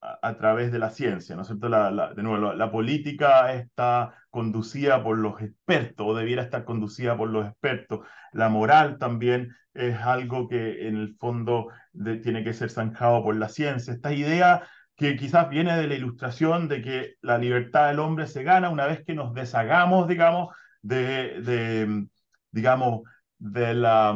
a, 0.02 0.38
través 0.38 0.72
de 0.72 0.80
la 0.80 0.92
ciencia, 0.92 1.36
¿no 1.36 1.42
es 1.42 1.48
cierto? 1.48 1.70
La, 1.70 2.14
de 2.14 2.24
nuevo, 2.24 2.54
la, 2.54 2.72
política 2.72 3.54
está 3.54 4.16
conducida 4.30 5.04
por 5.04 5.18
los 5.18 5.42
expertos, 5.42 6.06
o 6.08 6.16
debiera 6.16 6.44
estar 6.44 6.66
conducida 6.66 7.18
por 7.18 7.30
los 7.30 7.48
expertos. 7.48 8.02
La 8.32 8.50
moral 8.50 8.98
también 8.98 9.56
es 9.74 9.98
algo 10.00 10.48
que 10.48 10.88
en 10.88 10.96
el 10.98 11.16
fondo 11.20 11.68
tiene 12.24 12.44
que 12.44 12.54
ser 12.54 12.70
zanjado 12.70 13.24
por 13.24 13.36
la 13.36 13.50
ciencia. 13.50 13.94
Esta 13.94 14.14
idea 14.14 14.64
que 14.96 15.16
quizás 15.16 15.50
viene 15.50 15.76
de 15.78 15.88
la 15.88 15.96
ilustración 15.96 16.68
de 16.68 16.82
que 16.82 17.16
la 17.22 17.38
libertad 17.38 17.88
del 17.88 18.00
hombre 18.00 18.28
se 18.28 18.44
gana 18.44 18.70
una 18.70 18.86
vez 18.86 19.04
que 19.06 19.16
nos 19.16 19.34
deshagamos, 19.34 20.08
digamos, 20.08 20.50
de, 20.82 21.42
de 21.42 22.08
digamos, 22.52 23.02
de 23.38 23.74
la 23.74 24.16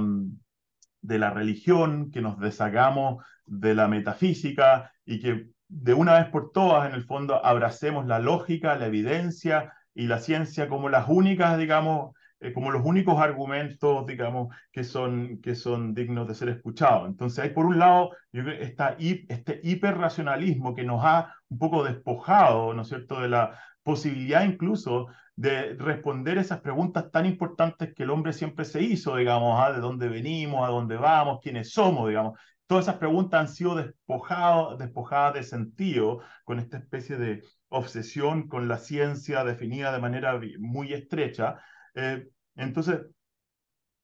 de 1.04 1.20
la 1.20 1.30
religión, 1.30 2.10
que 2.10 2.22
nos 2.22 2.40
deshagamos 2.40 3.24
de 3.46 3.76
la 3.76 3.88
metafísica 3.88 4.92
y 5.06 5.20
que 5.22 5.50
de 5.68 5.94
una 5.94 6.14
vez 6.16 6.28
por 6.30 6.52
todas, 6.52 6.90
en 6.90 6.96
el 6.96 7.04
fondo, 7.04 7.46
abracemos 7.46 8.06
la 8.08 8.20
lógica, 8.20 8.76
la 8.76 8.88
evidencia 8.88 9.74
y 9.94 10.08
la 10.08 10.20
ciencia 10.20 10.68
como 10.68 10.90
las 10.90 11.08
únicas, 11.10 11.58
digamos, 11.58 12.16
eh, 12.40 12.54
como 12.54 12.72
los 12.72 12.86
únicos 12.86 13.20
argumentos, 13.20 14.06
digamos, 14.06 14.56
que 14.72 14.84
son, 14.84 15.40
que 15.42 15.56
son 15.56 15.94
dignos 15.94 16.28
de 16.28 16.36
ser 16.36 16.50
escuchados. 16.50 17.08
Entonces, 17.08 17.40
hay 17.44 17.50
por 17.52 17.66
un 17.66 17.80
lado 17.80 18.12
esta, 18.32 18.96
este 19.00 19.62
hiperracionalismo 19.64 20.74
que 20.76 20.84
nos 20.84 21.04
ha 21.04 21.34
un 21.50 21.58
poco 21.58 21.84
despojado, 21.84 22.74
¿no 22.74 22.84
es 22.84 22.88
cierto?, 22.88 23.22
de 23.22 23.30
la 23.30 23.60
posibilidad 23.84 24.46
incluso 24.46 25.08
de 25.36 25.74
responder 25.74 26.38
esas 26.38 26.62
preguntas 26.62 27.10
tan 27.12 27.26
importantes 27.26 27.94
que 27.94 28.04
el 28.04 28.12
hombre 28.12 28.34
siempre 28.34 28.66
se 28.66 28.82
hizo, 28.82 29.16
digamos, 29.16 29.60
¿ah? 29.60 29.72
de 29.72 29.80
dónde 29.80 30.08
venimos, 30.08 30.68
a 30.68 30.72
dónde 30.72 30.96
vamos, 30.96 31.40
quiénes 31.42 31.72
somos, 31.72 32.08
digamos. 32.08 32.40
Todas 32.68 32.86
esas 32.86 32.98
preguntas 32.98 33.40
han 33.40 33.48
sido 33.48 33.76
despojadas, 33.76 34.78
despojadas 34.78 35.34
de 35.34 35.44
sentido 35.44 36.22
con 36.44 36.60
esta 36.60 36.78
especie 36.78 37.18
de 37.18 37.44
obsesión 37.70 38.48
con 38.48 38.68
la 38.68 38.78
ciencia 38.78 39.44
definida 39.44 39.92
de 39.92 40.00
manera 40.00 40.40
muy 40.60 40.94
estrecha. 40.94 41.60
Eh, 41.96 42.28
entonces, 42.56 43.02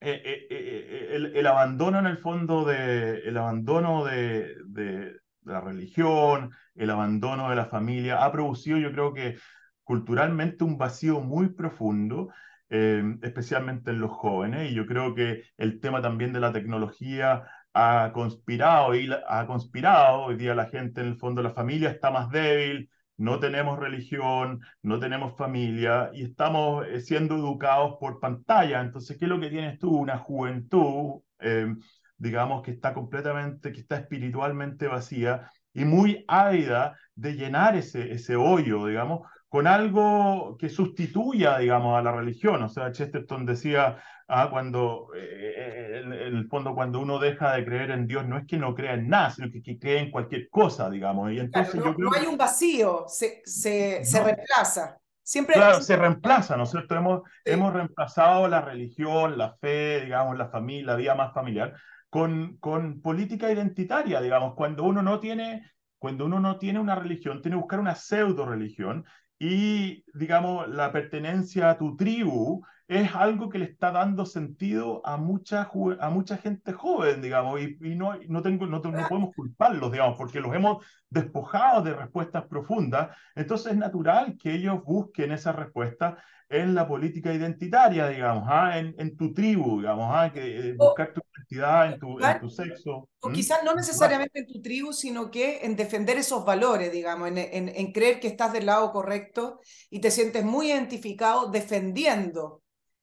eh, 0.00 0.22
eh, 0.24 0.46
eh 0.50 1.08
el, 1.12 1.36
el, 1.36 1.46
abandono 1.46 1.98
en 1.98 2.06
el 2.06 2.18
fondo 2.18 2.64
de, 2.64 3.20
el 3.20 3.36
abandono 3.36 4.04
de, 4.04 4.56
de 4.66 5.16
la 5.44 5.60
religión, 5.60 6.52
el 6.74 6.90
abandono 6.90 7.50
de 7.50 7.56
la 7.56 7.66
familia, 7.66 8.24
ha 8.24 8.32
producido 8.32 8.78
yo 8.78 8.92
creo 8.92 9.12
que 9.14 9.36
culturalmente 9.84 10.64
un 10.64 10.78
vacío 10.78 11.20
muy 11.20 11.50
profundo, 11.50 12.28
eh, 12.68 13.02
especialmente 13.22 13.90
en 13.90 14.00
los 14.00 14.10
jóvenes, 14.12 14.70
y 14.70 14.74
yo 14.74 14.86
creo 14.86 15.14
que 15.14 15.44
el 15.56 15.80
tema 15.80 16.00
también 16.02 16.32
de 16.32 16.40
la 16.40 16.52
tecnología 16.52 17.44
ha 17.74 18.10
conspirado 18.12 18.94
y 18.94 19.08
ha 19.28 19.46
conspirado, 19.46 20.22
hoy 20.22 20.36
día 20.36 20.54
la 20.54 20.66
gente 20.66 21.00
en 21.00 21.08
el 21.08 21.16
fondo, 21.16 21.42
la 21.42 21.50
familia 21.50 21.90
está 21.90 22.10
más 22.10 22.30
débil, 22.30 22.90
no 23.20 23.38
tenemos 23.38 23.78
religión, 23.78 24.60
no 24.82 24.98
tenemos 24.98 25.36
familia 25.36 26.10
y 26.14 26.24
estamos 26.24 26.86
eh, 26.86 27.00
siendo 27.00 27.36
educados 27.36 27.96
por 28.00 28.18
pantalla. 28.18 28.80
Entonces, 28.80 29.18
¿qué 29.18 29.26
es 29.26 29.28
lo 29.28 29.38
que 29.38 29.50
tienes 29.50 29.78
tú? 29.78 29.94
Una 29.94 30.16
juventud, 30.18 31.20
eh, 31.38 31.74
digamos, 32.16 32.62
que 32.62 32.70
está 32.70 32.94
completamente, 32.94 33.72
que 33.72 33.80
está 33.80 33.96
espiritualmente 33.96 34.86
vacía 34.88 35.50
y 35.74 35.84
muy 35.84 36.24
ávida 36.28 36.96
de 37.14 37.34
llenar 37.34 37.76
ese, 37.76 38.10
ese 38.12 38.36
hoyo, 38.36 38.86
digamos, 38.86 39.28
con 39.50 39.66
algo 39.66 40.56
que 40.58 40.68
sustituya, 40.68 41.58
digamos, 41.58 41.98
a 41.98 42.02
la 42.02 42.12
religión. 42.12 42.62
O 42.62 42.68
sea, 42.68 42.92
Chesterton 42.92 43.44
decía, 43.44 43.98
ah, 44.28 44.48
cuando, 44.48 45.08
eh, 45.16 46.02
en, 46.04 46.12
en, 46.12 46.36
el 46.36 46.46
fondo, 46.46 46.72
cuando 46.72 47.00
uno 47.00 47.18
deja 47.18 47.54
de 47.54 47.64
creer 47.64 47.90
en 47.90 48.06
Dios, 48.06 48.24
no 48.26 48.38
es 48.38 48.46
que 48.46 48.56
no 48.56 48.76
crea 48.76 48.94
en 48.94 49.08
nada, 49.08 49.32
sino 49.32 49.50
que, 49.50 49.60
que 49.60 49.76
cree 49.76 49.98
en 49.98 50.12
cualquier 50.12 50.48
cosa, 50.50 50.88
digamos. 50.88 51.32
Y 51.32 51.40
entonces 51.40 51.72
claro, 51.72 51.86
no, 51.86 51.90
yo 51.90 51.96
creo 51.96 52.10
no 52.10 52.16
hay 52.16 52.26
un 52.26 52.38
vacío, 52.38 53.04
se, 53.08 53.42
se, 53.44 53.98
no. 53.98 54.04
se 54.04 54.22
reemplaza. 54.22 54.98
Siempre 55.20 55.54
claro, 55.56 55.80
se 55.82 55.96
reemplaza, 55.96 56.56
¿no 56.56 56.62
es 56.62 56.70
cierto? 56.70 56.94
Hemos, 56.94 57.22
sí. 57.44 57.50
hemos 57.50 57.72
reemplazado 57.72 58.46
la 58.46 58.60
religión, 58.60 59.36
la 59.36 59.56
fe, 59.56 60.02
digamos, 60.04 60.38
la 60.38 60.48
familia, 60.48 60.92
la 60.92 60.96
vida 60.96 61.14
más 61.16 61.34
familiar, 61.34 61.74
con, 62.08 62.56
con 62.58 63.02
política 63.02 63.50
identitaria, 63.50 64.20
digamos, 64.20 64.54
cuando 64.54 64.84
uno 64.84 65.02
no 65.02 65.18
tiene 65.18 65.72
cuando 65.98 66.24
uno 66.24 66.40
no 66.40 66.58
tiene 66.58 66.80
una 66.80 66.94
religión, 66.94 67.42
tiene 67.42 67.56
que 67.56 67.60
buscar 67.60 67.78
una 67.78 67.94
pseudo 67.94 68.46
religión 68.46 69.04
y, 69.40 70.04
digamos, 70.14 70.68
la 70.68 70.92
pertenencia 70.92 71.70
a 71.70 71.78
tu 71.78 71.96
tribu 71.96 72.64
es 72.90 73.14
algo 73.14 73.48
que 73.48 73.58
le 73.58 73.66
está 73.66 73.92
dando 73.92 74.26
sentido 74.26 75.00
a 75.06 75.16
mucha, 75.16 75.70
a 76.00 76.10
mucha 76.10 76.36
gente 76.38 76.72
joven, 76.72 77.22
digamos, 77.22 77.60
y, 77.60 77.78
y 77.80 77.94
no, 77.94 78.18
no, 78.28 78.42
tengo, 78.42 78.66
no, 78.66 78.80
no, 78.80 79.08
podemos 79.08 79.32
culparlos, 79.32 79.92
digamos, 79.92 80.18
porque 80.18 80.40
los 80.40 80.52
hemos 80.52 80.84
despojado 81.08 81.82
de 81.82 81.94
respuestas 81.94 82.48
profundas. 82.48 83.16
Entonces 83.36 83.72
es 83.72 83.78
natural 83.78 84.36
que 84.36 84.52
ellos 84.52 84.82
busquen 84.82 85.30
esas 85.30 85.54
respuestas 85.54 86.16
en 86.48 86.74
la 86.74 86.88
política 86.88 87.32
identitaria, 87.32 88.08
digamos, 88.08 88.42
¿ah? 88.48 88.76
en, 88.76 88.92
en, 88.98 89.16
tu 89.16 89.32
tribu, 89.32 89.78
digamos, 89.78 90.10
¿ah? 90.12 90.32
que, 90.34 90.70
eh, 90.70 90.74
buscar 90.76 91.12
tu 91.12 91.20
identidad 91.36 91.92
en 91.92 92.00
tu, 92.00 92.18
en 92.18 92.40
tu 92.40 92.50
sexo. 92.50 93.08
O 93.20 93.28
¿Mm? 93.28 93.32
quizás 93.32 93.62
no 93.64 93.72
necesariamente 93.72 94.40
en 94.40 94.46
tu 94.48 94.60
tribu, 94.60 94.92
sino 94.92 95.30
que 95.30 95.64
en 95.64 95.76
defender 95.76 96.16
esos 96.16 96.44
valores, 96.44 96.90
digamos, 96.90 97.28
en, 97.28 97.38
en, 97.38 97.68
en, 97.68 97.92
creer 97.92 98.18
que 98.18 98.26
estás 98.26 98.52
del 98.52 98.66
lado 98.66 98.90
correcto 98.90 99.60
y 99.90 100.00
te 100.00 100.10
sientes 100.10 100.44
muy 100.44 100.72
identificado 100.72 101.52
defendiendo 101.52 102.59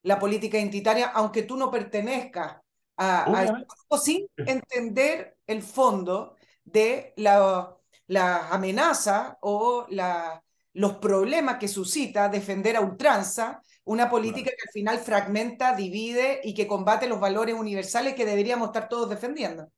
la 0.07 0.17
política 0.17 0.57
identitaria, 0.57 1.07
aunque 1.07 1.43
tú 1.43 1.57
no 1.57 1.69
pertenezcas 1.69 2.57
a, 2.97 3.43
eso, 3.43 4.03
sin 4.03 4.27
entender 4.37 5.37
el 5.45 5.61
fondo 5.61 6.35
de 6.63 7.13
la, 7.17 7.75
la 8.07 8.49
amenaza 8.49 9.37
o 9.41 9.85
la 9.89 10.41
los 10.77 10.97
problemas 10.97 11.57
que 11.57 11.67
suscita 11.67 12.29
defender 12.29 12.75
a 12.75 12.81
ultranza 12.81 13.61
una 13.83 14.11
política 14.11 14.51
que 14.51 14.67
al 14.67 14.71
final 14.71 14.99
fragmenta, 14.99 15.75
divide 15.75 16.39
y 16.43 16.53
que 16.53 16.67
combate 16.67 17.07
los 17.07 17.19
valores 17.19 17.55
universales 17.55 18.13
que 18.13 18.27
deberíamos 18.27 18.67
estar 18.67 18.87
todos 18.87 19.09
defendiendo. 19.09 19.71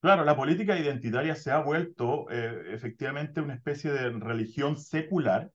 Claro, 0.00 0.24
la 0.24 0.36
política 0.36 0.78
identitaria 0.78 1.34
se 1.34 1.50
ha 1.50 1.58
vuelto 1.58 2.30
eh, 2.30 2.62
efectivamente 2.72 3.42
una 3.42 3.54
especie 3.54 3.90
de 3.90 4.08
religión 4.10 4.78
secular 4.78 5.50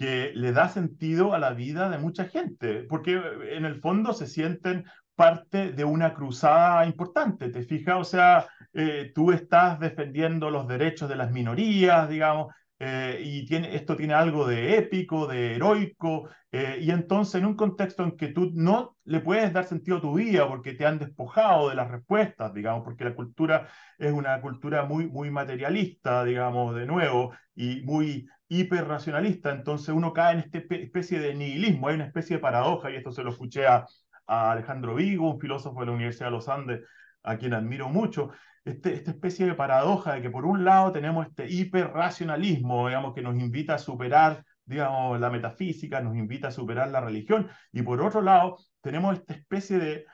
que 0.00 0.32
le 0.34 0.52
da 0.52 0.70
sentido 0.70 1.34
a 1.34 1.38
la 1.38 1.52
vida 1.52 1.90
de 1.90 1.98
mucha 1.98 2.24
gente, 2.24 2.84
porque 2.84 3.20
en 3.50 3.66
el 3.66 3.82
fondo 3.82 4.14
se 4.14 4.26
sienten 4.26 4.86
parte 5.14 5.72
de 5.72 5.84
una 5.84 6.14
cruzada 6.14 6.86
importante, 6.86 7.50
¿te 7.50 7.64
fijas? 7.64 7.96
O 7.98 8.04
sea, 8.04 8.46
eh, 8.72 9.12
tú 9.14 9.30
estás 9.30 9.78
defendiendo 9.78 10.48
los 10.50 10.66
derechos 10.66 11.06
de 11.10 11.16
las 11.16 11.30
minorías, 11.30 12.08
digamos, 12.08 12.46
eh, 12.82 13.20
y 13.22 13.54
esto 13.54 13.94
tiene 13.94 14.14
algo 14.14 14.46
de 14.46 14.78
épico, 14.78 15.26
de 15.26 15.56
heroico, 15.56 16.30
eh, 16.50 16.78
y 16.80 16.90
entonces 16.90 17.34
en 17.34 17.44
un 17.46 17.54
contexto 17.54 18.02
en 18.04 18.16
que 18.16 18.28
tú 18.28 18.52
no 18.54 18.96
le 19.04 19.20
puedes 19.20 19.52
dar 19.52 19.66
sentido 19.66 19.98
a 19.98 20.00
tu 20.00 20.14
vida 20.14 20.48
porque 20.48 20.72
te 20.72 20.86
han 20.86 20.98
despojado 20.98 21.68
de 21.68 21.74
las 21.74 21.90
respuestas, 21.90 22.54
digamos, 22.54 22.82
porque 22.82 23.04
la 23.04 23.14
cultura 23.14 23.68
es 23.98 24.10
una 24.12 24.40
cultura 24.40 24.86
muy, 24.86 25.06
muy 25.08 25.30
materialista, 25.30 26.24
digamos, 26.24 26.74
de 26.74 26.86
nuevo, 26.86 27.34
y 27.54 27.82
muy 27.82 28.26
hiperracionalista, 28.48 29.50
entonces 29.52 29.90
uno 29.90 30.14
cae 30.14 30.34
en 30.34 30.40
esta 30.40 30.58
especie 30.74 31.20
de 31.20 31.34
nihilismo, 31.34 31.88
hay 31.88 31.96
una 31.96 32.06
especie 32.06 32.36
de 32.36 32.42
paradoja, 32.42 32.90
y 32.90 32.96
esto 32.96 33.12
se 33.12 33.22
lo 33.22 33.30
escuché 33.30 33.66
a, 33.66 33.84
a 34.26 34.52
Alejandro 34.52 34.94
Vigo, 34.94 35.30
un 35.30 35.38
filósofo 35.38 35.80
de 35.80 35.86
la 35.86 35.92
Universidad 35.92 36.28
de 36.28 36.32
los 36.32 36.48
Andes, 36.48 36.80
a 37.22 37.36
quien 37.36 37.52
admiro 37.52 37.90
mucho, 37.90 38.30
este, 38.64 38.94
esta 38.94 39.10
especie 39.12 39.46
de 39.46 39.54
paradoja 39.54 40.14
de 40.14 40.22
que 40.22 40.30
por 40.30 40.44
un 40.44 40.64
lado 40.64 40.92
tenemos 40.92 41.26
este 41.26 41.48
hiperracionalismo, 41.50 42.88
digamos, 42.88 43.14
que 43.14 43.22
nos 43.22 43.38
invita 43.38 43.74
a 43.74 43.78
superar, 43.78 44.44
digamos, 44.64 45.18
la 45.20 45.30
metafísica, 45.30 46.00
nos 46.00 46.16
invita 46.16 46.48
a 46.48 46.52
superar 46.52 46.90
la 46.90 47.00
religión, 47.00 47.48
y 47.72 47.82
por 47.82 48.00
otro 48.02 48.22
lado 48.22 48.56
tenemos 48.80 49.18
esta 49.18 49.34
especie 49.34 49.78
de 49.78 50.04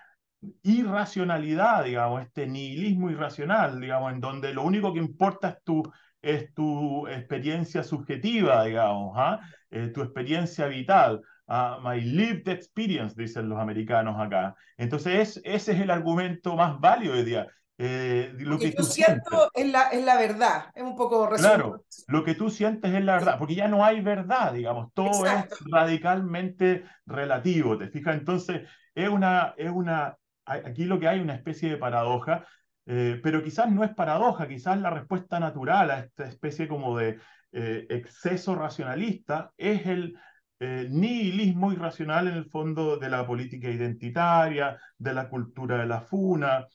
irracionalidad, 0.63 1.85
digamos, 1.85 2.23
este 2.23 2.47
nihilismo 2.47 3.11
irracional, 3.11 3.81
digamos, 3.81 4.13
en 4.13 4.21
donde 4.21 4.55
lo 4.55 4.63
único 4.63 4.93
que 4.93 5.01
importa 5.01 5.49
es 5.51 5.63
tu, 5.65 5.83
es 6.23 6.55
tu 6.55 7.07
experiencia 7.09 7.83
subjetiva, 7.83 8.65
digamos, 8.65 9.13
¿ah? 9.17 9.41
Eh, 9.71 9.89
tu 9.89 10.03
experiencia 10.03 10.67
vital. 10.67 11.21
Uh, 11.49 11.81
my 11.81 12.01
lived 12.01 12.49
experience, 12.49 13.15
dicen 13.17 13.49
los 13.49 13.61
americanos 13.61 14.17
acá. 14.19 14.55
Entonces, 14.77 15.41
ese 15.45 15.73
es 15.73 15.81
el 15.81 15.91
argumento 15.91 16.57
más 16.57 16.81
válido 16.81 17.15
hoy 17.15 17.25
día. 17.25 17.47
Eh, 17.79 18.33
lo 18.39 18.59
que, 18.59 18.73
tú 18.73 18.85
siento 18.85 19.51
es 19.53 19.71
la, 19.71 19.89
es 19.89 20.03
la 20.03 20.17
verdad, 20.17 20.71
es 20.75 20.83
un 20.83 20.97
poco 20.97 21.29
Claro, 21.29 21.85
lo 22.09 22.25
que 22.25 22.35
tú 22.35 22.49
sientes 22.49 22.95
es 22.95 23.05
la 23.05 23.17
verdad, 23.17 23.39
porque 23.39 23.55
ya 23.55 23.69
no 23.69 23.85
hay 23.85 24.01
verdad, 24.01 24.55
digamos, 24.55 24.95
todo 24.95 25.27
es 25.27 25.45
radicalmente 25.71 26.85
relativo, 27.05 27.77
¿te 27.77 27.89
fijas? 27.89 28.17
Entonces, 28.17 28.67
es 28.95 29.09
una, 29.11 29.55
es 29.59 29.71
una, 29.71 30.17
aquí 30.47 30.87
lo 30.87 30.99
que 30.99 31.09
hay 31.09 31.19
es 31.19 31.25
una 31.25 31.35
especie 31.35 31.69
de 31.69 31.77
paradoja, 31.77 32.47
eh, 32.87 33.21
pero 33.23 33.43
quizás 33.43 33.71
no 33.71 33.85
es 33.85 33.95
paradoja, 33.95 34.49
quizás 34.49 34.81
la 34.81 34.89
respuesta 34.89 35.39
natural 35.39 35.91
a 35.91 35.99
esta 35.99 36.25
especie 36.25 36.69
como 36.69 36.97
de 36.97 37.19
eh, 37.53 37.87
exceso 37.91 38.55
racionalista 38.55 39.53
es 39.59 39.87
el 39.87 40.19
nihilismo 40.59 41.71
irracional 41.71 42.29
en 42.29 42.35
el 42.35 42.47
fondo 42.47 42.97
de 42.97 43.11
la 43.11 43.27
política 43.27 43.69
identitaria, 43.69 44.81
de 44.97 45.13
la 45.13 45.29
cultura 45.29 45.77
de 45.77 45.85
la 45.85 46.01
funa, 46.01 46.67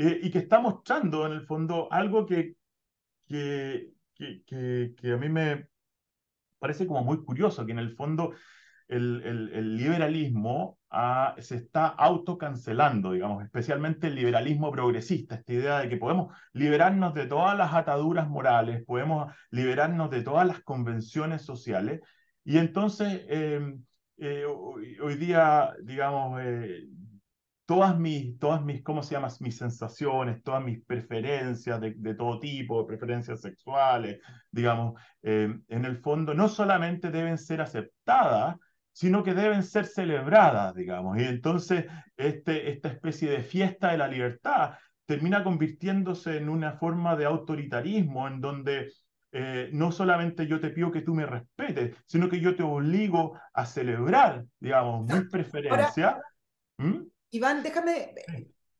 eh, 0.00 0.18
y 0.22 0.30
que 0.30 0.38
está 0.38 0.60
mostrando 0.60 1.26
en 1.26 1.32
el 1.32 1.42
fondo 1.42 1.92
algo 1.92 2.24
que, 2.24 2.56
que, 3.28 3.92
que, 4.14 4.94
que, 4.96 5.12
a 5.12 5.18
mí 5.18 5.28
me 5.28 5.68
parece 6.58 6.86
como 6.86 7.04
muy 7.04 7.22
curioso, 7.22 7.66
que 7.66 7.72
en 7.72 7.80
el 7.80 7.94
fondo 7.94 8.32
el, 8.88 9.22
el, 9.52 9.76
liberalismo 9.76 10.78
ah, 10.88 11.34
se 11.38 11.56
está 11.56 11.88
autocancelando, 11.88 13.12
digamos, 13.12 13.44
especialmente 13.44 14.06
el 14.06 14.14
liberalismo 14.14 14.72
progresista, 14.72 15.34
esta 15.34 15.52
idea 15.52 15.80
de 15.80 15.90
que 15.90 15.98
podemos 15.98 16.34
liberarnos 16.54 17.12
de 17.12 17.26
todas 17.26 17.56
las 17.58 17.74
ataduras 17.74 18.26
morales, 18.26 18.82
podemos 18.86 19.30
liberarnos 19.50 20.10
de 20.10 20.22
todas 20.22 20.46
las 20.46 20.60
convenciones 20.62 21.42
sociales, 21.42 22.00
y 22.42 22.56
entonces 22.56 23.22
em, 23.28 23.84
eh, 24.16 24.46
hoy, 24.46 25.16
día, 25.16 25.74
digamos, 25.82 26.40
eh, 26.42 26.86
todas 27.70 27.96
mis, 27.96 28.36
todas 28.40 28.64
mis, 28.64 28.82
¿cómo 28.82 29.00
se 29.00 29.14
llama? 29.14 29.28
Mis 29.38 29.56
sensaciones, 29.56 30.42
todas 30.42 30.64
mis 30.64 30.84
preferencias 30.84 31.80
de, 31.80 31.94
de 31.96 32.14
todo 32.16 32.40
tipo, 32.40 32.84
preferencias 32.84 33.40
sexuales, 33.40 34.18
digamos, 34.50 35.00
eh, 35.22 35.56
en 35.68 35.84
el 35.84 35.98
fondo 35.98 36.34
no 36.34 36.48
solamente 36.48 37.12
deben 37.12 37.38
ser 37.38 37.60
aceptadas, 37.60 38.56
sino 38.90 39.22
que 39.22 39.34
deben 39.34 39.62
ser 39.62 39.86
celebradas, 39.86 40.74
digamos. 40.74 41.16
Y 41.18 41.22
entonces 41.22 41.84
este, 42.16 42.72
esta 42.72 42.88
especie 42.88 43.30
de 43.30 43.44
fiesta 43.44 43.92
de 43.92 43.98
la 43.98 44.08
libertad 44.08 44.72
termina 45.06 45.44
convirtiéndose 45.44 46.38
en 46.38 46.48
una 46.48 46.72
forma 46.72 47.14
de 47.14 47.26
autoritarismo 47.26 48.26
en 48.26 48.40
donde 48.40 48.92
eh, 49.30 49.70
no 49.72 49.92
solamente 49.92 50.48
yo 50.48 50.58
te 50.58 50.70
pido 50.70 50.90
que 50.90 51.02
tú 51.02 51.14
me 51.14 51.24
respetes, 51.24 51.96
sino 52.04 52.28
que 52.28 52.40
yo 52.40 52.56
te 52.56 52.64
obligo 52.64 53.38
a 53.54 53.64
celebrar, 53.64 54.44
digamos, 54.58 55.06
mis 55.06 55.30
preferencias. 55.30 56.16
¿Mm? 56.76 57.02
Iván, 57.30 57.62
déjame 57.62 58.14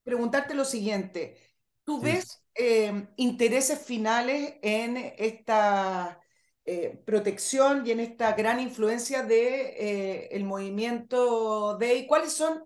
preguntarte 0.02 0.54
lo 0.54 0.64
siguiente. 0.64 1.36
¿Tú 1.84 2.00
ves 2.00 2.42
eh, 2.54 3.08
intereses 3.16 3.78
finales 3.80 4.54
en 4.62 4.96
esta 5.16 6.20
eh, 6.64 7.00
protección 7.04 7.86
y 7.86 7.92
en 7.92 8.00
esta 8.00 8.32
gran 8.32 8.60
influencia 8.60 9.22
del 9.22 9.28
de, 9.28 10.28
el 10.32 10.44
movimiento 10.44 11.76
de... 11.78 12.06
¿Cuáles 12.06 12.32
son 12.32 12.64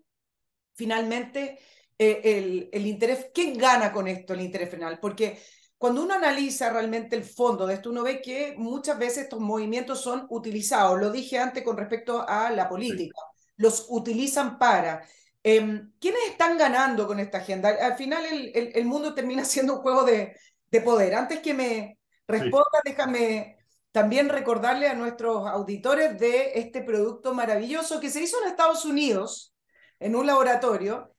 finalmente 0.75 1.59
el, 1.99 2.69
el 2.73 2.87
interés? 2.87 3.29
¿Quién 3.33 3.57
gana 3.57 3.93
con 3.93 4.09
esto 4.09 4.35
el 4.35 4.41
interés 4.41 4.71
final? 4.71 4.99
Porque 5.01 5.39
cuando 5.85 6.03
uno 6.03 6.15
analiza 6.15 6.71
realmente 6.71 7.15
el 7.15 7.25
fondo 7.25 7.67
de 7.67 7.75
esto, 7.75 7.91
uno 7.91 8.03
ve 8.03 8.23
que 8.23 8.55
muchas 8.57 8.99
veces 8.99 9.25
estos 9.25 9.41
movimientos 9.41 10.01
son 10.01 10.27
utilizados. 10.31 10.99
Lo 10.99 11.11
dije 11.11 11.39
antes 11.39 11.63
con 11.63 11.77
respecto 11.77 12.27
a 12.27 12.51
la 12.51 12.69
política. 12.71 13.19
Los 13.57 13.87
utilizan 13.91 14.59
para 14.59 15.07
Em, 15.47 15.93
¿Quiénes 16.01 16.23
están 16.31 16.57
ganando 16.57 17.07
con 17.07 17.21
esta 17.21 17.39
agenda? 17.39 17.69
Al 17.69 17.97
final 17.97 18.25
el, 18.25 18.73
el, 18.75 18.85
mundo 18.87 19.15
termina 19.15 19.45
siendo 19.45 19.75
un 19.75 19.81
juego 19.81 20.03
de, 20.05 20.35
de 20.71 20.81
poder. 20.81 21.15
Antes 21.15 21.41
que 21.41 21.53
me 21.55 21.99
responda, 22.27 22.81
déjame 22.85 23.59
también 23.93 24.31
recordarle 24.31 24.89
a 24.89 24.95
nuestros 24.95 25.47
auditores 25.47 26.19
de 26.19 26.53
este 26.59 26.83
producto 26.83 27.35
maravilloso 27.35 28.01
que 28.01 28.11
se 28.11 28.23
hizo 28.23 28.41
en 28.43 28.49
Estados 28.49 28.85
Unidos, 28.87 29.55
en 30.01 30.17
un 30.17 30.27
laboratorio, 30.27 31.15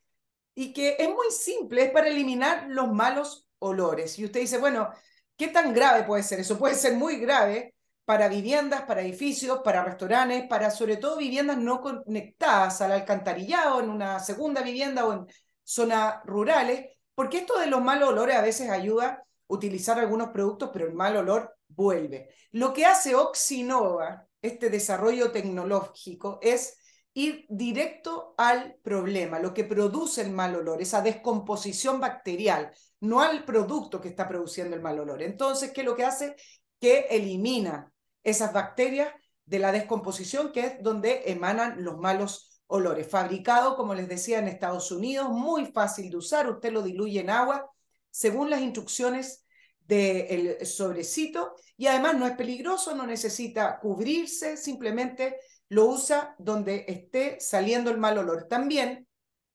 y 0.56 0.74
que 0.74 0.96
es 1.00 1.10
muy 1.10 1.30
simple, 1.32 1.84
es 1.84 1.92
para 1.92 2.08
eliminar 2.08 2.66
los 2.68 2.92
malos 2.92 3.48
olores. 3.60 4.18
Y 4.18 4.26
usted 4.26 4.40
dice, 4.40 4.58
bueno, 4.58 4.90
¿qué 5.38 5.50
tan 5.50 5.74
grave 5.74 6.04
puede 6.04 6.24
ser? 6.24 6.40
Eso 6.40 6.58
puede 6.58 6.76
ser 6.76 6.94
muy 6.96 7.18
grave 7.18 7.75
para 8.06 8.30
viviendas, 8.30 8.84
para 8.84 9.02
edificios, 9.02 9.62
para 9.64 9.84
restaurantes, 9.84 10.48
para 10.48 10.70
sobre 10.70 10.98
todo 10.98 11.18
viviendas 11.18 11.58
no 11.58 11.82
conectadas 11.82 12.82
al 12.82 12.92
alcantarillado, 12.92 13.82
en 13.82 13.90
una 13.90 14.20
segunda 14.20 14.62
vivienda 14.62 15.06
o 15.06 15.14
en 15.14 15.26
zonas 15.64 16.18
rurales, 16.26 16.86
porque 17.16 17.40
esto 17.40 17.60
de 17.60 17.68
los 17.68 17.82
malos 17.82 18.10
olores 18.10 18.36
a 18.36 18.42
veces 18.42 18.70
ayuda 18.70 19.08
a 19.08 19.24
utilizar 19.48 20.00
algunos 20.00 20.30
productos, 20.30 20.70
pero 20.72 20.86
el 20.86 20.94
mal 20.94 21.18
olor 21.18 21.58
vuelve. 21.68 22.30
Lo 22.52 22.74
que 22.74 22.86
hace 22.86 23.16
Oxinova, 23.16 24.28
este 24.42 24.70
desarrollo 24.70 25.32
tecnológico, 25.32 26.40
es 26.42 26.78
ir 27.16 27.46
directo 27.50 28.36
al 28.38 28.76
problema, 28.84 29.40
lo 29.40 29.54
que 29.54 29.64
produce 29.64 30.22
el 30.22 30.32
mal 30.32 30.56
olor, 30.56 30.82
esa 30.82 31.02
descomposición 31.02 32.00
bacterial, 32.00 32.72
no 33.00 33.22
al 33.22 33.46
producto 33.46 34.02
que 34.02 34.10
está 34.10 34.28
produciendo 34.28 34.76
el 34.76 34.82
mal 34.82 35.00
olor. 35.00 35.24
Entonces, 35.24 35.72
¿qué 35.72 35.82
es 35.82 35.88
lo 35.88 35.96
que 35.96 36.04
hace? 36.04 36.36
Que 36.80 37.08
elimina 37.10 37.92
esas 38.26 38.52
bacterias 38.52 39.14
de 39.46 39.60
la 39.60 39.72
descomposición, 39.72 40.52
que 40.52 40.60
es 40.62 40.84
donde 40.84 41.24
emanan 41.28 41.84
los 41.84 41.98
malos 41.98 42.60
olores. 42.68 43.08
Fabricado, 43.08 43.78
como 43.78 43.94
les 43.94 44.10
decía, 44.10 44.40
en 44.40 44.48
Estados 44.48 44.92
Unidos, 44.92 45.30
muy 45.30 45.68
fácil 45.68 46.10
de 46.10 46.18
usar, 46.18 46.50
usted 46.50 46.74
lo 46.74 46.82
diluye 46.82 47.22
en 47.22 47.30
agua, 47.30 47.72
según 48.10 48.50
las 48.50 48.62
instrucciones 48.62 49.46
del 49.80 50.66
sobrecito, 50.66 51.54
y 51.78 51.86
además 51.86 52.16
no 52.16 52.26
es 52.26 52.36
peligroso, 52.36 52.96
no 52.96 53.06
necesita 53.06 53.80
cubrirse, 53.80 54.58
simplemente 54.58 55.38
lo 55.70 55.86
usa 55.86 56.36
donde 56.40 56.86
esté 56.88 57.40
saliendo 57.40 57.92
el 57.92 57.98
mal 57.98 58.18
olor. 58.18 58.48
También, 58.50 59.08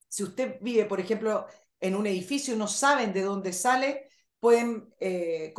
si 0.09 0.23
usted 0.23 0.59
vive, 0.61 0.85
por 0.85 1.01
ejemplo, 1.01 1.47
en 1.81 1.97
un 1.97 2.07
edificio 2.07 2.55
y 2.55 2.57
no 2.57 2.68
saben 2.68 3.12
de 3.12 3.23
dónde 3.23 3.53
sale, 3.53 4.09
pueden 4.39 4.95
eh, 5.01 5.53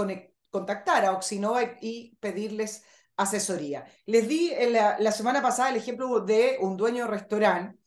contactar 0.49 1.03
a 1.03 1.13
Oxinova 1.13 1.61
y 1.81 2.15
pedirles 2.21 2.83
asesoría. 3.17 3.85
Les 4.05 4.27
di 4.27 4.51
la, 4.69 5.11
semana 5.11 5.41
pasada 5.41 5.69
el 5.69 5.77
ejemplo 5.77 6.19
de 6.21 6.57
un 6.59 6.77
dueño 6.77 7.05
de 7.05 7.11
restaurante. 7.11 7.79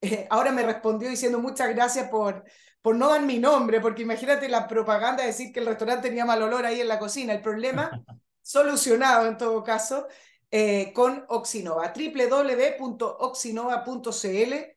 Eh, 0.00 0.26
ahora 0.30 0.52
me 0.52 0.62
respondió 0.62 1.08
diciendo 1.08 1.38
muchas 1.38 1.68
gracias 1.74 2.08
por, 2.08 2.44
por 2.82 2.96
no 2.96 3.10
dar 3.10 3.22
mi 3.22 3.38
nombre, 3.38 3.80
porque 3.80 4.02
imagínate 4.02 4.48
la 4.48 4.66
propaganda 4.68 5.22
de 5.22 5.28
decir 5.28 5.52
que 5.52 5.60
el 5.60 5.66
restaurante 5.66 6.08
tenía 6.08 6.24
mal 6.24 6.42
olor 6.42 6.64
ahí 6.66 6.80
en 6.80 6.88
la 6.88 6.98
cocina. 6.98 7.32
El 7.32 7.42
problema 7.42 7.90
solucionado 8.42 9.26
en 9.26 9.36
todo 9.36 9.62
caso 9.64 10.06
eh, 10.50 10.92
con 10.94 11.24
Oxinova. 11.28 11.92
www.oxinova.cl 11.94 14.76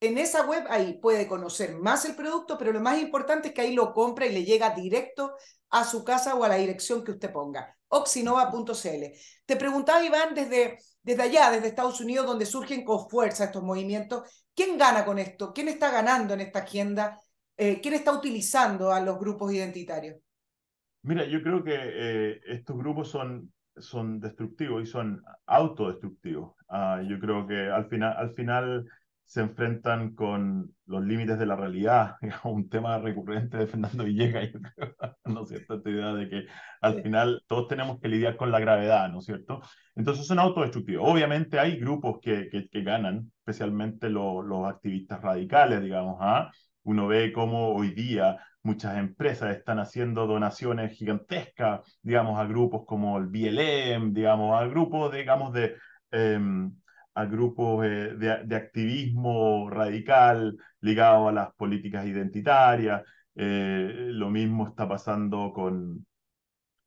en 0.00 0.18
esa 0.18 0.44
web 0.44 0.64
ahí 0.68 0.94
puede 0.94 1.26
conocer 1.26 1.76
más 1.76 2.04
el 2.04 2.14
producto, 2.14 2.58
pero 2.58 2.72
lo 2.72 2.80
más 2.80 2.98
importante 2.98 3.48
es 3.48 3.54
que 3.54 3.62
ahí 3.62 3.74
lo 3.74 3.94
compra 3.94 4.26
y 4.26 4.32
le 4.32 4.44
llega 4.44 4.70
directo 4.70 5.34
a 5.70 5.84
su 5.84 6.04
casa 6.04 6.34
o 6.34 6.44
a 6.44 6.48
la 6.48 6.56
dirección 6.56 7.02
que 7.02 7.12
usted 7.12 7.32
ponga 7.32 7.74
oxinova.cl. 7.94 9.04
Te 9.46 9.56
preguntaba, 9.56 10.04
Iván, 10.04 10.34
desde, 10.34 10.78
desde 11.02 11.22
allá, 11.22 11.50
desde 11.50 11.68
Estados 11.68 12.00
Unidos, 12.00 12.26
donde 12.26 12.46
surgen 12.46 12.84
con 12.84 13.08
fuerza 13.08 13.44
estos 13.44 13.62
movimientos, 13.62 14.46
¿quién 14.54 14.76
gana 14.78 15.04
con 15.04 15.18
esto? 15.18 15.52
¿Quién 15.52 15.68
está 15.68 15.90
ganando 15.90 16.34
en 16.34 16.40
esta 16.40 16.60
agenda? 16.60 17.20
Eh, 17.56 17.80
¿Quién 17.80 17.94
está 17.94 18.12
utilizando 18.12 18.92
a 18.92 19.00
los 19.00 19.18
grupos 19.18 19.52
identitarios? 19.52 20.16
Mira, 21.02 21.24
yo 21.26 21.42
creo 21.42 21.62
que 21.62 21.74
eh, 21.76 22.40
estos 22.46 22.76
grupos 22.76 23.08
son, 23.08 23.52
son 23.76 24.20
destructivos 24.20 24.82
y 24.82 24.86
son 24.86 25.22
autodestructivos. 25.46 26.54
Ah, 26.68 27.02
yo 27.06 27.18
creo 27.20 27.46
que 27.46 27.68
al 27.70 27.86
al 28.02 28.34
final 28.34 28.84
se 29.24 29.40
enfrentan 29.40 30.14
con 30.14 30.70
los 30.86 31.04
límites 31.04 31.38
de 31.38 31.46
la 31.46 31.56
realidad, 31.56 32.16
un 32.44 32.68
tema 32.68 32.98
recurrente 32.98 33.56
de 33.56 33.66
Fernando 33.66 34.04
Villegas, 34.04 34.50
¿no 35.24 35.42
es 35.42 35.48
cierto? 35.48 35.74
Esta 35.74 35.90
idea 35.90 36.14
de 36.14 36.28
que 36.28 36.46
al 36.80 37.02
final 37.02 37.42
todos 37.46 37.68
tenemos 37.68 38.00
que 38.00 38.08
lidiar 38.08 38.36
con 38.36 38.50
la 38.50 38.60
gravedad, 38.60 39.08
¿no 39.10 39.18
es 39.18 39.24
cierto? 39.24 39.62
Entonces 39.94 40.26
son 40.26 40.38
autodestructivos. 40.38 41.08
Obviamente 41.08 41.58
hay 41.58 41.78
grupos 41.78 42.18
que, 42.20 42.48
que, 42.50 42.82
ganan, 42.82 43.32
especialmente 43.38 44.10
los 44.10 44.66
activistas 44.68 45.20
radicales, 45.22 45.82
digamos, 45.82 46.18
¿ah? 46.20 46.50
Uno 46.82 47.06
ve 47.06 47.32
cómo 47.32 47.74
hoy 47.74 47.92
día 47.94 48.38
muchas 48.62 48.98
empresas 48.98 49.56
están 49.56 49.78
haciendo 49.78 50.26
donaciones 50.26 50.92
gigantescas, 50.92 51.80
digamos, 52.02 52.38
a 52.38 52.44
grupos 52.44 52.84
como 52.86 53.18
el 53.18 53.26
BLM, 53.26 54.12
digamos, 54.12 54.60
a 54.60 54.66
grupos, 54.66 55.12
digamos, 55.12 55.52
de... 55.52 55.76
Em, 56.10 56.74
a 57.14 57.24
grupos 57.26 57.84
eh, 57.86 58.14
de, 58.16 58.56
activismo 58.56 59.70
radical 59.70 60.56
ligado 60.80 61.28
a 61.28 61.32
las 61.32 61.54
políticas 61.54 62.06
identitarias. 62.06 63.02
Eh, 63.34 64.08
lo 64.12 64.30
mismo 64.30 64.68
está 64.68 64.88
pasando 64.88 65.52
con, 65.52 66.06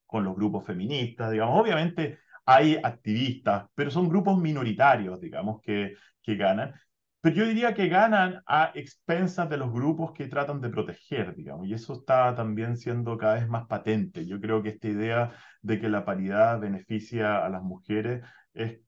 con 0.06 0.24
los 0.24 0.36
grupos 0.36 0.66
feministas, 0.66 1.32
digamos. 1.32 1.60
Obviamente 1.62 2.20
hay 2.46 2.78
activistas, 2.82 3.68
pero 3.76 3.92
son 3.92 4.10
grupos 4.10 4.40
minoritarios, 4.40 5.20
digamos, 5.20 5.62
que, 5.62 5.96
que 6.22 6.36
ganan. 6.36 6.74
Pero 7.22 7.36
yo 7.36 7.46
diría 7.48 7.74
que 7.74 7.88
ganan 7.90 8.42
a 8.46 8.72
expensas 8.76 9.50
de 9.50 9.58
los 9.58 9.72
grupos 9.72 10.14
que 10.14 10.28
tratan 10.28 10.62
de 10.62 10.70
proteger, 10.70 11.36
digamos, 11.36 11.68
y 11.68 11.74
eso 11.74 11.94
está 11.94 12.36
también 12.36 12.78
siendo 12.78 13.18
cada 13.18 13.36
vez 13.36 13.48
más 13.50 13.66
patente. 13.68 14.26
Yo 14.26 14.40
creo 14.40 14.64
que 14.64 14.70
esta 14.70 14.88
idea 14.88 15.34
de 15.62 15.80
que 15.80 15.90
la 15.90 16.06
paridad 16.06 16.60
beneficia 16.60 17.46
a 17.46 17.50
las 17.50 17.64
mujeres 17.64 18.24
es 18.54 18.80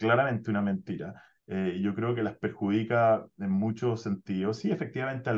claramente 0.00 0.50
una 0.50 0.62
mentira. 0.62 1.14
Eh, 1.46 1.80
yo 1.82 1.94
creo 1.94 2.14
que 2.14 2.22
las 2.22 2.36
perjudica 2.38 3.26
en 3.38 3.50
muchos 3.50 4.02
sentidos. 4.02 4.58
Sí, 4.58 4.70
efectivamente 4.70 5.30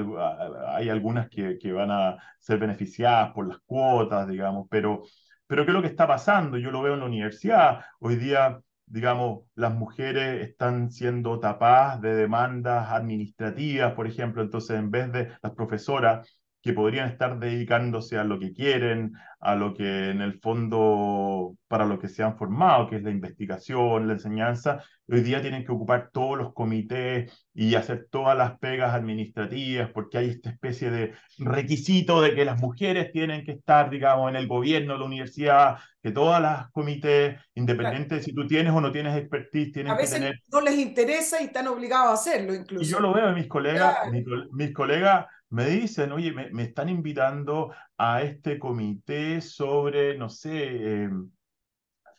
hay 0.69 0.89
algunas 0.89 1.29
que, 1.29 1.59
que 1.59 1.73
van 1.73 1.91
a 1.91 2.17
ser 2.39 2.59
beneficiadas 2.59 3.33
por 3.33 3.49
las 3.49 3.59
cuotas, 3.67 4.29
digamos, 4.29 4.69
pero, 4.71 5.03
pero 5.47 5.65
¿qué 5.65 5.71
es 5.71 5.75
lo 5.75 5.83
que 5.83 5.89
está 5.89 6.07
pasando? 6.07 6.59
Yo 6.59 6.71
lo 6.71 6.83
veo 6.83 6.95
en 6.95 7.01
la 7.01 7.07
universidad. 7.07 7.81
Hoy 7.99 8.17
día 8.17 8.61
digamos, 8.87 9.45
las 9.55 9.75
mujeres 9.75 10.47
están 10.47 10.91
siendo 10.91 11.41
tapadas 11.41 12.01
de 12.03 12.15
demandas 12.15 12.91
administrativas, 12.91 13.95
por 13.95 14.07
ejemplo, 14.07 14.43
entonces 14.43 14.79
en 14.79 14.91
vez 14.91 15.11
de 15.13 15.33
las 15.43 15.53
profesoras 15.55 16.29
que 16.63 16.73
podrían 16.73 17.11
estar 17.11 17.39
dedicándose 17.41 18.19
a 18.19 18.25
lo 18.25 18.39
que 18.39 18.53
quieren, 18.53 19.13
a 19.41 19.57
lo 19.57 19.75
que 19.75 20.11
en 20.11 20.23
el 20.23 20.39
fondo 20.41 21.57
para 21.67 21.85
lo 21.85 21.99
que 21.99 22.09
se 22.09 22.23
han 22.23 22.39
formado, 22.39 22.89
que 22.89 22.97
es 22.97 23.03
la 23.03 23.11
investigación, 23.11 24.07
la 24.07 24.13
enseñanza, 24.13 24.85
hoy 25.09 25.23
día 25.23 25.43
tienen 25.43 25.65
que 25.65 25.73
ocupar 25.73 26.11
todos 26.13 26.39
los 26.39 26.55
comités 26.55 27.47
y 27.53 27.75
hacer 27.75 28.07
todas 28.11 28.39
las 28.39 28.59
pegas 28.61 28.95
administrativas, 28.95 29.91
porque 29.91 30.19
hay 30.19 30.29
esta 30.29 30.51
especie 30.51 30.91
de 30.91 31.15
requisito 31.39 32.23
de 32.23 32.35
que 32.35 32.45
las 32.45 32.61
mujeres 32.61 33.11
tienen 33.11 33.45
que 33.45 33.53
estar, 33.53 33.91
digamos, 33.91 34.31
en 34.31 34.37
el 34.37 34.47
gobierno, 34.47 34.97
la 34.97 35.05
universidad, 35.05 35.79
que 36.01 36.13
todas 36.13 36.41
las 36.41 36.71
comités, 36.71 37.41
independiente 37.55 38.17
de 38.17 38.23
si 38.23 38.33
tú 38.33 38.47
tienes 38.47 38.73
o 38.73 38.81
no 38.81 38.93
tienes 38.93 39.17
expertise, 39.17 39.73
tienen 39.73 39.93
a 39.93 39.97
veces 39.97 40.15
que 40.15 40.21
tener... 40.21 40.41
no 40.53 40.61
les 40.61 40.79
interesa 40.79 41.43
y 41.43 41.47
están 41.47 41.67
obligados 41.67 42.11
a 42.11 42.15
hacerlo 42.15 42.55
incluso. 42.55 42.85
Y 42.85 42.87
yo 42.87 43.01
lo 43.01 43.13
veo 43.13 43.31
en 43.31 43.35
mis 43.35 43.49
colegas, 43.49 43.97
mis, 44.13 44.25
mis 44.53 44.73
colegas 44.73 45.27
me 45.53 45.67
dicen, 45.69 46.13
oye, 46.13 46.33
me, 46.33 46.51
me, 46.51 46.65
están 46.65 46.89
invitando 46.89 47.73
a 47.99 48.23
este 48.23 48.59
comité 48.59 49.41
sobre, 49.41 50.17
no 50.19 50.29
sé, 50.29 51.05
eh, 51.05 51.11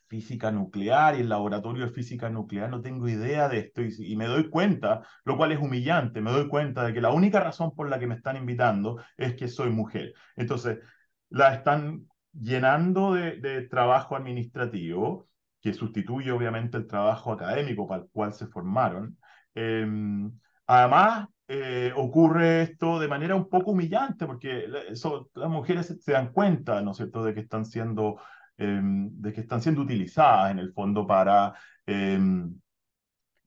física 0.07 0.51
nuclear 0.51 1.15
y 1.15 1.21
el 1.21 1.29
laboratorio 1.29 1.85
de 1.87 1.91
física 1.91 2.29
nuclear, 2.29 2.69
no 2.69 2.81
tengo 2.81 3.07
idea 3.07 3.49
de 3.49 3.59
esto 3.59 3.81
y, 3.81 3.89
y, 3.99 4.15
me 4.15 4.27
doy 4.27 4.49
cuenta, 4.49 5.01
lo 5.25 5.37
cual 5.37 5.51
es 5.51 5.59
humillante, 5.59 6.21
me 6.21 6.31
doy 6.31 6.47
cuenta 6.47 6.85
de 6.85 6.93
que 6.93 7.01
la 7.01 7.11
única 7.11 7.39
razón 7.39 7.73
por 7.75 7.89
la 7.89 7.99
que 7.99 8.07
me 8.07 8.15
están 8.15 8.37
invitando 8.37 9.01
es 9.17 9.35
que 9.35 9.47
soy 9.47 9.71
mujer. 9.71 10.13
Entonces, 10.35 10.79
la 11.29 11.55
están 11.55 12.07
llenando 12.33 13.13
de, 13.13 13.37
de 13.37 13.67
trabajo 13.67 14.15
administrativo, 14.15 15.27
que 15.61 15.73
sustituye 15.73 16.31
obviamente 16.31 16.77
el 16.77 16.87
trabajo 16.87 17.31
académico 17.31 17.87
para 17.87 18.03
el 18.03 18.09
cual 18.11 18.33
se 18.33 18.47
formaron. 18.47 19.17
Eh, 19.55 19.87
además, 20.67 21.27
eh, 21.47 21.91
ocurre 21.95 22.63
esto 22.63 22.99
de 22.99 23.07
manera 23.07 23.35
un 23.35 23.49
poco 23.49 23.71
humillante, 23.71 24.25
porque 24.25 24.65
eso, 24.89 25.29
las 25.35 25.49
mujeres 25.49 25.93
se, 25.99 26.11
dan 26.11 26.31
cuenta, 26.31 26.81
¿no 26.81 26.91
es 26.91 26.97
cierto?, 26.97 27.23
de 27.23 27.33
que 27.33 27.41
están 27.41 27.65
siendo, 27.65 28.19
eh, 28.57 28.81
de 28.81 29.33
que 29.33 29.41
están 29.41 29.61
siendo 29.61 29.81
utilizadas 29.81 30.51
en 30.51 30.59
el 30.59 30.71
fondo 30.71 31.05
para, 31.05 31.53
eh, 31.85 32.17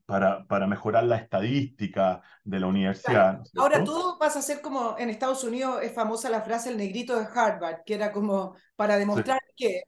para, 0.04 0.46
para 0.46 0.66
mejorar 0.66 1.04
la 1.04 1.16
estadística 1.16 2.20
de 2.44 2.60
la 2.60 2.66
universidad. 2.66 3.42
¿no 3.54 3.62
Ahora 3.62 3.82
todo 3.82 4.18
pasa 4.18 4.40
a 4.40 4.42
ser 4.42 4.60
como 4.60 4.96
en 4.98 5.08
Estados 5.08 5.42
Unidos 5.42 5.80
es 5.82 5.92
famosa 5.92 6.28
la 6.28 6.42
frase 6.42 6.68
el 6.68 6.76
negrito 6.76 7.18
de 7.18 7.26
Harvard, 7.34 7.82
que 7.84 7.94
era 7.94 8.12
como 8.12 8.54
para 8.76 8.98
demostrar 8.98 9.40
sí. 9.56 9.64
que 9.64 9.82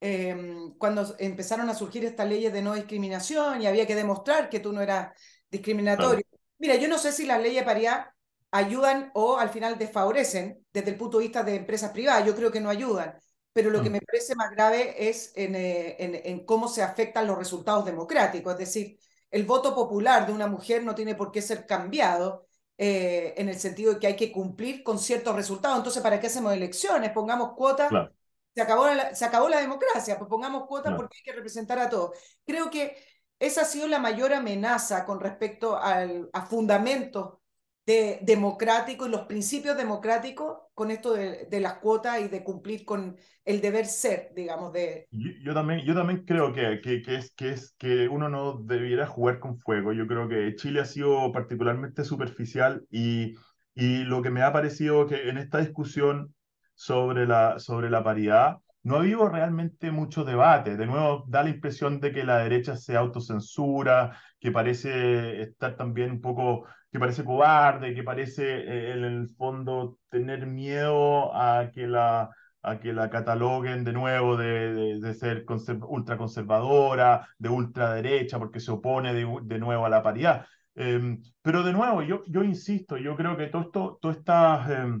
em, 0.00 0.74
cuando 0.78 1.14
empezaron 1.18 1.68
a 1.68 1.74
surgir 1.74 2.04
estas 2.04 2.28
leyes 2.28 2.52
de 2.52 2.62
no 2.62 2.74
discriminación 2.74 3.60
y 3.60 3.66
había 3.66 3.86
que 3.86 3.96
demostrar 3.96 4.48
que 4.48 4.60
tú 4.60 4.72
no 4.72 4.80
eras 4.80 5.12
discriminatorio. 5.50 6.27
Mira, 6.58 6.76
yo 6.76 6.88
no 6.88 6.98
sé 6.98 7.12
si 7.12 7.24
las 7.26 7.40
leyes 7.40 7.62
de 7.62 7.66
paridad 7.66 8.06
ayudan 8.50 9.10
o 9.14 9.38
al 9.38 9.50
final 9.50 9.78
desfavorecen 9.78 10.64
desde 10.72 10.90
el 10.90 10.96
punto 10.96 11.18
de 11.18 11.24
vista 11.24 11.42
de 11.42 11.56
empresas 11.56 11.90
privadas. 11.90 12.26
Yo 12.26 12.34
creo 12.34 12.50
que 12.50 12.60
no 12.60 12.70
ayudan. 12.70 13.18
Pero 13.52 13.70
lo 13.70 13.82
que 13.82 13.90
me 13.90 14.00
parece 14.00 14.36
más 14.36 14.50
grave 14.50 15.08
es 15.08 15.32
en, 15.34 15.56
eh, 15.56 15.96
en, 15.98 16.14
en, 16.14 16.44
cómo 16.44 16.68
se 16.68 16.82
afectan 16.82 17.26
los 17.26 17.36
resultados 17.36 17.84
democráticos. 17.84 18.52
Es 18.52 18.58
decir, 18.58 18.98
el 19.30 19.44
voto 19.44 19.74
popular 19.74 20.26
de 20.26 20.32
una 20.32 20.46
mujer 20.46 20.84
no 20.84 20.94
tiene 20.94 21.14
por 21.14 21.32
qué 21.32 21.42
ser 21.42 21.66
cambiado 21.66 22.46
eh, 22.76 23.34
en 23.36 23.48
el 23.48 23.58
sentido 23.58 23.94
de 23.94 23.98
que 23.98 24.06
hay 24.06 24.16
que 24.16 24.30
cumplir 24.30 24.84
con 24.84 24.98
ciertos 24.98 25.34
resultados. 25.34 25.78
Entonces, 25.78 26.02
¿para 26.02 26.20
qué 26.20 26.28
hacemos 26.28 26.52
elecciones? 26.52 27.10
Pongamos 27.10 27.54
cuotas. 27.54 27.88
Claro. 27.88 28.12
Se, 28.54 28.62
acabó 28.62 28.86
la, 28.86 29.14
se 29.14 29.24
acabó 29.24 29.48
la 29.48 29.60
democracia, 29.60 30.16
pues 30.16 30.28
pongamos 30.28 30.66
cuotas 30.66 30.90
claro. 30.90 30.98
porque 30.98 31.18
hay 31.18 31.22
que 31.24 31.32
representar 31.32 31.78
a 31.80 31.90
todos. 31.90 32.16
Creo 32.44 32.70
que 32.70 32.96
esa 33.38 33.62
ha 33.62 33.64
sido 33.64 33.86
la 33.88 33.98
mayor 33.98 34.32
amenaza 34.32 35.04
con 35.04 35.20
respecto 35.20 35.76
al, 35.80 36.28
a 36.32 36.46
fundamentos 36.46 37.38
de, 37.86 38.18
democráticos 38.22 39.08
y 39.08 39.10
los 39.10 39.22
principios 39.22 39.76
democráticos 39.76 40.58
con 40.74 40.90
esto 40.90 41.14
de, 41.14 41.46
de, 41.46 41.60
las 41.60 41.74
cuotas 41.74 42.20
y 42.20 42.28
de 42.28 42.44
cumplir 42.44 42.84
con 42.84 43.16
el 43.44 43.60
deber 43.60 43.86
ser, 43.86 44.32
digamos, 44.36 44.72
de... 44.72 45.08
Yo, 45.10 45.54
también, 45.54 45.80
yo 45.86 45.94
también 45.94 46.24
creo 46.26 46.52
que, 46.52 46.80
que, 46.82 47.00
que, 47.00 47.16
es, 47.16 47.32
que, 47.32 47.50
es, 47.50 47.74
que 47.78 48.08
uno 48.08 48.28
no 48.28 48.58
debiera 48.58 49.06
jugar 49.06 49.40
con 49.40 49.58
fuego. 49.58 49.92
Yo 49.92 50.06
creo 50.06 50.28
que 50.28 50.54
Chile 50.54 50.80
ha 50.80 50.84
sido 50.84 51.32
particularmente 51.32 52.04
superficial 52.04 52.84
y, 52.90 53.34
y 53.74 54.04
lo 54.04 54.20
que 54.20 54.30
me 54.30 54.42
ha 54.42 54.52
parecido 54.52 55.06
que 55.06 55.30
en 55.30 55.38
esta 55.38 55.58
discusión 55.58 56.34
sobre 56.74 57.26
la, 57.26 57.58
sobre 57.58 57.90
la 57.90 58.04
paridad, 58.04 58.58
no 58.88 58.96
ha 58.96 59.00
habido 59.00 59.28
realmente 59.28 59.90
mucho 59.90 60.24
debate. 60.24 60.76
De 60.76 60.86
nuevo, 60.86 61.24
da 61.28 61.42
la 61.42 61.50
impresión 61.50 62.00
de 62.00 62.10
que 62.12 62.24
la 62.24 62.38
derecha 62.38 62.76
se 62.76 62.96
autocensura, 62.96 64.16
que 64.40 64.50
parece 64.50 65.42
estar 65.42 65.76
también 65.76 66.10
un 66.12 66.20
poco, 66.20 66.66
que 66.90 66.98
parece 66.98 67.24
cobarde, 67.24 67.94
que 67.94 68.02
parece 68.02 68.44
eh, 68.44 68.92
en 68.92 69.04
el 69.04 69.28
fondo 69.36 69.98
tener 70.10 70.46
miedo 70.46 71.34
a 71.36 71.70
que 71.72 71.86
la, 71.86 72.30
a 72.62 72.78
que 72.80 72.92
la 72.92 73.10
cataloguen 73.10 73.84
de 73.84 73.92
nuevo 73.92 74.36
de, 74.36 74.74
de, 74.74 75.00
de 75.00 75.14
ser 75.14 75.44
ultraconservadora, 75.86 77.28
de 77.38 77.48
ultraderecha, 77.50 78.38
porque 78.38 78.60
se 78.60 78.70
opone 78.70 79.12
de, 79.14 79.26
de 79.42 79.58
nuevo 79.58 79.84
a 79.86 79.90
la 79.90 80.02
paridad. 80.02 80.46
Eh, 80.74 81.18
pero 81.42 81.62
de 81.62 81.72
nuevo, 81.72 82.02
yo, 82.02 82.22
yo 82.26 82.42
insisto, 82.44 82.96
yo 82.96 83.16
creo 83.16 83.36
que 83.36 83.48
todo 83.48 83.62
esto, 83.62 83.98
todo 84.00 84.12
estas, 84.12 84.70
eh, 84.70 84.98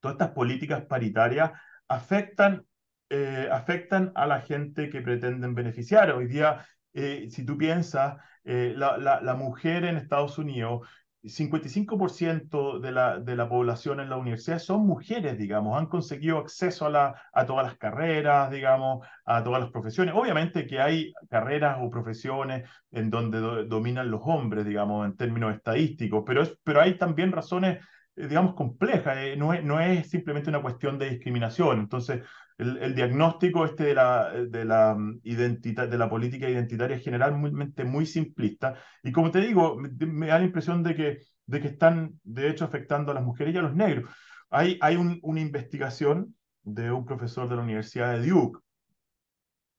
todas 0.00 0.14
estas 0.14 0.30
políticas 0.30 0.84
paritarias 0.86 1.52
afectan 1.88 2.64
eh, 3.10 3.48
afectan 3.50 4.12
a 4.14 4.26
la 4.26 4.40
gente 4.40 4.90
que 4.90 5.00
pretenden 5.00 5.54
beneficiar. 5.54 6.12
Hoy 6.12 6.26
día, 6.26 6.66
eh, 6.92 7.28
si 7.30 7.44
tú 7.44 7.56
piensas, 7.56 8.16
eh, 8.44 8.74
la, 8.76 8.98
la, 8.98 9.34
mujer 9.34 9.84
en 9.84 9.96
Estados 9.96 10.38
Unidos, 10.38 10.86
55% 11.22 12.80
de 12.80 12.92
la, 12.92 13.18
de 13.18 13.36
la 13.36 13.48
población 13.48 14.00
en 14.00 14.08
la 14.08 14.16
universidad 14.16 14.58
son 14.58 14.86
mujeres, 14.86 15.36
digamos, 15.36 15.78
han 15.78 15.86
conseguido 15.86 16.38
acceso 16.38 16.86
a, 16.86 16.90
la, 16.90 17.22
a 17.32 17.44
todas 17.44 17.66
las 17.66 17.76
carreras, 17.76 18.50
digamos, 18.50 19.06
a 19.24 19.42
todas 19.42 19.60
las 19.60 19.70
profesiones. 19.70 20.14
Obviamente 20.14 20.66
que 20.66 20.80
hay 20.80 21.12
carreras 21.28 21.78
o 21.80 21.90
profesiones 21.90 22.68
en 22.90 23.10
donde 23.10 23.40
do, 23.40 23.64
dominan 23.64 24.10
los 24.10 24.20
hombres, 24.24 24.64
digamos, 24.64 25.06
en 25.06 25.16
términos 25.16 25.54
estadísticos, 25.54 26.24
pero, 26.26 26.42
es, 26.42 26.58
pero 26.62 26.80
hay 26.80 26.96
también 26.96 27.32
razones 27.32 27.78
digamos, 28.26 28.54
compleja, 28.54 29.22
eh, 29.22 29.36
no, 29.36 29.52
es, 29.54 29.62
no 29.64 29.80
es 29.80 30.08
simplemente 30.10 30.50
una 30.50 30.62
cuestión 30.62 30.98
de 30.98 31.10
discriminación. 31.10 31.80
Entonces, 31.80 32.22
el, 32.58 32.94
diagnóstico 32.94 33.64
este 33.64 33.84
de 33.84 33.94
la, 33.94 34.32
de, 34.32 34.64
la 34.64 34.94
mm, 34.94 35.20
identidad, 35.22 35.88
de 35.88 35.98
la 35.98 36.10
política 36.10 36.48
identitaria 36.48 36.96
es 36.96 37.04
generalmente 37.04 37.84
muy 37.84 38.06
simplista. 38.06 38.74
Y 39.02 39.12
como 39.12 39.30
te 39.30 39.40
digo, 39.40 39.76
me, 39.76 40.26
da 40.26 40.38
la 40.38 40.44
impresión 40.44 40.82
de 40.82 40.94
que, 40.94 41.18
de 41.46 41.60
que 41.60 41.68
están, 41.68 42.18
de 42.24 42.50
hecho, 42.50 42.64
afectando 42.64 43.12
a 43.12 43.14
las 43.14 43.24
mujeres 43.24 43.54
y 43.54 43.58
a 43.58 43.62
los 43.62 43.74
negros. 43.74 44.10
Hay, 44.50 44.78
hay 44.80 44.96
un, 44.96 45.20
una 45.22 45.40
investigación 45.40 46.34
de 46.62 46.90
un 46.90 47.04
profesor 47.04 47.48
de 47.48 47.56
la 47.56 47.62
Universidad 47.62 48.18
de 48.18 48.26
Duke 48.26 48.58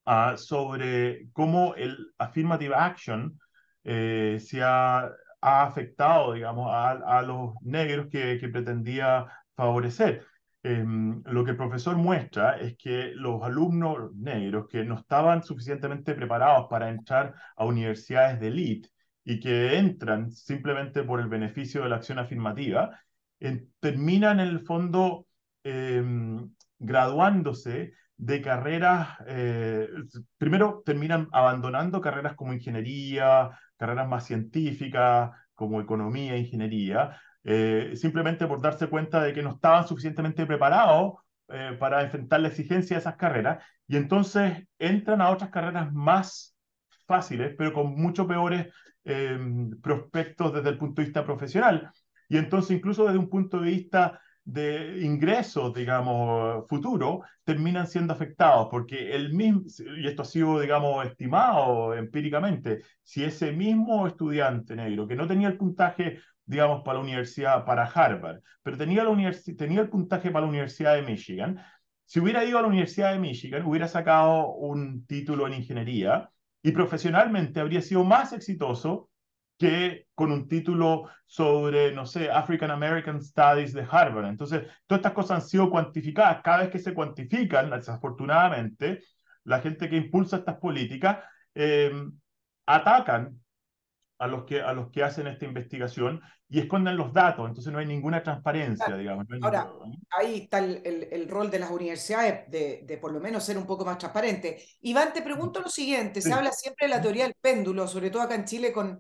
uh, 0.06 0.38
sobre 0.38 1.30
cómo 1.34 1.76
el 1.76 2.14
affirmative 2.18 2.76
action 2.76 3.40
eh, 3.84 4.38
se 4.40 4.62
ha, 4.64 5.12
ha, 5.42 5.64
afectado, 5.64 6.34
digamos, 6.34 6.70
a, 6.72 7.22
los 7.22 7.54
negros 7.62 8.08
que, 8.12 8.38
pretendía 8.52 9.26
favorecer. 9.56 10.26
Eh, 10.64 10.84
lo 11.26 11.46
que 11.46 11.52
el 11.52 11.58
profesor 11.58 11.96
muestra 11.98 12.60
es 12.60 12.76
que 12.78 13.14
los 13.16 13.42
alumnos 13.44 14.14
negros 14.16 14.68
que 14.70 14.84
no 14.84 14.96
estaban 15.00 15.42
suficientemente 15.44 16.14
preparados 16.16 16.68
para 16.70 16.90
entrar 16.90 17.34
a 17.56 17.66
universidades 17.66 18.40
de 18.40 18.48
élite 18.48 18.90
y 19.24 19.40
que 19.40 19.78
entran 19.78 20.32
simplemente 20.32 21.04
por 21.04 21.20
el 21.22 21.28
beneficio 21.28 21.84
de 21.84 21.90
la 21.90 21.98
acción 21.98 22.20
afirmativa, 22.20 23.00
terminan 23.80 24.40
en 24.40 24.48
el 24.48 24.60
fondo 24.66 25.28
eh, 25.64 26.04
graduándose 26.80 27.94
de 28.20 28.42
carreras, 28.42 29.18
eh, 29.28 29.88
primero 30.38 30.84
terminan 30.86 31.30
abandonando 31.32 32.02
carreras 32.02 32.36
como 32.36 32.54
ingeniería, 32.54 33.58
carreras 33.78 34.10
más 34.10 34.26
científicas, 34.26 35.32
como 35.56 35.80
economía, 35.80 36.36
ingeniería, 36.36 37.18
eh, 37.46 37.94
simplemente 37.96 38.46
por 38.46 38.62
darse 38.62 38.88
cuenta 38.88 39.24
de 39.24 39.32
que 39.32 39.42
no 39.42 39.52
estaban 39.52 39.88
suficientemente 39.88 40.46
preparados 40.46 41.14
eh, 41.48 41.78
para 41.80 42.02
enfrentar 42.04 42.42
la 42.42 42.50
exigencia 42.50 42.98
de 42.98 43.00
esas 43.00 43.16
carreras, 43.16 43.64
y 43.88 43.96
entonces 43.96 44.68
entran 44.78 45.22
a 45.22 45.30
otras 45.30 45.50
carreras 45.50 45.94
más 45.94 46.58
fáciles, 47.08 47.56
pero 47.58 47.72
con 47.74 47.96
mucho 47.96 48.28
peores 48.28 48.68
prospectos 49.82 50.54
desde 50.54 50.70
el 50.70 50.78
punto 50.78 51.02
de 51.02 51.08
vista 51.08 51.26
profesional. 51.26 51.90
Y 52.28 52.38
entonces, 52.38 52.78
incluso 52.78 53.06
desde 53.06 53.18
un 53.18 53.30
punto 53.30 53.60
de 53.60 53.72
vista 53.72 54.22
de 54.52 55.00
ingresos, 55.02 55.74
digamos, 55.74 56.66
futuro, 56.68 57.22
terminan 57.44 57.88
siendo 57.88 58.14
afectados, 58.14 58.68
porque 58.72 59.16
el 59.16 59.34
mismo, 59.34 59.62
y 59.98 60.08
esto 60.08 60.24
ha 60.24 60.26
sido, 60.26 60.60
digamos, 60.60 61.06
estimado 61.06 61.94
empíricamente, 61.94 62.84
si 63.04 63.24
ese 63.24 63.52
mismo 63.52 64.08
estudiante 64.08 64.76
negro 64.76 65.08
que 65.08 65.16
no 65.16 65.28
tenía 65.28 65.48
el 65.50 65.58
puntaje, 65.58 66.20
digamos, 66.46 66.82
para 66.84 66.98
la 66.98 67.04
universidad, 67.04 67.64
para 67.64 67.84
Harvard, 67.86 68.42
pero 68.64 68.78
tenía, 68.78 69.04
la 69.04 69.32
tenía 69.58 69.82
el 69.82 69.90
puntaje 69.90 70.32
para 70.32 70.46
la 70.46 70.50
Universidad 70.50 70.96
de 70.96 71.04
Michigan, 71.04 71.60
si 72.06 72.20
hubiera 72.20 72.44
ido 72.44 72.58
a 72.58 72.64
la 72.64 72.68
Universidad 72.70 73.14
de 73.14 73.20
Michigan, 73.20 73.66
hubiera 73.68 73.88
sacado 73.88 74.54
un 74.54 75.06
título 75.06 75.46
en 75.46 75.54
ingeniería 75.54 76.32
y 76.64 76.72
profesionalmente 76.72 77.60
habría 77.60 77.82
sido 77.82 78.04
más 78.04 78.34
exitoso 78.34 79.10
que 79.60 80.08
con 80.16 80.32
un 80.32 80.48
título 80.48 81.10
sobre, 81.26 81.92
no 81.92 82.06
sé, 82.06 82.32
African 82.32 82.72
American 82.72 83.22
Studies 83.22 83.74
de 83.74 83.86
Harvard. 83.88 84.28
Entonces, 84.28 84.64
todas 84.88 85.00
estas 85.00 85.14
cosas 85.14 85.32
han 85.32 85.48
sido 85.48 85.70
cuantificadas. 85.70 86.42
Cada 86.42 86.60
vez 86.60 86.70
que 86.70 86.80
se 86.80 86.94
cuantifican, 86.94 87.70
desafortunadamente, 87.70 89.04
la 89.44 89.60
gente 89.60 89.90
que 89.90 89.98
impulsa 89.98 90.38
estas 90.38 90.58
políticas 90.58 91.20
eh, 91.54 91.92
atacan 92.66 93.38
a 94.18 94.28
los, 94.28 94.46
que, 94.46 94.62
a 94.62 94.72
los 94.74 94.92
que 94.92 95.04
hacen 95.04 95.28
esta 95.28 95.46
investigación 95.46 96.22
y 96.48 96.60
esconden 96.60 96.98
los 96.98 97.14
datos, 97.14 97.48
entonces 97.48 97.72
no 97.72 97.80
hay 97.80 97.86
ninguna 97.86 98.24
transparencia, 98.24 98.96
digamos. 98.98 99.26
Ahora, 99.42 99.72
ahí 100.18 100.42
está 100.44 100.60
el, 100.60 101.08
el, 101.12 101.30
rol 101.30 101.52
de 101.52 101.60
las 101.60 101.70
universidades 101.70 102.50
de, 102.50 102.84
de, 102.86 102.98
por 102.98 103.12
lo 103.12 103.20
menos 103.20 103.44
ser 103.44 103.58
un 103.58 103.66
poco 103.66 103.86
más 103.86 103.98
transparente. 103.98 104.62
Iván, 104.82 105.14
te 105.14 105.22
pregunto 105.22 105.62
lo 105.62 105.70
siguiente, 105.70 106.22
se 106.22 106.34
habla 106.34 106.52
siempre 106.52 106.88
de 106.88 106.96
la 106.96 107.02
teoría 107.02 107.26
del 107.26 107.36
péndulo, 107.40 107.88
sobre 107.88 108.10
todo 108.10 108.24
acá 108.24 108.36
en 108.36 108.46
Chile 108.46 108.74
con 108.74 109.00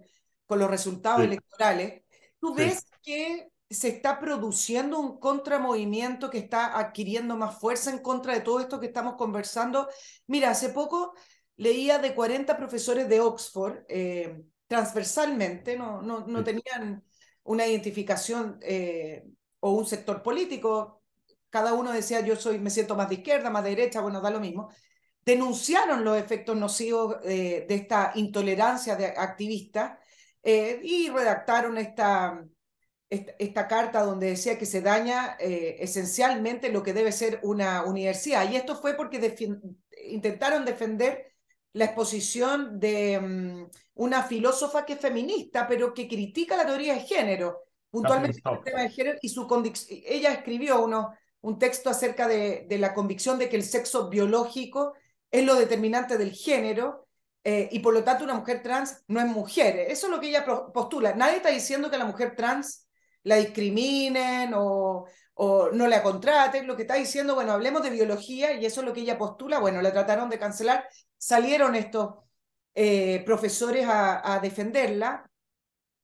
con 0.49 0.57
los 0.57 0.71
resultados 0.71 1.21
electorales, 1.21 2.01
¿tú 2.39 2.55
ves 2.55 2.87
que 3.03 3.51
se 3.69 3.89
está 3.89 4.19
produciendo 4.19 4.99
un 4.99 5.19
contramovimiento 5.19 6.31
que 6.31 6.39
está 6.39 6.79
adquiriendo 6.79 7.37
más 7.37 7.59
fuerza 7.59 7.91
en 7.91 7.99
contra 7.99 8.33
de 8.33 8.41
todo 8.41 8.59
esto 8.59 8.79
que 8.79 8.87
estamos 8.87 9.13
conversando? 9.13 9.87
Mira, 10.25 10.49
hace 10.49 10.69
poco 10.69 11.13
leía 11.55 11.99
de 11.99 12.15
40 12.15 12.57
profesores 12.57 13.07
de 13.07 13.19
Oxford, 13.19 13.83
eh, 13.89 14.41
transversalmente, 14.65 15.77
no, 15.77 16.01
no, 16.01 16.25
no 16.25 16.43
tenían 16.43 17.03
una 17.43 17.67
identificación 17.67 18.57
eh, 18.63 19.23
o 19.59 19.69
un 19.73 19.85
sector 19.85 20.23
político, 20.23 21.03
cada 21.51 21.73
uno 21.73 21.91
decía 21.91 22.21
yo 22.21 22.35
soy, 22.35 22.57
me 22.57 22.71
siento 22.71 22.95
más 22.95 23.07
de 23.09 23.15
izquierda, 23.15 23.51
más 23.51 23.63
de 23.63 23.69
derecha, 23.69 24.01
bueno, 24.01 24.19
da 24.19 24.31
lo 24.31 24.39
mismo, 24.39 24.71
denunciaron 25.23 26.03
los 26.03 26.17
efectos 26.17 26.57
nocivos 26.57 27.17
eh, 27.23 27.67
de 27.69 27.75
esta 27.75 28.13
intolerancia 28.15 28.95
de 28.95 29.05
activistas 29.05 29.99
eh, 30.43 30.79
y 30.83 31.09
redactaron 31.09 31.77
esta, 31.77 32.45
esta, 33.09 33.67
carta 33.67 34.03
donde 34.03 34.27
decía 34.27 34.57
que 34.57 34.65
se 34.65 34.81
daña 34.81 35.35
eh, 35.39 35.77
esencialmente 35.79 36.69
lo 36.69 36.83
que 36.83 36.93
debe 36.93 37.11
ser 37.11 37.39
una 37.43 37.83
universidad. 37.83 38.49
Y 38.49 38.55
esto 38.55 38.75
fue 38.75 38.93
porque 38.93 39.35
intentaron 40.05 40.65
defender 40.65 41.33
la 41.73 41.85
exposición 41.85 42.79
de 42.79 43.19
mm, 43.19 43.69
una 43.95 44.23
filósofa 44.23 44.85
que 44.85 44.93
es 44.93 44.99
feminista, 44.99 45.67
pero 45.67 45.93
que 45.93 46.07
critica 46.07 46.55
la 46.55 46.65
teoría 46.65 46.93
de 46.93 47.01
género, 47.01 47.63
puntualmente 47.89 48.41
el 48.43 48.63
tema 48.63 48.81
de 48.81 48.89
género, 48.89 49.17
y 49.21 49.29
su 49.29 49.47
ella 50.05 50.31
escribió 50.31 50.81
uno, 50.81 51.13
un 51.41 51.59
texto 51.59 51.89
acerca 51.89 52.27
de, 52.27 52.65
de 52.67 52.77
la 52.77 52.93
convicción 52.93 53.37
de 53.37 53.49
que 53.49 53.57
el 53.57 53.63
sexo 53.63 54.09
biológico 54.09 54.93
es 55.31 55.45
lo 55.45 55.55
determinante 55.55 56.17
del 56.17 56.31
género 56.31 57.08
eh, 57.51 57.67
y 57.71 57.79
por 57.79 57.95
lo 57.95 58.03
tanto 58.03 58.23
una 58.23 58.35
mujer 58.35 58.61
trans 58.61 59.03
no 59.07 59.19
es 59.19 59.25
mujer. 59.25 59.79
Eso 59.89 60.05
es 60.05 60.11
lo 60.11 60.19
que 60.19 60.29
ella 60.29 60.45
postula. 60.71 61.15
Nadie 61.15 61.37
está 61.37 61.49
diciendo 61.49 61.89
que 61.89 61.97
la 61.97 62.05
mujer 62.05 62.35
trans 62.35 62.87
la 63.23 63.37
discriminen 63.37 64.53
o, 64.53 65.07
o, 65.33 65.69
no 65.71 65.87
la 65.87 66.03
contraten. 66.03 66.67
Lo 66.67 66.75
que 66.75 66.83
está 66.83 66.93
diciendo, 66.93 67.33
bueno, 67.33 67.53
hablemos 67.53 67.81
de 67.81 67.89
biología 67.89 68.53
y 68.53 68.67
eso 68.67 68.81
es 68.81 68.85
lo 68.85 68.93
que 68.93 69.01
ella 69.01 69.17
postula. 69.17 69.57
Bueno, 69.57 69.81
la 69.81 69.91
trataron 69.91 70.29
de 70.29 70.37
cancelar. 70.37 70.87
Salieron 71.17 71.73
estos 71.73 72.17
eh, 72.75 73.23
profesores 73.25 73.87
a, 73.87 74.35
a, 74.35 74.39
defenderla. 74.39 75.27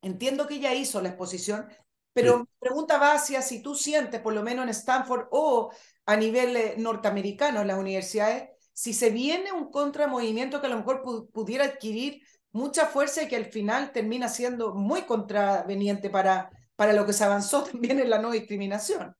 Entiendo 0.01 0.47
que 0.47 0.55
ella 0.55 0.73
hizo 0.73 0.99
la 0.99 1.09
exposición, 1.09 1.67
pero 2.11 2.39
mi 2.39 2.47
pregunta 2.59 2.97
va 2.97 3.13
hacia 3.13 3.43
si 3.43 3.61
tú 3.61 3.75
sientes, 3.75 4.19
por 4.19 4.33
lo 4.33 4.41
menos 4.41 4.63
en 4.63 4.69
Stanford 4.69 5.27
o 5.29 5.71
a 6.07 6.15
nivel 6.15 6.55
eh, 6.55 6.75
norteamericano 6.79 7.61
en 7.61 7.67
las 7.67 7.77
universidades, 7.77 8.49
si 8.75 8.93
se 8.93 9.09
viene 9.09 9.53
un 9.53 9.71
contramovimiento 9.71 10.59
que 10.59 10.67
a 10.67 10.69
lo 10.69 10.75
mejor 10.75 11.01
pudiera 11.31 11.63
adquirir 11.63 12.21
mucha 12.51 12.87
fuerza 12.87 13.23
y 13.23 13.29
que 13.29 13.37
al 13.37 13.45
final 13.45 13.93
termina 13.93 14.27
siendo 14.27 14.75
muy 14.75 15.03
contraveniente 15.03 16.09
para, 16.09 16.49
para 16.75 16.91
lo 16.91 17.05
que 17.05 17.13
se 17.13 17.23
avanzó 17.23 17.63
también 17.71 17.99
en 17.99 18.09
la 18.09 18.19
no 18.19 18.31
discriminación. 18.31 19.15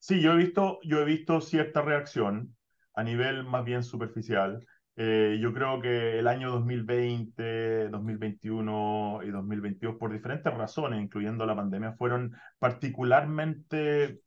Sí, 0.00 0.20
yo 0.20 0.32
he 0.32 0.36
visto, 0.36 0.80
yo 0.82 0.98
he 0.98 1.04
visto 1.04 1.40
cierta 1.40 1.82
reacción 1.82 2.56
a 2.94 3.04
nivel 3.04 3.44
más 3.44 3.64
bien 3.64 3.84
superficial. 3.84 4.66
Eh, 4.96 5.38
yo 5.40 5.54
creo 5.54 5.80
que 5.80 6.18
el 6.18 6.26
año 6.26 6.50
2020, 6.50 7.90
2021 7.90 9.20
y 9.22 9.30
2022, 9.30 9.96
por 9.96 10.12
diferentes 10.12 10.52
razones, 10.52 11.00
incluyendo 11.00 11.46
la 11.46 11.54
pandemia, 11.54 11.92
fueron 11.92 12.32
particularmente, 12.58 14.20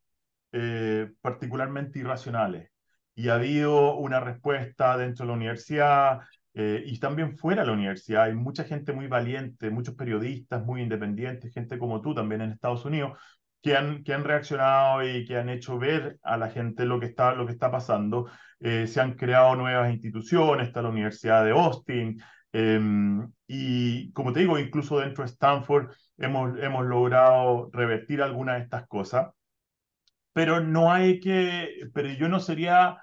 eh, 0.54 1.12
particularmente 1.22 2.00
irracionales 2.00 2.72
y 3.18 3.30
ha 3.30 3.36
habido 3.36 3.96
una 3.96 4.20
respuesta 4.20 4.96
dentro 4.96 5.26
de 5.26 5.30
la 5.30 5.36
universidad 5.38 6.20
eh, 6.54 6.84
y 6.86 7.00
también 7.00 7.36
fuera 7.36 7.62
de 7.64 7.68
la 7.68 7.74
universidad. 7.74 8.26
Hay 8.26 8.36
mucha 8.36 8.64
gente 8.64 8.94
muy 8.94 9.08
valiente, 9.08 9.72
muchos 9.72 9.96
periodistas 9.96 10.64
muy 10.64 10.84
independientes, 10.84 11.52
gente 11.52 11.80
como 11.80 12.00
tú 12.02 12.14
también 12.14 12.42
en 12.42 12.52
Estados 12.52 12.86
Unidos, 12.86 13.18
que 13.64 13.76
han, 13.76 14.04
que 14.04 14.14
han 14.14 14.24
reaccionado 14.24 15.04
y 15.04 15.26
que 15.26 15.36
han 15.36 15.50
hecho 15.50 15.80
ver 15.80 16.20
a 16.22 16.38
la 16.38 16.52
gente 16.52 16.86
lo 16.86 17.00
que 17.00 17.08
está, 17.08 17.34
lo 17.34 17.48
que 17.48 17.54
está 17.54 17.72
pasando. 17.72 18.30
Eh, 18.60 18.86
se 18.86 19.02
han 19.02 19.16
creado 19.16 19.56
nuevas 19.56 19.92
instituciones, 19.92 20.68
está 20.68 20.84
la 20.84 20.90
Universidad 20.90 21.44
de 21.44 21.52
Austin, 21.52 22.22
em, 22.52 23.32
y 23.48 24.12
como 24.14 24.32
te 24.32 24.42
digo, 24.42 24.60
incluso 24.60 25.00
dentro 25.00 25.24
de 25.24 25.32
Stanford 25.32 25.90
hemos, 26.18 26.60
hemos 26.60 26.86
logrado 26.86 27.70
revertir 27.74 28.22
algunas 28.22 28.58
de 28.58 28.64
estas 28.64 28.88
cosas, 28.88 29.30
pero 30.34 30.60
no 30.62 30.92
hay 30.92 31.20
que, 31.20 31.90
pero 31.94 32.10
yo 32.10 32.30
no 32.30 32.40
sería 32.40 32.98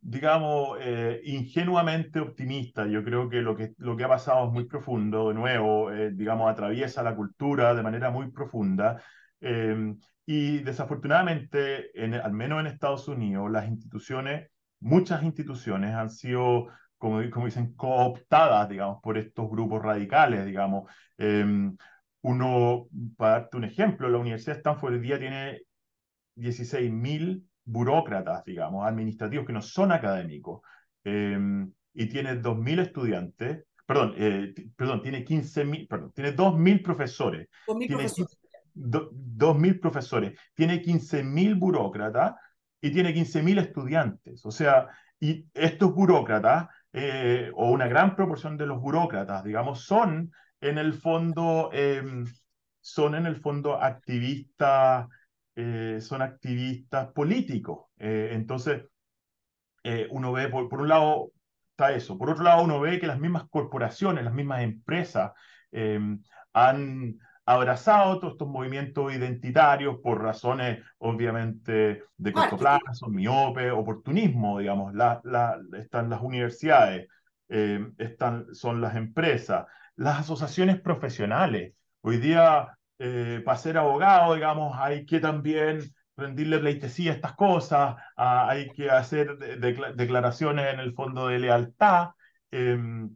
digamos, 0.00 0.78
eh, 0.80 1.20
ingenuamente 1.24 2.20
optimista. 2.20 2.86
Yo 2.86 3.02
creo 3.04 3.28
que 3.28 3.40
lo, 3.42 3.56
que 3.56 3.72
lo 3.78 3.96
que 3.96 4.04
ha 4.04 4.08
pasado 4.08 4.46
es 4.46 4.52
muy 4.52 4.64
profundo, 4.66 5.28
de 5.28 5.34
nuevo, 5.34 5.90
eh, 5.92 6.10
digamos, 6.12 6.50
atraviesa 6.50 7.02
la 7.02 7.16
cultura 7.16 7.74
de 7.74 7.82
manera 7.82 8.10
muy 8.10 8.30
profunda. 8.30 9.02
Em, 9.40 9.98
y 10.24 10.58
desafortunadamente, 10.58 11.90
en, 11.94 12.14
al 12.14 12.32
menos 12.32 12.60
en 12.60 12.66
Estados 12.66 13.08
Unidos, 13.08 13.50
las 13.50 13.68
instituciones, 13.68 14.50
muchas 14.80 15.22
instituciones 15.22 15.94
han 15.94 16.10
sido, 16.10 16.68
como, 16.98 17.28
como 17.30 17.46
dicen, 17.46 17.74
cooptadas, 17.74 18.68
digamos, 18.68 18.98
por 19.02 19.18
estos 19.18 19.48
grupos 19.50 19.82
radicales, 19.82 20.46
digamos. 20.46 20.90
Em, 21.18 21.76
uno, 22.22 22.88
para 23.16 23.32
darte 23.40 23.56
un 23.56 23.64
ejemplo, 23.64 24.08
la 24.08 24.18
Universidad 24.18 24.54
de 24.54 24.58
Stanford 24.58 24.94
hoy 24.94 25.00
día 25.00 25.18
tiene 25.18 25.62
16.000 26.36 27.42
burócratas, 27.66 28.44
digamos, 28.44 28.86
administrativos 28.86 29.44
que 29.44 29.52
no 29.52 29.60
son 29.60 29.92
académicos, 29.92 30.62
em, 31.04 31.70
y 31.92 32.06
tiene 32.06 32.36
2.000 32.36 32.78
estudiantes, 32.78 33.64
perdón, 33.84 34.14
eh, 34.16 34.54
perdón, 34.76 35.02
tiene 35.02 35.24
15.000, 35.24 35.86
perdón, 35.88 36.12
tiene 36.14 36.32
2.000 36.32 36.82
profesores. 36.82 37.48
2.000 37.66 37.88
profesores. 37.88 38.38
2.000 38.74 39.80
profesores, 39.80 40.38
tiene 40.54 40.82
15.000 40.82 41.58
burócratas 41.58 42.34
y 42.80 42.90
tiene 42.90 43.14
15.000 43.14 43.58
estudiantes. 43.58 44.44
O 44.44 44.50
sea, 44.50 44.88
y 45.18 45.46
estos 45.54 45.94
burócratas, 45.94 46.68
eh, 46.92 47.50
o 47.54 47.70
una 47.70 47.88
gran 47.88 48.14
proporción 48.14 48.56
de 48.56 48.66
los 48.66 48.80
burócratas, 48.80 49.44
digamos, 49.44 49.84
son 49.84 50.30
en 50.60 50.78
el 50.78 50.92
fondo, 50.92 51.70
em, 51.72 52.26
son 52.80 53.14
en 53.14 53.26
el 53.26 53.36
fondo 53.36 53.82
activistas 53.82 55.08
eh, 55.56 56.00
son 56.02 56.20
activistas 56.20 57.08
políticos. 57.12 57.86
Eh, 57.98 58.30
entonces, 58.32 58.84
eh, 59.84 60.06
uno 60.10 60.32
ve, 60.32 60.48
por, 60.48 60.68
por, 60.68 60.82
un 60.82 60.88
lado, 60.88 61.30
está 61.70 61.92
eso. 61.92 62.18
Por 62.18 62.30
otro 62.30 62.44
lado, 62.44 62.62
uno 62.62 62.78
ve 62.78 63.00
que 63.00 63.06
las 63.06 63.18
mismas 63.18 63.44
corporaciones, 63.48 64.24
las 64.24 64.34
mismas 64.34 64.62
empresas 64.62 65.32
han, 66.52 67.18
abrazado 67.48 68.18
todos 68.18 68.32
estos 68.34 68.48
movimientos 68.48 69.14
identitarios 69.14 69.98
por 70.02 70.20
razones, 70.20 70.82
obviamente, 70.98 72.02
de 72.16 72.32
corto 72.32 72.56
plazo, 72.58 73.08
miope, 73.08 73.70
oportunismo, 73.70 74.58
digamos. 74.58 74.94
La, 74.94 75.20
la, 75.24 75.58
están 75.78 76.10
las 76.10 76.22
universidades, 76.22 77.08
están, 77.48 78.54
son 78.54 78.80
las 78.80 78.96
empresas, 78.96 79.66
las 79.94 80.20
asociaciones 80.20 80.80
profesionales. 80.80 81.74
Hoy 82.00 82.18
día, 82.18 82.76
eh, 82.98 83.42
para 83.44 83.58
ser 83.58 83.78
abogado, 83.78 84.34
digamos, 84.34 84.76
hay 84.78 85.04
que 85.06 85.20
también 85.20 85.80
rendirle 86.16 86.58
pleitesía 86.58 87.12
a 87.12 87.14
estas 87.14 87.34
cosas, 87.34 87.96
hay 88.16 88.70
que 88.70 88.90
hacer 88.90 89.36
declaraciones 89.96 90.72
en 90.72 90.80
el 90.80 90.94
fondo 90.94 91.28
de 91.28 91.38
lealtad. 91.38 92.10
Em, 92.50 93.10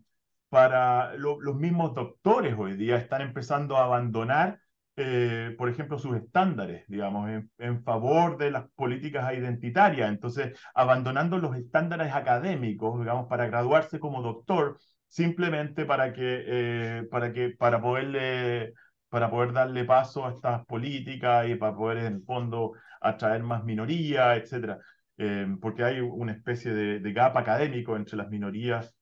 para 0.50 1.14
los 1.16 1.54
mismos 1.56 1.94
doctores 1.94 2.54
hoy 2.58 2.74
día 2.76 2.96
están 2.96 3.22
empezando 3.22 3.76
a 3.76 3.84
abandonar, 3.84 4.60
eh, 4.96 5.54
por 5.56 5.68
ejemplo, 5.70 5.98
sus 5.98 6.16
estándares, 6.16 6.84
digamos, 6.88 7.30
en, 7.58 7.82
favor 7.84 8.36
de 8.36 8.50
las 8.50 8.68
políticas 8.72 9.32
identitarias. 9.32 10.10
Entonces, 10.10 10.58
abandonando 10.74 11.38
los 11.38 11.56
estándares 11.56 12.12
académicos, 12.12 12.98
digamos, 13.00 13.28
para 13.28 13.46
graduarse 13.46 14.00
como 14.00 14.22
doctor, 14.22 14.78
simplemente 15.08 15.86
para 15.86 16.12
que, 16.12 16.44
eh, 16.46 17.08
para 17.10 17.32
que, 17.32 17.50
para 17.50 17.80
poderle 17.80 18.74
para 19.10 19.30
poder 19.30 19.52
darle 19.52 19.84
paso 19.84 20.26
a 20.26 20.30
estas 20.30 20.64
políticas 20.66 21.48
y 21.48 21.56
para 21.56 21.76
poder, 21.76 21.98
en 21.98 22.14
el 22.14 22.22
fondo, 22.22 22.72
atraer 23.00 23.42
más 23.42 23.64
minorías, 23.64 24.38
etc. 24.38 24.78
Eh, 25.18 25.46
porque 25.60 25.84
hay 25.84 26.00
una 26.00 26.32
especie 26.32 26.72
de, 26.72 27.12
gap 27.12 27.36
académico 27.36 27.96
entre 27.96 28.16
las 28.16 28.30
minorías 28.30 28.96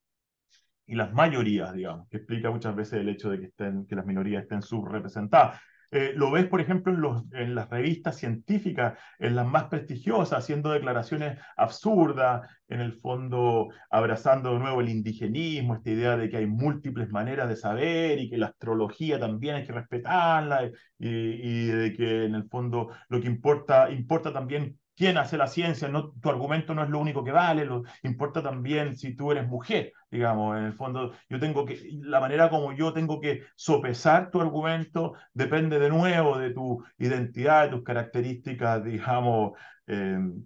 y 0.86 0.94
las 0.94 1.12
mayorías, 1.12 1.72
digamos, 1.74 2.08
que 2.08 2.16
explica 2.16 2.50
muchas 2.50 2.74
veces 2.74 2.94
el 3.00 3.08
hecho 3.10 3.30
de 3.30 3.52
que 3.86 3.94
las 3.94 4.06
minorías 4.06 4.42
estén 4.42 4.62
subrepresentadas. 4.62 5.60
Eh, 5.90 6.12
lo 6.14 6.30
ves, 6.30 6.46
por 6.46 6.60
ejemplo, 6.60 6.92
en, 6.92 7.00
los, 7.00 7.22
en, 7.32 7.54
las 7.54 7.70
revistas 7.70 8.16
científicas, 8.16 8.98
en 9.18 9.34
las 9.34 9.46
más 9.46 9.64
prestigiosas, 9.64 10.40
haciendo 10.40 10.70
declaraciones 10.70 11.38
absurdas, 11.56 12.46
en 12.68 12.80
el 12.80 12.92
fondo 13.00 13.68
abrazando 13.90 14.52
de 14.52 14.58
nuevo 14.58 14.82
el 14.82 14.90
indigenismo, 14.90 15.74
esta 15.74 15.90
idea 15.90 16.16
de 16.18 16.28
que 16.28 16.36
hay 16.36 16.46
múltiples 16.46 17.08
maneras 17.10 17.48
de 17.48 17.56
saber 17.56 18.18
y 18.18 18.28
que 18.28 18.36
la 18.36 18.46
astrología 18.48 19.18
también 19.18 19.56
hay 19.56 19.66
que 19.66 19.72
respetarla 19.72 20.66
y, 20.98 21.08
y 21.08 21.66
de 21.68 21.92
que 21.94 22.24
en 22.26 22.34
el 22.34 22.46
fondo 22.48 22.90
lo 23.08 23.20
que 23.20 23.28
importa, 23.28 23.90
importa 23.90 24.32
también 24.32 24.78
quién 24.98 25.16
hace 25.16 25.36
la 25.36 25.46
ciencia, 25.46 25.88
no, 25.88 26.10
tu 26.20 26.28
argumento 26.28 26.74
no 26.74 26.82
es 26.82 26.90
lo 26.90 26.98
único 26.98 27.22
que 27.22 27.30
vale, 27.30 27.64
lo, 27.64 27.84
importa 28.02 28.42
también 28.42 28.96
si 28.96 29.14
tú 29.14 29.30
eres 29.30 29.46
mujer, 29.46 29.92
digamos, 30.10 30.58
en 30.58 30.64
el 30.64 30.72
fondo 30.74 31.12
yo 31.28 31.38
tengo 31.38 31.64
que, 31.64 31.88
la 32.02 32.18
manera 32.18 32.50
como 32.50 32.72
yo 32.72 32.92
tengo 32.92 33.20
que 33.20 33.44
sopesar 33.54 34.30
tu 34.32 34.40
argumento 34.40 35.14
depende 35.32 35.78
de 35.78 35.88
nuevo 35.88 36.36
de 36.36 36.50
tu 36.50 36.84
identidad, 36.98 37.64
de 37.66 37.76
tus 37.76 37.84
características, 37.84 38.84
digamos, 38.84 39.52
em, 39.86 40.44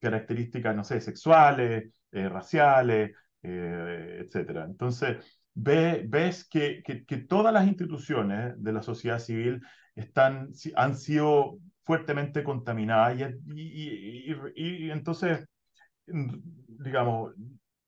características, 0.00 0.74
no 0.74 0.82
sé, 0.82 1.00
sexuales, 1.02 1.90
eh, 2.12 2.28
raciales, 2.28 3.12
eh, 3.42 4.26
etc. 4.26 4.64
Entonces, 4.64 5.18
ve, 5.52 6.04
ves 6.08 6.48
que, 6.48 6.82
que, 6.82 7.04
que 7.04 7.18
todas 7.18 7.52
las 7.52 7.66
instituciones 7.68 8.54
de 8.56 8.72
la 8.72 8.82
sociedad 8.82 9.18
civil 9.18 9.60
están, 9.94 10.50
han 10.74 10.96
sido 10.96 11.58
fuertemente 11.90 12.44
contaminada 12.44 13.12
y, 13.12 14.32
y, 14.54 14.90
entonces, 14.92 15.44
mm, 16.06 16.36
digamos, 16.84 17.34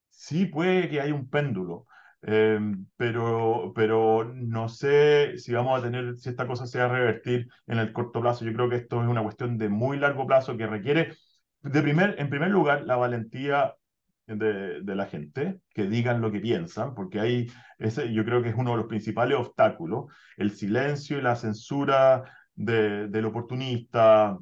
sí 0.09 0.47
puede 0.47 0.89
que 0.89 1.01
haya 1.01 1.15
un 1.15 1.31
péndulo, 1.31 1.87
eh, 2.23 2.59
pero, 2.97 3.73
pero 3.77 4.25
no 4.35 4.69
sé 4.69 5.39
si 5.39 5.53
vamos 5.53 5.79
a 5.79 5.85
tener, 5.85 6.17
si 6.17 6.31
esta 6.31 6.49
cosa 6.49 6.67
se 6.67 6.81
va 6.81 6.87
a 6.87 6.89
revertir 6.89 7.49
en 7.69 7.79
el 7.79 7.93
corto 7.93 8.21
plazo. 8.21 8.45
Yo 8.45 8.53
creo 8.53 8.69
que 8.69 8.77
esto 8.77 9.01
es 9.01 9.09
una 9.09 9.23
cuestión 9.23 9.57
de 9.57 9.69
muy 9.69 9.99
largo 9.99 10.27
plazo 10.27 10.57
que 10.57 10.67
requiere, 10.67 11.15
de 11.63 11.81
primer, 11.83 12.17
en 12.19 12.29
primer 12.29 12.51
lugar, 12.51 12.83
la 12.85 12.97
valentía 12.97 13.77
de, 14.27 14.81
de, 14.81 14.95
la 14.97 15.07
gente, 15.07 15.61
que 15.75 15.87
digan 15.87 16.21
lo 16.21 16.33
que 16.33 16.41
piensan, 16.41 16.95
porque 16.97 17.21
ahí 17.21 17.47
ese, 17.79 18.13
yo 18.13 18.25
creo 18.25 18.43
que 18.43 18.49
es 18.49 18.57
uno 18.57 18.73
de 18.73 18.79
los 18.79 18.87
principales 18.87 19.39
obstáculos, 19.39 20.07
el 20.37 20.51
silencio 20.51 21.19
y 21.19 21.23
la 21.23 21.37
censura 21.37 22.25
del 22.55 23.25
oportunista 23.25 24.39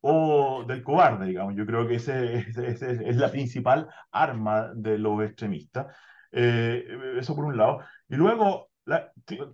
o 0.00 0.64
del 0.66 0.82
cobarde, 0.82 1.26
digamos. 1.26 1.54
Yo 1.56 1.66
creo 1.66 1.86
que 1.86 1.96
ese, 1.96 2.46
es 2.48 3.16
la 3.16 3.30
principal 3.30 3.88
arma 4.10 4.70
de 4.74 4.98
los 4.98 5.22
extremistas. 5.22 5.86
Eh, 6.32 6.84
eso 7.18 7.34
por 7.34 7.46
un 7.46 7.56
lado. 7.56 7.80
Y 8.08 8.16
luego, 8.16 8.68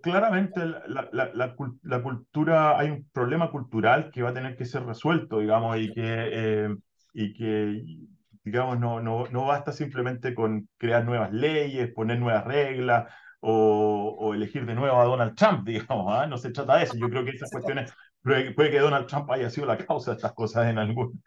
claramente 0.03 0.61
la, 0.67 1.09
la, 1.13 1.57
la, 1.83 2.03
cultura, 2.03 2.79
hay 2.79 2.91
un 2.91 3.09
problema 3.13 3.51
cultural 3.51 4.11
que 4.11 4.23
va 4.23 4.31
a 4.31 4.35
tener 4.35 4.57
que 4.57 4.65
ser 4.65 4.85
resuelto, 4.85 5.39
digamos, 5.39 5.79
y 5.79 5.93
que, 5.93 6.03
eh, 6.05 6.77
y 7.15 7.33
que 7.35 7.83
digamos, 8.45 8.79
no, 8.79 9.01
no, 9.01 9.27
no 9.31 9.47
basta 9.47 9.73
simplemente 9.73 10.35
con 10.35 10.69
crear 10.77 11.05
nuevas 11.05 11.33
leyes, 11.33 11.93
poner 11.93 12.19
nuevas 12.19 12.45
reglas, 12.45 13.13
o, 13.45 14.33
elegir 14.35 14.65
de 14.65 14.75
nuevo 14.75 15.01
a 15.01 15.05
Donald 15.05 15.35
Trump, 15.35 15.65
digamos, 15.67 16.07
¿ah? 16.09 16.27
no 16.27 16.39
se 16.39 16.51
trata 16.51 16.77
de 16.77 16.85
eso. 16.85 16.97
Yo 16.97 17.09
creo 17.09 17.25
que 17.25 17.33
esas 17.33 17.51
cuestiones, 17.51 17.93
puede, 18.23 18.55
que 18.55 18.79
Donald 18.79 19.07
Trump 19.07 19.31
haya 19.31 19.51
sido 19.51 19.67
la 19.67 19.79
causa 19.79 20.13
de 20.13 20.17
estas 20.17 20.33
cosas 20.33 20.69
en 20.69 20.79
algún, 20.79 21.23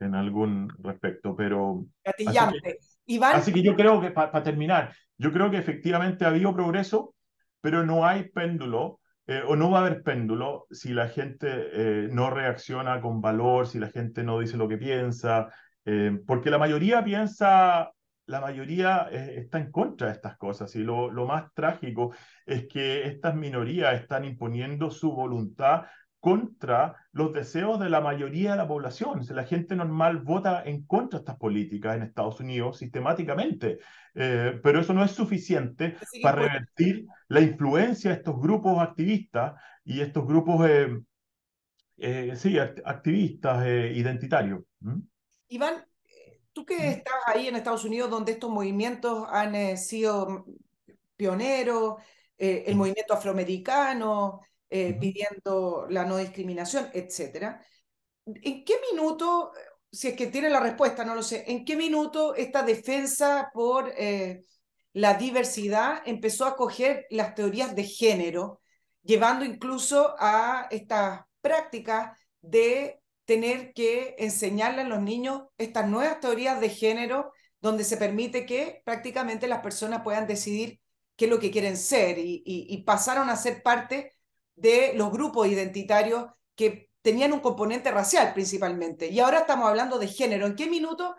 en 0.00 0.14
algún 0.14 0.70
respecto, 0.82 1.36
pero... 1.36 1.84
Así 2.04 2.26
que, 2.26 2.78
Iván... 3.06 3.36
así 3.36 3.52
que 3.52 3.62
yo 3.62 3.74
creo 3.76 4.00
que, 4.00 4.10
para 4.10 4.42
terminar, 4.42 4.94
yo 5.16 5.32
creo 5.32 5.50
que 5.50 5.58
efectivamente 5.58 6.24
ha 6.24 6.28
habido 6.28 6.54
progreso, 6.54 7.14
pero 7.60 7.84
no 7.84 8.06
hay 8.06 8.28
péndulo, 8.30 9.00
eh, 9.26 9.42
o 9.46 9.56
no 9.56 9.70
va 9.70 9.78
a 9.78 9.86
haber 9.86 10.02
péndulo 10.02 10.66
si 10.70 10.94
la 10.94 11.08
gente 11.08 11.48
eh, 11.50 12.08
no 12.10 12.30
reacciona 12.30 13.00
con 13.02 13.20
valor, 13.20 13.66
si 13.66 13.78
la 13.78 13.90
gente 13.90 14.22
no 14.22 14.38
dice 14.40 14.56
lo 14.56 14.68
que 14.68 14.78
piensa, 14.78 15.48
eh, 15.84 16.18
porque 16.26 16.50
la 16.50 16.56
mayoría 16.56 17.04
piensa 17.04 17.92
la 18.28 18.40
mayoría 18.40 19.08
eh, 19.10 19.34
está 19.38 19.58
en 19.58 19.72
contra 19.72 20.08
de 20.08 20.12
estas 20.12 20.36
cosas 20.36 20.74
y 20.76 20.80
lo, 20.80 21.10
lo, 21.10 21.26
más 21.26 21.52
trágico 21.54 22.14
es 22.44 22.68
que 22.68 23.06
estas 23.06 23.34
minorías 23.34 24.00
están 24.00 24.24
imponiendo 24.24 24.90
su 24.90 25.12
voluntad 25.12 25.86
contra 26.20 26.94
los 27.12 27.32
deseos 27.32 27.80
de 27.80 27.88
la 27.88 28.00
mayoría 28.00 28.50
de 28.50 28.58
la 28.58 28.68
población. 28.68 29.22
la 29.30 29.44
gente 29.44 29.74
normal 29.74 30.18
vota 30.18 30.62
en 30.64 30.84
contra 30.84 31.18
de 31.18 31.22
estas 31.22 31.36
políticas 31.36 31.96
en 31.96 32.02
Estados 32.02 32.38
Unidos 32.40 32.78
sistemáticamente, 32.78 33.78
eh, 34.14 34.60
pero 34.62 34.80
eso 34.80 34.92
no 34.92 35.04
es 35.04 35.12
suficiente 35.12 35.96
para 36.22 36.42
revertir 36.42 37.06
la 37.28 37.40
influencia 37.40 38.10
de 38.10 38.16
estos 38.16 38.38
grupos 38.38 38.78
activistas 38.80 39.54
y 39.84 40.00
estos 40.00 40.26
grupos, 40.26 40.68
eh, 40.68 42.32
sí, 42.36 42.58
activistas 42.58 43.66
identitarios. 43.66 44.64
Iván, 45.48 45.87
Tú 46.58 46.66
que 46.66 46.88
estás 46.88 47.14
ahí 47.26 47.46
en 47.46 47.54
Estados 47.54 47.84
Unidos, 47.84 48.10
donde 48.10 48.32
estos 48.32 48.50
movimientos 48.50 49.28
han 49.30 49.54
eh, 49.54 49.76
sido 49.76 50.44
pioneros, 51.14 52.02
eh, 52.36 52.64
el 52.66 52.74
movimiento 52.74 53.14
afroamericano, 53.14 54.40
eh, 54.68 54.96
pidiendo 54.98 55.86
la 55.88 56.04
no 56.04 56.16
discriminación, 56.16 56.90
etc. 56.92 57.60
¿En 58.26 58.64
qué 58.64 58.74
minuto, 58.90 59.52
si 59.92 60.08
es 60.08 60.16
que 60.16 60.26
tiene 60.26 60.50
la 60.50 60.58
respuesta, 60.58 61.04
no 61.04 61.14
lo 61.14 61.22
sé, 61.22 61.44
en 61.46 61.64
qué 61.64 61.76
minuto 61.76 62.34
esta 62.34 62.64
defensa 62.64 63.52
por 63.54 63.94
la 64.94 65.14
diversidad 65.14 66.02
empezó 66.06 66.44
a 66.44 66.56
coger 66.56 67.06
las 67.10 67.36
teorías 67.36 67.76
de 67.76 67.84
género, 67.84 68.62
llevando 69.04 69.44
incluso 69.44 70.16
a 70.18 70.66
estas 70.72 71.20
prácticas 71.40 72.18
de 72.40 73.00
tener 73.28 73.74
que 73.74 74.14
enseñarle 74.16 74.80
a 74.80 74.84
los 74.84 75.02
niños 75.02 75.42
estas 75.58 75.86
nuevas 75.86 76.18
teorías 76.18 76.62
de 76.62 76.70
género 76.70 77.30
donde 77.60 77.84
se 77.84 77.98
permite 77.98 78.46
que 78.46 78.80
prácticamente 78.86 79.46
las 79.46 79.60
personas 79.60 80.00
puedan 80.02 80.26
decidir 80.26 80.80
qué 81.14 81.26
es 81.26 81.30
lo 81.30 81.38
que 81.38 81.50
quieren 81.50 81.76
ser 81.76 82.16
y, 82.18 82.82
pasaron 82.86 83.28
a 83.28 83.36
ser 83.36 83.62
parte 83.62 84.14
de 84.56 84.92
los 84.94 85.12
grupos 85.12 85.46
identitarios 85.46 86.24
que 86.54 86.88
tenían 87.02 87.34
un 87.34 87.40
componente 87.40 87.90
racial 87.90 88.32
principalmente. 88.32 89.08
Y 89.08 89.20
ahora 89.20 89.40
estamos 89.40 89.68
hablando 89.68 89.98
de 89.98 90.08
género. 90.08 90.46
¿En 90.46 90.56
qué 90.56 90.66
minuto 90.66 91.14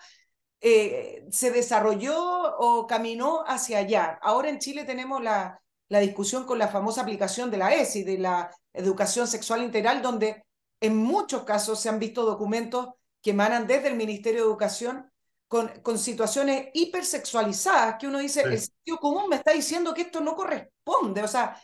eh, 0.61 1.27
se 1.29 1.51
desarrolló 1.51 2.17
o 2.57 2.87
caminó 2.87 3.43
hacia 3.45 3.77
allá? 3.77 4.17
Ahora 4.23 4.49
en 4.49 4.57
Chile 4.57 4.83
tenemos 4.83 5.21
la, 5.21 5.61
la 5.89 5.99
discusión 5.99 6.45
con 6.45 6.57
la 6.57 6.69
famosa 6.69 7.01
aplicación 7.01 7.51
de 7.51 7.57
la 7.57 7.71
ESI, 7.75 8.03
de 8.03 8.17
la 8.17 8.49
educación 8.73 9.27
sexual 9.27 9.61
integral, 9.61 10.01
donde 10.01 10.43
en 10.81 10.97
muchos 10.97 11.43
casos 11.43 11.79
se 11.79 11.89
han 11.89 11.99
visto 11.99 12.25
documentos 12.25 12.89
que 13.21 13.31
emanan 13.31 13.67
desde 13.67 13.89
el 13.89 13.95
Ministerio 13.95 14.41
de 14.41 14.47
Educación 14.47 15.11
con, 15.47 15.67
con 15.81 15.97
situaciones 15.97 16.69
hipersexualizadas 16.73 17.95
que 17.99 18.07
uno 18.07 18.19
dice, 18.19 18.41
el 18.41 18.59
sitio 18.59 18.97
común 18.97 19.29
me 19.29 19.35
está 19.35 19.51
diciendo 19.51 19.93
que 19.93 20.03
esto 20.03 20.21
no 20.21 20.35
corresponde. 20.35 21.23
O 21.23 21.27
sea, 21.27 21.59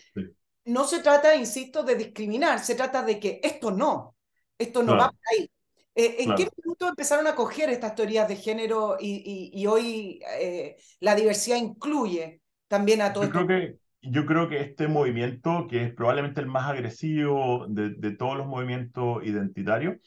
no 0.66 0.86
se 0.86 1.00
trata, 1.00 1.36
insisto, 1.36 1.84
de 1.84 1.96
discriminar, 1.96 2.60
se 2.60 2.76
trata 2.76 3.04
de 3.04 3.20
que 3.20 3.40
esto 3.44 3.72
no, 3.72 4.16
esto 4.58 4.82
no 4.82 4.98
va 4.98 5.10
por 5.10 5.20
ahí. 5.32 5.50
Eh, 5.94 6.18
¿En 6.20 6.36
qué 6.36 6.50
minuto 6.58 6.90
empezaron 6.90 7.26
a 7.28 7.36
coger 7.36 7.70
estas 7.70 7.96
teorías 7.96 8.28
de 8.28 8.36
género 8.36 8.98
y, 9.00 9.52
y, 9.54 9.66
hoy 9.66 10.20
eh, 10.40 10.76
la 11.00 11.16
diversidad 11.16 11.56
incluye 11.56 12.42
también 12.68 13.02
a 13.02 13.14
todo 13.14 13.24
Yo 13.24 13.30
creo 13.30 13.48
que 13.48 13.78
yo 14.10 14.26
creo 14.26 14.50
que 14.50 14.62
este 14.62 14.88
movimiento, 14.88 15.68
que 15.68 15.84
es 15.84 15.94
probablemente 15.94 16.42
el 16.42 16.48
más 16.48 16.70
agresivo 16.70 17.66
de, 17.68 17.92
de 17.96 18.12
todos 18.16 18.38
los 18.38 18.48
movimientos 18.48 19.26
identitarios 19.26 19.98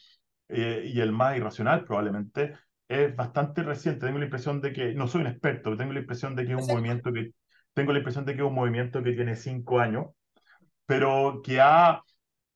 eh, 0.49 0.85
y 0.87 1.01
el 1.01 1.13
más 1.13 1.37
irracional 1.37 1.85
probablemente, 1.85 2.55
es 2.89 3.15
bastante 3.17 3.63
reciente. 3.63 4.07
Tengo 4.07 4.19
la 4.19 4.25
impresión 4.27 4.61
de 4.61 4.73
que, 4.73 4.95
no 4.95 5.09
soy 5.09 5.23
un 5.23 5.27
experto, 5.29 5.77
tengo 5.77 5.93
la 5.93 6.01
impresión 6.01 6.37
de 6.37 6.47
que 6.47 6.53
es 6.53 6.59
un 6.61 6.67
movimiento 6.67 7.13
que, 7.13 7.33
tengo 7.75 7.93
la 7.93 7.99
impresión 7.99 8.25
de 8.25 8.35
que 8.35 8.43
es 8.43 8.49
un 8.49 8.55
movimiento 8.55 9.03
que 9.03 9.13
tiene 9.13 9.37
cinco 9.37 9.81
años, 9.81 10.07
pero 10.87 11.41
que 11.45 11.61
ha 11.61 12.03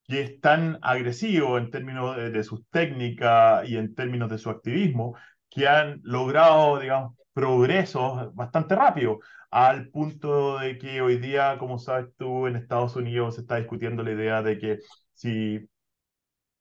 que 0.05 0.23
es 0.23 0.41
tan 0.41 0.79
agresivo 0.83 1.59
en 1.59 1.71
términos 1.71 2.17
de, 2.17 2.31
de 2.31 2.45
sus 2.45 2.69
técnicas 2.71 3.69
y 3.69 3.77
en 3.77 3.95
términos 3.95 4.31
de 4.31 4.39
su 4.39 4.51
activismo, 4.51 5.17
que 5.49 5.69
han 5.69 6.01
logrado, 6.03 6.81
digamos, 6.81 7.17
progresos 7.33 8.35
bastante 8.35 8.75
rápidos, 8.75 9.19
al 9.53 9.91
punto 9.91 10.59
de 10.59 10.79
que 10.79 11.03
hoy 11.03 11.19
día, 11.19 11.59
como 11.59 11.79
sabes 11.79 12.09
tú, 12.19 12.47
en 12.49 12.57
Estados 12.57 12.97
Unidos 12.97 13.37
se 13.37 13.43
está 13.43 13.57
discutiendo 13.59 14.03
la 14.03 14.13
idea 14.13 14.43
de 14.43 14.59
que 14.59 14.81
si, 15.15 15.69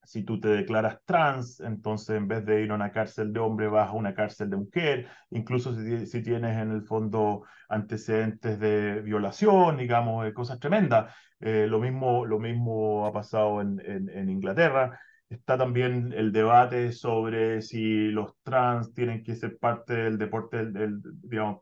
si 0.04 0.24
tú 0.24 0.40
te 0.40 0.50
declaras 0.50 1.00
trans, 1.06 1.60
entonces 1.62 2.18
en 2.18 2.28
vez 2.28 2.46
de 2.46 2.64
ir 2.64 2.72
a 2.72 2.76
una 2.76 2.92
cárcel 2.92 3.32
de 3.34 3.40
hombre 3.40 3.68
vas 3.68 3.90
a 3.90 3.94
una 3.94 4.14
cárcel 4.14 4.50
de 4.50 4.58
mujer, 4.58 5.08
incluso 5.30 5.74
si, 5.76 6.06
si 6.08 6.24
tienes 6.24 6.58
en 6.58 6.72
el 6.72 6.84
fondo 6.84 7.44
antecedentes 7.70 8.60
de 8.60 9.02
violación, 9.02 9.78
digamos, 9.78 10.26
de 10.26 10.34
cosas 10.34 10.60
tremendas. 10.60 11.14
Eh, 11.40 11.68
lo, 11.68 11.80
mismo, 11.80 12.26
lo 12.26 12.40
mismo 12.40 13.06
ha 13.06 13.14
pasado 13.14 13.62
en, 13.62 13.80
en, 13.86 14.10
en 14.10 14.30
Inglaterra. 14.30 15.00
Está 15.30 15.58
también 15.58 16.14
el 16.14 16.32
debate 16.34 16.92
sobre 16.92 17.62
si 17.62 18.08
los 18.10 18.34
trans 18.44 18.94
tienen 18.94 19.24
que 19.24 19.36
ser 19.36 19.58
parte 19.60 19.94
del 19.94 20.18
deporte, 20.18 20.58
del, 20.58 20.74
del 20.74 21.02
digamos, 21.24 21.62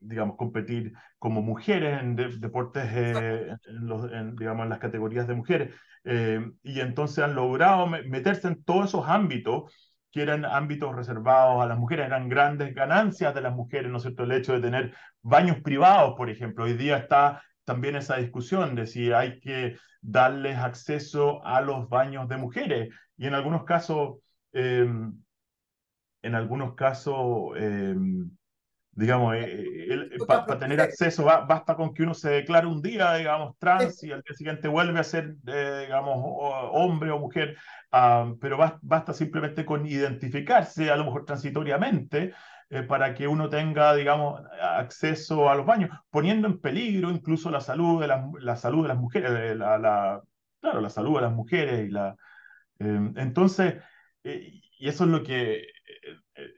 digamos, 0.00 0.36
competir 0.36 0.92
como 1.18 1.42
mujeres 1.42 2.00
en 2.00 2.16
de, 2.16 2.36
deportes, 2.38 2.84
eh, 2.92 3.56
en, 3.66 3.86
los, 3.86 4.10
en, 4.12 4.36
digamos, 4.36 4.64
en 4.64 4.70
las 4.70 4.78
categorías 4.78 5.26
de 5.26 5.34
mujeres. 5.34 5.74
Eh, 6.04 6.40
y 6.62 6.80
entonces 6.80 7.24
han 7.24 7.34
logrado 7.34 7.86
meterse 7.86 8.48
en 8.48 8.62
todos 8.62 8.86
esos 8.86 9.08
ámbitos 9.08 9.72
que 10.10 10.22
eran 10.22 10.44
ámbitos 10.44 10.94
reservados 10.94 11.62
a 11.62 11.66
las 11.66 11.78
mujeres, 11.78 12.06
eran 12.06 12.28
grandes 12.28 12.74
ganancias 12.74 13.34
de 13.34 13.42
las 13.42 13.54
mujeres, 13.54 13.90
¿no 13.90 13.98
es 13.98 14.02
cierto? 14.02 14.24
El 14.24 14.32
hecho 14.32 14.54
de 14.54 14.60
tener 14.60 14.94
baños 15.20 15.60
privados, 15.60 16.14
por 16.16 16.30
ejemplo. 16.30 16.64
Hoy 16.64 16.74
día 16.74 16.96
está 16.96 17.42
también 17.64 17.96
esa 17.96 18.16
discusión 18.16 18.74
de 18.74 18.86
si 18.86 19.12
hay 19.12 19.40
que 19.40 19.76
darles 20.00 20.56
acceso 20.56 21.44
a 21.44 21.60
los 21.60 21.88
baños 21.88 22.28
de 22.28 22.36
mujeres. 22.36 22.94
Y 23.18 23.26
en 23.26 23.34
algunos 23.34 23.64
casos, 23.64 24.18
eh, 24.52 24.88
en 26.22 26.34
algunos 26.34 26.74
casos, 26.76 27.52
eh, 27.56 27.94
digamos, 28.96 29.36
eh, 29.36 30.08
para 30.26 30.46
pa 30.46 30.58
tener 30.58 30.80
acceso 30.80 31.24
va, 31.24 31.42
basta 31.42 31.76
con 31.76 31.94
que 31.94 32.02
uno 32.02 32.14
se 32.14 32.30
declare 32.30 32.66
un 32.66 32.82
día, 32.82 33.14
digamos, 33.14 33.56
trans 33.58 34.02
y 34.02 34.10
al 34.10 34.22
día 34.22 34.34
siguiente 34.34 34.68
vuelve 34.68 34.98
a 34.98 35.04
ser, 35.04 35.36
eh, 35.46 35.82
digamos, 35.84 36.16
hombre 36.72 37.10
o 37.10 37.18
mujer, 37.18 37.56
uh, 37.92 38.36
pero 38.40 38.56
basta, 38.56 38.78
basta 38.82 39.12
simplemente 39.12 39.64
con 39.64 39.86
identificarse, 39.86 40.90
a 40.90 40.96
lo 40.96 41.04
mejor 41.04 41.24
transitoriamente, 41.24 42.32
eh, 42.70 42.82
para 42.82 43.14
que 43.14 43.28
uno 43.28 43.48
tenga, 43.48 43.94
digamos, 43.94 44.42
acceso 44.60 45.48
a 45.48 45.54
los 45.54 45.66
baños, 45.66 45.90
poniendo 46.10 46.48
en 46.48 46.58
peligro 46.60 47.10
incluso 47.10 47.48
la 47.50 47.60
salud 47.60 48.00
de, 48.00 48.08
la, 48.08 48.28
la 48.40 48.56
salud 48.56 48.82
de 48.82 48.88
las 48.88 48.98
mujeres, 48.98 49.56
la, 49.56 49.78
la, 49.78 50.20
claro, 50.60 50.80
la 50.80 50.90
salud 50.90 51.16
de 51.16 51.22
las 51.22 51.32
mujeres 51.32 51.88
y 51.88 51.90
la... 51.92 52.16
Eh, 52.80 53.12
entonces, 53.16 53.74
eh, 54.24 54.60
y 54.78 54.88
eso 54.88 55.04
es 55.04 55.10
lo 55.10 55.22
que, 55.22 55.66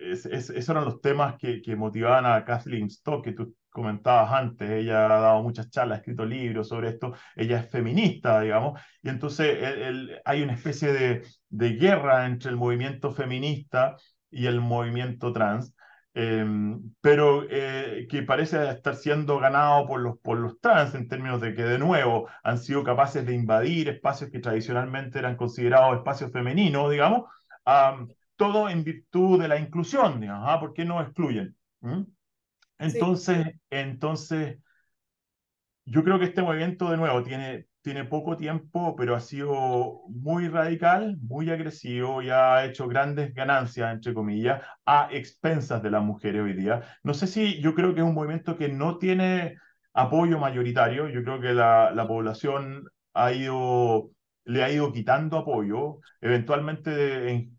es, 0.01 0.27
es, 0.27 0.51
esos 0.51 0.69
eran 0.71 0.85
los 0.85 1.01
temas 1.01 1.37
que, 1.39 1.63
que 1.63 1.77
motivaban 1.77 2.27
a 2.27 2.45
Kathleen 2.45 2.87
Stock, 2.87 3.25
que 3.25 3.33
tú 3.33 3.55
comentabas 3.71 4.33
antes, 4.33 4.69
ella 4.71 5.07
ha 5.07 5.21
dado 5.21 5.43
muchas 5.43 5.71
charlas, 5.71 5.99
ha 5.99 6.01
escrito 6.01 6.25
libros 6.25 6.69
sobre 6.69 6.89
esto, 6.89 7.15
ella 7.37 7.61
es 7.61 7.71
feminista, 7.71 8.41
digamos, 8.41 8.81
y 9.03 9.09
entonces 9.09 9.57
el, 9.63 10.21
hay 10.25 10.43
una 10.43 10.55
especie 10.55 10.93
de, 10.93 11.23
de 11.49 11.71
guerra 11.75 12.27
entre 12.27 12.51
el 12.51 12.57
movimiento 12.57 13.13
feminista 13.13 13.97
y 14.31 14.47
el 14.47 14.61
movimiento 14.61 15.33
trans, 15.33 15.75
eh, 16.15 16.45
pero 17.01 17.45
eh, 17.49 18.07
que 18.11 18.23
parece 18.23 18.69
estar 18.71 18.97
siendo 18.97 19.39
ganado 19.39 19.87
por 19.87 20.01
los, 20.01 20.19
por 20.19 20.39
los 20.39 20.61
trans 20.61 20.95
en 20.95 21.07
términos 21.07 21.41
de 21.41 21.55
que, 21.55 21.63
de 21.63 21.79
nuevo, 21.79 22.29
han 22.43 22.59
sido 22.59 22.83
capaces 22.83 23.25
de 23.25 23.35
invadir 23.35 23.89
espacios 23.89 24.31
que 24.31 24.41
tradicionalmente 24.41 25.19
eran 25.21 25.37
considerados 25.37 25.99
espacios 25.99 26.33
femeninos, 26.33 26.91
digamos, 26.91 27.31
todo 28.39 28.71
en 28.71 28.85
virtud 28.85 29.41
de 29.43 29.49
la 29.49 29.59
inclusión, 29.59 30.21
digamos, 30.21 30.49
¿ah? 30.49 30.61
¿por 30.61 30.73
qué 30.73 30.85
no 30.85 31.03
excluyen? 31.03 31.57
¿Mm? 31.81 32.03
Entonces, 32.79 33.47
sí. 33.47 33.53
entonces, 33.71 34.59
yo 35.85 36.05
creo 36.05 36.19
que 36.19 36.27
este 36.27 36.43
movimiento, 36.43 36.91
de 36.91 36.97
nuevo, 36.97 37.23
tiene, 37.25 37.67
tiene 37.83 38.05
poco 38.05 38.37
tiempo, 38.37 38.95
pero 38.97 39.17
ha 39.17 39.21
sido 39.21 40.03
muy 40.09 40.49
radical, 40.49 41.17
muy 41.21 41.51
agresivo 41.51 42.23
y 42.23 42.31
ha 42.31 42.65
hecho 42.65 42.87
grandes 42.87 43.35
ganancias, 43.35 43.93
entre 43.93 44.15
comillas, 44.15 44.63
a 44.87 45.09
expensas 45.11 45.83
de 45.83 45.91
las 45.91 46.03
mujeres 46.03 46.43
hoy 46.43 46.55
día. 46.55 46.83
No 47.03 47.15
sé 47.15 47.27
si 47.27 47.61
yo 47.61 47.75
creo 47.75 47.93
que 47.95 48.01
es 48.01 48.07
un 48.07 48.15
movimiento 48.15 48.57
que 48.57 48.69
no 48.69 48.99
tiene 48.99 49.57
apoyo 49.95 50.39
mayoritario, 50.39 51.09
yo 51.09 51.25
creo 51.25 51.41
que 51.41 51.55
la, 51.55 51.91
la 51.91 52.07
población 52.07 52.85
ha 53.15 53.33
ido, 53.33 54.11
le 54.45 54.63
ha 54.63 54.71
ido 54.71 54.93
quitando 54.93 55.39
apoyo, 55.39 55.99
eventualmente 56.21 57.31
en, 57.31 57.58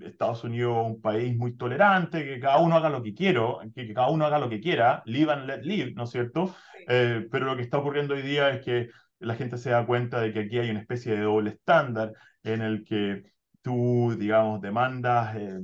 Estados 0.00 0.42
Unidos 0.44 0.84
un 0.84 1.00
país 1.00 1.36
muy 1.36 1.56
tolerante, 1.56 2.24
que 2.24 2.40
cada 2.40 2.58
uno 2.58 2.76
haga 2.76 2.90
lo 2.90 3.02
que 3.02 3.14
quiera, 3.14 3.40
que, 3.74 3.86
que, 3.86 3.94
cada 3.94 4.10
uno 4.10 4.26
haga 4.26 4.38
lo 4.38 4.48
que 4.48 4.60
quiera, 4.60 5.02
live 5.06 5.32
and 5.32 5.46
let 5.46 5.62
live, 5.62 5.92
¿no 5.94 6.04
es 6.04 6.10
cierto? 6.10 6.54
Eh, 6.88 7.28
pero 7.30 7.46
lo 7.46 7.56
que 7.56 7.62
está 7.62 7.78
ocurriendo 7.78 8.14
hoy 8.14 8.22
día 8.22 8.50
es 8.50 8.64
que 8.64 8.90
la 9.20 9.34
gente 9.34 9.58
se 9.58 9.70
da 9.70 9.86
cuenta 9.86 10.20
de 10.20 10.32
que 10.32 10.40
aquí 10.40 10.58
hay 10.58 10.70
una 10.70 10.80
especie 10.80 11.14
de 11.14 11.22
doble 11.22 11.50
estándar 11.50 12.12
en 12.42 12.62
el 12.62 12.84
que 12.84 13.22
tú, 13.60 14.16
digamos, 14.18 14.60
demandas, 14.60 15.36
eh, 15.36 15.60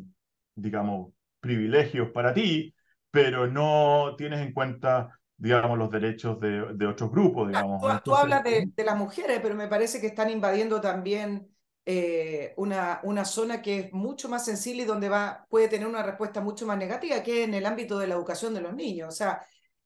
digamos, 0.55 1.13
privilegios 1.41 2.11
para 2.11 2.33
ti, 2.33 2.73
pero 3.11 3.49
no 3.49 4.15
tienes 4.17 4.41
en 4.41 4.53
cuenta, 4.53 5.19
digamos, 5.37 5.77
los 5.77 5.91
derechos 5.91 6.39
de, 6.39 6.75
de 6.75 6.87
otros 6.87 7.11
grupos, 7.11 7.49
digamos. 7.49 7.83
Tú 8.05 8.15
hablas 8.15 8.45
de, 8.45 8.71
de, 8.73 8.85
las 8.85 8.97
mujeres, 8.97 9.41
pero 9.43 9.57
me 9.57 9.67
parece 9.67 10.01
que 10.01 10.07
están 10.07 10.31
invadiendo 10.31 10.81
también 10.81 11.49
eh, 11.91 12.53
una, 12.59 13.01
una 13.03 13.25
zona 13.25 13.63
que 13.63 13.79
es 13.79 13.93
mucho 13.95 14.29
más 14.29 14.45
sensible 14.45 14.83
y 14.83 14.85
donde 14.85 15.09
va, 15.09 15.47
puede 15.49 15.69
tener 15.69 15.89
una 15.89 16.03
respuesta 16.03 16.43
mucho 16.43 16.67
más 16.67 16.77
negativa, 16.77 17.23
que 17.23 17.45
en 17.45 17.55
el 17.55 17.65
ámbito 17.65 17.99
de 17.99 18.07
la 18.07 18.15
educación 18.15 18.53
de 18.53 18.61
los 18.61 18.75
niños. 18.75 19.09
O 19.09 19.17
sea, 19.17 19.41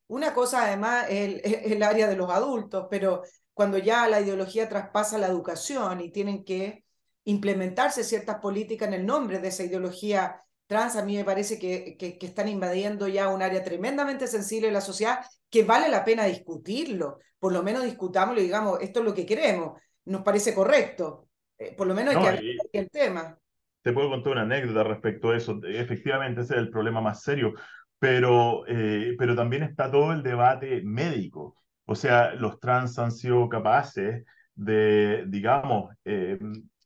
una 0.07 0.33
cosa 0.33 0.65
además 0.65 1.05
es 1.09 1.41
el, 1.41 1.41
el 1.73 1.81
área 1.81 2.07
de 2.09 2.17
los 2.17 2.29
adultos, 2.29 2.87
pero 2.89 3.21
cuando 3.53 3.77
ya 3.77 4.05
la 4.09 4.19
ideología 4.19 4.67
traspasa 4.67 5.17
la 5.17 5.27
educación 5.27 6.01
y 6.01 6.11
tienen 6.11 6.43
que 6.43 6.83
implementarse 7.23 8.03
ciertas 8.03 8.39
políticas 8.39 8.89
en 8.89 8.95
el 8.95 9.05
nombre 9.05 9.39
de 9.39 9.47
esa 9.47 9.63
ideología 9.63 10.41
trans, 10.67 10.97
a 10.97 11.05
mí 11.05 11.15
me 11.15 11.23
parece 11.23 11.57
que, 11.57 11.95
que, 11.97 12.17
que, 12.17 12.25
están 12.25 12.49
invadiendo 12.49 13.07
ya 13.07 13.29
un 13.29 13.41
área 13.41 13.63
tremendamente 13.63 14.27
sensible 14.27 14.67
de 14.67 14.73
la 14.73 14.81
sociedad 14.81 15.25
que 15.49 15.63
vale 15.63 15.87
la 15.87 16.03
pena 16.03 16.25
discutirlo. 16.25 17.19
Por 17.39 17.53
lo 17.53 17.63
menos 17.63 17.85
discutámoslo 17.85 18.41
y 18.41 18.45
digamos, 18.45 18.81
esto 18.81 18.99
es 18.99 19.05
lo 19.05 19.13
que 19.13 19.25
queremos, 19.25 19.79
nos 20.03 20.21
parece 20.23 20.53
correcto. 20.53 21.29
Eh, 21.63 21.75
por 21.77 21.87
lo 21.87 21.93
menos 21.93 22.15
hay 22.15 22.55
no, 22.57 22.63
que 22.71 22.79
el 22.79 22.89
tema. 22.89 23.37
Te 23.81 23.91
puedo 23.91 24.09
contar 24.09 24.33
una 24.33 24.41
anécdota 24.43 24.83
respecto 24.83 25.31
a 25.31 25.37
eso. 25.37 25.59
Efectivamente, 25.63 26.41
ese 26.41 26.53
es 26.53 26.59
el 26.59 26.69
problema 26.69 27.01
más 27.01 27.21
serio, 27.21 27.53
pero, 27.99 28.65
eh, 28.67 29.15
pero 29.17 29.35
también 29.35 29.63
está 29.63 29.91
todo 29.91 30.13
el 30.13 30.23
debate 30.23 30.81
médico. 30.83 31.55
O 31.85 31.95
sea, 31.95 32.33
los 32.33 32.59
trans 32.59 32.97
han 32.99 33.11
sido 33.11 33.49
capaces 33.49 34.23
de, 34.55 35.25
digamos, 35.27 35.93
eh, 36.05 36.39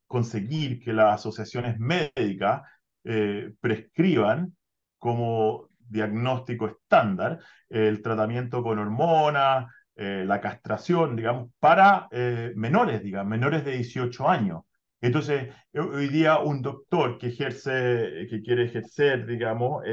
conseguir 0.07 0.79
que 0.79 0.93
las 0.93 1.15
asociaciones 1.15 1.79
médicas 1.79 2.63
eh, 3.03 3.53
prescriban 3.59 4.55
como 4.97 5.69
diagnóstico 5.79 6.67
estándar 6.67 7.39
el 7.69 8.01
tratamiento 8.01 8.63
con 8.63 8.79
hormonas, 8.79 9.71
eh, 9.95 10.23
la 10.25 10.41
castración, 10.41 11.15
digamos, 11.15 11.51
para 11.59 12.07
menores, 12.55 13.03
digamos, 13.03 13.29
menores 13.29 13.65
de 13.65 13.73
18 13.73 14.29
años. 14.29 14.63
Entonces, 15.01 15.53
hoy 15.73 16.07
día 16.09 16.39
un 16.39 16.61
doctor 16.61 17.17
que 17.17 17.27
ejerce, 17.27 18.27
que 18.29 18.41
quiere 18.41 18.65
ejercer, 18.65 19.25
digamos, 19.25 19.83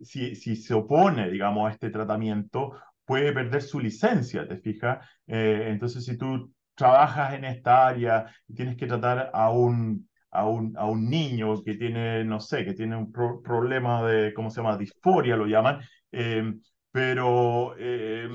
si, 0.00 0.34
si 0.36 0.56
se 0.56 0.74
opone, 0.74 1.30
digamos, 1.30 1.68
a 1.68 1.72
este 1.72 1.90
tratamiento, 1.90 2.72
puede 3.04 3.32
perder 3.32 3.62
su 3.62 3.80
licencia, 3.80 4.46
¿te 4.48 4.58
fijas? 4.58 5.06
Eh, 5.26 5.68
entonces, 5.70 6.04
si 6.04 6.16
tú 6.16 6.52
trabajas 6.74 7.34
en 7.34 7.44
esta 7.44 7.86
área 7.86 8.26
y 8.48 8.54
tienes 8.54 8.76
que 8.76 8.86
tratar 8.86 9.30
a 9.32 9.50
un, 9.50 10.08
a 10.30 10.46
un, 10.48 10.76
a 10.76 10.86
un 10.86 11.08
niño 11.08 11.62
que 11.62 11.74
tiene, 11.74 12.24
no 12.24 12.40
sé, 12.40 12.64
que 12.64 12.74
tiene 12.74 12.96
un 12.96 13.12
pro 13.12 13.40
problema 13.42 14.04
de, 14.06 14.34
¿cómo 14.34 14.50
se 14.50 14.56
llama? 14.60 14.76
Disforia, 14.76 15.36
lo 15.36 15.46
llaman, 15.46 15.80
eh, 16.12 16.54
pero, 16.90 17.74
eh, 17.78 18.28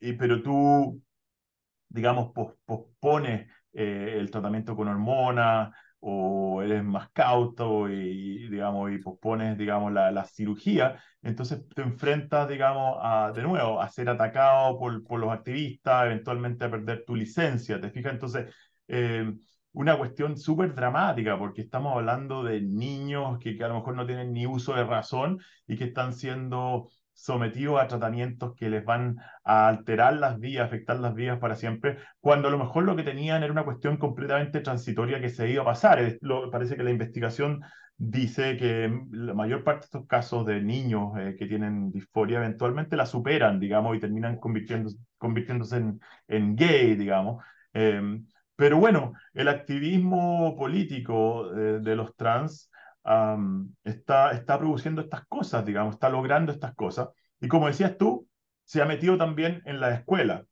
y, 0.00 0.12
pero 0.14 0.42
tú, 0.42 1.02
digamos, 1.88 2.32
pos, 2.32 2.54
pospones 2.64 3.50
el 3.72 4.30
tratamiento 4.30 4.76
con 4.76 4.88
hormonas 4.88 5.72
o 6.00 6.62
eres 6.62 6.82
más 6.82 7.10
cauto 7.10 7.88
y, 7.88 8.48
digamos, 8.48 8.90
y 8.90 8.98
pospones, 8.98 9.58
digamos, 9.58 9.92
la, 9.92 10.10
la, 10.10 10.24
cirugía, 10.24 11.02
entonces 11.22 11.68
te 11.74 11.82
enfrentas, 11.82 12.48
digamos, 12.48 12.96
a, 13.00 13.32
de 13.34 13.42
nuevo, 13.42 13.80
a 13.80 13.88
ser 13.90 14.08
atacado 14.08 14.78
por, 14.78 15.04
por 15.04 15.20
los 15.20 15.30
activistas, 15.30 16.06
eventualmente 16.06 16.64
a 16.64 16.70
perder 16.70 17.04
tu 17.06 17.14
licencia, 17.14 17.80
¿te 17.80 17.90
fijas? 17.90 18.14
Entonces, 18.14 18.54
eh, 18.88 19.30
una 19.72 19.96
cuestión 19.98 20.36
súper 20.36 20.74
dramática, 20.74 21.38
porque 21.38 21.62
estamos 21.62 21.94
hablando 21.94 22.42
de 22.42 22.60
niños 22.62 23.38
que, 23.38 23.56
que, 23.56 23.64
a 23.64 23.68
lo 23.68 23.74
mejor 23.76 23.94
no 23.94 24.06
tienen 24.06 24.32
ni 24.32 24.46
uso 24.46 24.74
de 24.74 24.84
razón 24.84 25.38
y 25.66 25.76
que 25.76 25.84
están 25.84 26.12
siendo 26.12 26.88
sometidos 27.20 27.80
a 27.80 27.86
tratamientos 27.86 28.54
que 28.56 28.70
les 28.70 28.84
van 28.84 29.16
a 29.44 29.68
alterar 29.68 30.14
las 30.14 30.38
vías, 30.38 30.64
afectar 30.64 30.98
las 30.98 31.14
vías 31.14 31.38
para 31.38 31.54
siempre, 31.54 31.98
cuando 32.20 32.48
a 32.48 32.50
lo 32.50 32.58
mejor 32.58 32.84
lo 32.84 32.96
que 32.96 33.02
tenían 33.02 33.42
era 33.42 33.52
una 33.52 33.64
cuestión 33.64 33.98
completamente 33.98 34.60
transitoria 34.60 35.20
que 35.20 35.28
se 35.28 35.50
iba 35.50 35.62
a 35.62 35.66
pasar. 35.66 36.16
Lo, 36.22 36.50
parece 36.50 36.76
que 36.76 36.82
la 36.82 36.90
investigación 36.90 37.60
dice 37.96 38.56
que 38.56 38.90
la 39.10 39.34
mayor 39.34 39.62
parte 39.64 39.80
de 39.80 39.84
estos 39.86 40.06
casos 40.06 40.46
de 40.46 40.62
niños 40.62 41.12
eh, 41.18 41.36
que 41.38 41.46
tienen 41.46 41.92
disforia 41.92 42.38
eventualmente 42.38 42.96
la 42.96 43.04
superan, 43.04 43.60
digamos, 43.60 43.96
y 43.96 44.00
terminan 44.00 44.38
convirtiéndose, 44.38 45.84
en, 46.28 46.56
gay, 46.56 46.96
digamos. 46.96 47.44
Eh, 47.74 48.00
pero 48.56 48.78
bueno, 48.78 49.12
el 49.34 49.48
activismo 49.48 50.56
político 50.56 51.50
de, 51.52 51.80
de 51.80 51.96
los 51.96 52.16
trans 52.16 52.69
está, 53.84 54.32
está 54.32 54.58
produciendo 54.58 55.00
estas 55.02 55.26
cosas, 55.26 55.64
digamos, 55.64 55.94
está 55.94 56.08
logrando 56.08 56.52
estas 56.52 56.74
cosas. 56.74 57.08
Y 57.40 57.48
como 57.48 57.66
decías 57.66 57.96
tú, 57.96 58.28
se 58.64 58.82
ha 58.82 58.86
metido 58.86 59.16
también 59.16 59.62
en 59.64 59.80
la 59.80 59.94
escuela, 59.94 60.44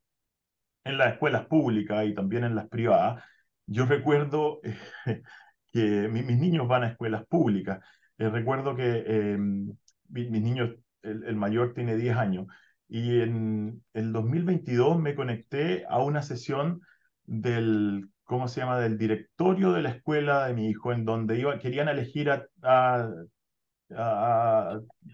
en 0.85 0.99
las 0.99 1.13
escuelas 1.15 1.47
públicas 1.47 2.07
y 2.07 2.15
también 2.15 2.45
en 2.45 2.55
las 2.55 2.69
privadas. 2.69 3.23
Yo 3.67 3.87
recuerdo 3.87 4.61
que 5.73 6.09
mis 6.09 6.25
niños 6.39 6.67
van 6.69 6.85
a 6.85 6.89
escuelas 6.89 7.27
públicas. 7.27 7.81
Eh, 8.19 8.29
recuerdo 8.29 8.75
que 8.75 9.05
em, 9.07 9.77
mis 10.09 10.31
niños, 10.31 10.71
el, 11.03 11.25
el, 11.25 11.37
mayor 11.37 11.75
tiene 11.75 11.97
10 11.97 12.17
años, 12.17 12.47
y 12.89 13.21
en 13.21 13.83
el 13.93 14.13
2022 14.13 14.99
me 14.99 15.15
conecté 15.15 15.85
a 15.89 15.99
una 16.03 16.23
sesión 16.23 16.81
del 17.25 18.09
¿cómo 18.29 18.47
se 18.47 18.61
llama?, 18.61 18.79
del 18.79 18.99
directorio 18.99 19.73
de 19.73 19.83
la 19.83 19.91
escuela 19.91 20.47
de 20.47 20.55
mi 20.55 20.69
hijo, 20.69 20.93
en 20.93 21.07
donde 21.07 21.39
iba, 21.39 21.59
querían 21.59 21.89
elegir 21.89 22.31
a, 22.31 23.11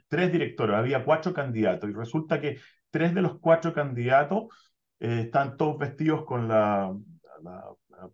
tres 0.09 0.33
directores, 0.33 0.77
había 0.77 1.05
cuatro 1.05 1.33
candidatos, 1.33 1.89
y 1.89 1.93
resulta 1.93 2.41
que 2.41 2.59
tres 2.91 3.15
de 3.15 3.23
los 3.23 3.39
cuatro 3.39 3.73
candidatos 3.73 4.73
eh, 4.99 5.21
están 5.27 5.57
todos 5.57 5.79
vestidos 5.79 6.25
con 6.25 6.49
la, 6.49 6.93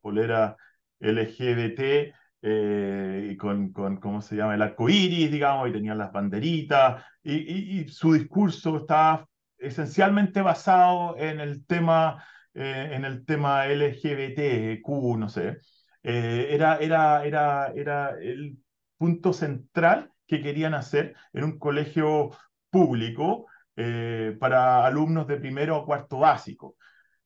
polera 0.02 0.56
LGBT 1.00 2.14
eh, 2.42 3.28
y 3.32 3.36
con, 3.38 3.72
con, 3.72 3.96
¿cómo 3.96 4.20
se 4.20 4.36
llama?, 4.36 4.54
el 4.54 4.62
arco 4.62 4.90
iris, 4.90 5.32
digamos, 5.32 5.70
y 5.70 5.72
tenían 5.72 5.96
las 5.96 6.12
banderitas, 6.12 7.02
y, 7.22 7.36
y, 7.36 7.80
y 7.80 7.88
su 7.88 8.12
discurso 8.12 8.76
estaba 8.76 9.26
esencialmente 9.56 10.42
basado 10.42 11.16
en 11.16 11.40
el 11.40 11.64
tema 11.64 12.22
eh, 12.54 12.90
en 12.92 13.04
el 13.04 13.24
tema 13.24 13.66
LGBTQ, 13.66 14.88
no 15.18 15.28
sé, 15.28 15.58
eh, 16.02 16.48
era, 16.50 16.78
era, 16.78 17.24
era, 17.24 17.72
era 17.74 18.10
el 18.20 18.58
punto 18.96 19.32
central 19.32 20.12
que 20.26 20.42
querían 20.42 20.74
hacer 20.74 21.14
en 21.32 21.44
un 21.44 21.58
colegio 21.58 22.30
público 22.70 23.46
eh, 23.76 24.36
para 24.40 24.86
alumnos 24.86 25.26
de 25.26 25.36
primero 25.38 25.78
o 25.78 25.86
cuarto 25.86 26.18
básico. 26.18 26.76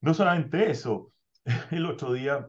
No 0.01 0.15
solamente 0.15 0.71
eso, 0.71 1.13
el 1.71 1.87
otro 1.87 2.13
día 2.13 2.47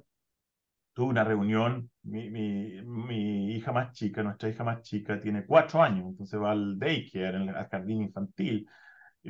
tuve 0.94 1.10
una 1.10 1.24
reunión, 1.24 1.90
mi, 2.04 2.30
mi, 2.30 2.82
mi, 2.84 3.54
hija 3.56 3.72
más 3.72 3.92
chica, 3.94 4.24
nuestra 4.24 4.50
hija 4.50 4.64
más 4.64 4.82
chica, 4.82 5.20
tiene 5.20 5.46
cuatro 5.46 5.82
años, 5.84 6.08
entonces 6.08 6.40
va 6.40 6.52
al 6.52 6.80
daycare, 6.80 7.38
al 7.50 7.68
jardín 7.70 8.04
infantil, 8.04 8.68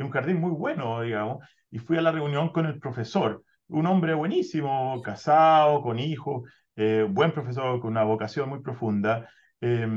un 0.04 0.10
jardín 0.12 0.40
muy 0.40 0.52
bueno, 0.52 1.02
digamos, 1.02 1.46
y 1.72 1.80
fui 1.80 1.98
a 1.98 2.02
la 2.02 2.12
reunión 2.12 2.50
con 2.50 2.66
el 2.66 2.80
profesor, 2.80 3.44
un 3.68 3.86
hombre 3.88 4.14
buenísimo, 4.14 5.02
casado, 5.02 5.82
con 5.82 6.00
hijos, 6.00 6.50
eh, 6.76 7.08
buen 7.10 7.32
profesor, 7.34 7.80
con 7.80 7.92
una 7.92 8.04
vocación 8.04 8.50
muy 8.50 8.62
profunda. 8.62 9.30
Eh, 9.62 9.88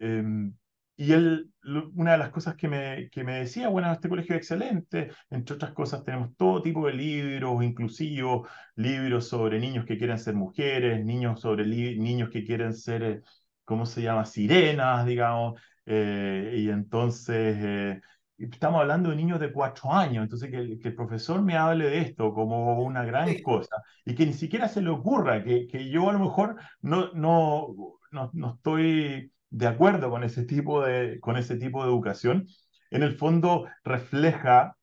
eh, 0.00 0.50
y 0.96 1.12
él, 1.12 1.50
una 1.94 2.12
de 2.12 2.18
las 2.18 2.30
cosas 2.30 2.54
que 2.54 2.68
me, 2.68 3.08
que 3.10 3.24
me 3.24 3.40
decía, 3.40 3.68
bueno, 3.68 3.90
este 3.92 4.08
colegio 4.08 4.34
es 4.34 4.42
excelente, 4.42 5.10
entre 5.30 5.56
otras 5.56 5.72
cosas 5.72 6.04
tenemos 6.04 6.36
todo 6.36 6.62
tipo 6.62 6.86
de 6.86 6.92
libros 6.92 7.64
inclusivos, 7.64 8.48
libros 8.76 9.26
sobre 9.28 9.58
niños 9.58 9.84
que 9.86 9.98
quieren 9.98 10.18
ser 10.18 10.34
mujeres, 10.34 11.04
niños 11.04 11.40
sobre 11.40 11.66
niños 11.66 12.30
que 12.30 12.44
quieren 12.44 12.74
ser, 12.74 13.22
¿cómo 13.64 13.86
se 13.86 14.02
llama?, 14.02 14.24
sirenas, 14.26 15.06
digamos, 15.06 15.60
y 15.86 16.68
entonces 16.68 18.00
estamos 18.50 18.80
hablando 18.80 19.10
de 19.10 19.16
niños 19.16 19.40
de 19.40 19.52
cuatro 19.52 19.92
años, 19.92 20.22
entonces 20.24 20.50
que 20.50 20.56
el, 20.56 20.78
que 20.78 20.88
el, 20.88 20.94
profesor 20.94 21.42
me 21.42 21.56
hable 21.56 21.86
de 21.86 21.98
esto 22.00 22.32
como 22.32 22.80
una 22.82 23.04
gran 23.04 23.28
sí. 23.28 23.42
cosa 23.42 23.82
y 24.04 24.14
que 24.14 24.26
ni 24.26 24.32
siquiera 24.32 24.68
se 24.68 24.82
le 24.82 24.90
ocurra, 24.90 25.42
que, 25.42 25.66
que 25.66 25.88
yo 25.88 26.08
a 26.10 26.12
lo 26.12 26.18
mejor 26.18 26.56
no, 26.80 27.12
no, 27.12 27.74
no, 28.10 28.30
no, 28.32 28.54
estoy 28.54 29.32
de 29.50 29.66
acuerdo 29.66 30.10
con 30.10 30.24
ese, 30.24 30.44
tipo 30.44 30.84
de, 30.84 31.20
con 31.20 31.36
ese 31.36 31.56
tipo 31.56 31.82
de 31.82 31.90
educación, 31.90 32.46
en 32.90 33.02
el 33.02 33.16
fondo 33.16 33.66
refleja 33.84 34.76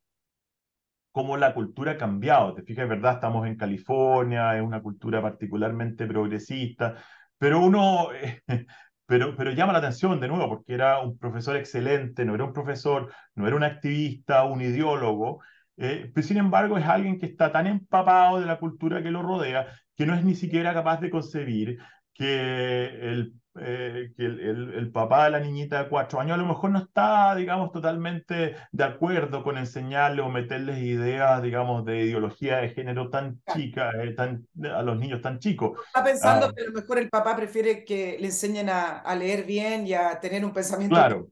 cómo 1.11 1.37
la 1.37 1.53
cultura 1.53 1.93
ha 1.93 1.97
cambiado. 1.97 2.53
Te 2.53 2.63
fijas, 2.63 2.83
es 2.83 2.89
verdad, 2.89 3.15
estamos 3.15 3.47
en 3.47 3.57
California, 3.57 4.55
es 4.57 4.63
una 4.63 4.81
cultura 4.81 5.21
particularmente 5.21 6.07
progresista, 6.07 6.95
pero 7.37 7.59
uno... 7.61 8.09
Eh, 8.13 8.43
pero, 9.09 9.35
pero 9.35 9.51
llama 9.51 9.73
la 9.73 9.79
atención 9.79 10.19
de 10.19 10.27
nuevo 10.27 10.47
porque 10.49 10.75
era 10.75 10.99
un 11.01 11.17
profesor 11.17 11.55
excelente, 11.57 12.25
no 12.25 12.35
era 12.35 12.45
un 12.45 12.53
profesor, 12.53 13.11
no 13.35 13.47
era 13.47 13.55
un 13.55 13.63
activista, 13.63 14.43
un 14.45 14.61
ideólogo, 14.61 15.41
eh, 15.77 16.11
pero 16.13 16.27
sin 16.27 16.37
embargo 16.37 16.77
es 16.77 16.85
alguien 16.85 17.19
que 17.19 17.25
está 17.25 17.51
tan 17.51 17.67
empapado 17.67 18.39
de 18.39 18.45
la 18.45 18.59
cultura 18.59 19.01
que 19.03 19.11
lo 19.11 19.23
rodea 19.23 19.67
que 19.95 20.05
no 20.05 20.15
es 20.15 20.23
ni 20.23 20.35
siquiera 20.35 20.73
capaz 20.73 21.01
de 21.01 21.09
concebir 21.09 21.79
que 22.13 22.85
el 23.09 23.33
eh, 23.61 24.13
que 24.15 24.25
el, 24.25 24.39
el, 24.39 24.73
el, 24.73 24.91
papá 24.91 25.25
de 25.25 25.31
la 25.31 25.39
niñita 25.39 25.83
de 25.83 25.89
cuatro 25.89 26.19
años 26.19 26.35
a 26.35 26.41
lo 26.41 26.45
mejor 26.45 26.71
no 26.71 26.79
está, 26.79 27.35
digamos, 27.35 27.71
totalmente 27.71 28.55
de 28.71 28.83
acuerdo 28.83 29.43
con 29.43 29.57
enseñarle 29.57 30.21
o 30.21 30.29
meterles 30.29 30.79
ideas, 30.79 31.41
digamos, 31.41 31.85
de 31.85 32.05
ideología 32.05 32.57
de 32.57 32.69
género 32.69 33.09
tan 33.09 33.41
chica, 33.53 33.91
eh, 34.01 34.13
tan, 34.13 34.47
a 34.73 34.81
los 34.81 34.97
niños 34.97 35.21
tan 35.21 35.39
chicos. 35.39 35.77
Está 35.87 36.03
pensando 36.03 36.47
ah, 36.47 36.53
que 36.55 36.63
a 36.63 36.65
lo 36.65 36.73
mejor 36.73 36.99
el 36.99 37.09
papá 37.09 37.35
prefiere 37.35 37.85
que 37.85 38.17
le 38.19 38.27
enseñen 38.27 38.69
a, 38.69 38.99
a 38.99 39.15
leer 39.15 39.45
bien 39.45 39.87
y 39.87 39.93
a 39.93 40.19
tener 40.19 40.43
un 40.43 40.53
pensamiento. 40.53 40.95
Claro, 40.95 41.27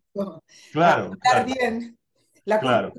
claro. 0.72 1.12
A 1.14 1.18
claro, 1.18 1.46
bien. 1.46 1.98
La 2.46 2.60
claro. 2.60 2.94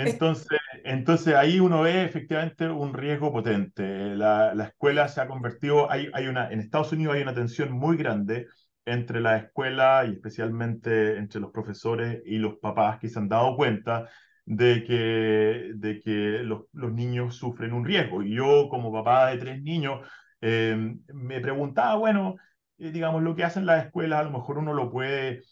Entonces, 0.00 0.58
entonces 0.84 1.34
ahí 1.34 1.60
uno 1.60 1.82
ve 1.82 2.04
efectivamente 2.04 2.68
un 2.68 2.94
riesgo 2.94 3.32
potente. 3.32 4.16
La, 4.16 4.54
la, 4.54 4.64
escuela 4.64 5.08
se 5.08 5.20
ha 5.20 5.26
convertido, 5.28 5.90
hay, 5.90 6.08
hay 6.12 6.26
una, 6.26 6.50
en 6.50 6.60
Estados 6.60 6.92
Unidos 6.92 7.16
hay 7.16 7.22
una 7.22 7.34
tensión 7.34 7.72
muy 7.72 7.96
grande 7.96 8.46
entre 8.84 9.20
la 9.20 9.36
escuela 9.36 10.04
y 10.06 10.12
especialmente 10.12 11.18
entre 11.18 11.40
los 11.40 11.50
profesores 11.52 12.22
y 12.24 12.38
los 12.38 12.56
papás 12.56 12.98
que 12.98 13.08
se 13.08 13.18
han 13.18 13.28
dado 13.28 13.56
cuenta 13.56 14.08
de 14.44 14.84
que, 14.84 15.72
de 15.74 16.00
que 16.00 16.40
los, 16.42 16.64
los 16.72 16.92
niños 16.92 17.36
sufren 17.36 17.72
un 17.72 17.84
riesgo. 17.84 18.22
Y 18.22 18.34
yo 18.34 18.68
como 18.68 18.92
papá 18.92 19.30
de 19.30 19.38
tres 19.38 19.62
niños 19.62 20.00
eh, 20.40 20.96
me 21.12 21.40
preguntaba, 21.40 21.96
bueno, 21.96 22.36
eh, 22.78 22.90
digamos, 22.90 23.22
lo 23.22 23.34
que 23.36 23.44
hacen 23.44 23.66
las 23.66 23.86
escuelas 23.86 24.20
a 24.20 24.24
lo 24.24 24.30
mejor 24.30 24.58
uno 24.58 24.72
lo 24.72 24.90
puede 24.90 25.42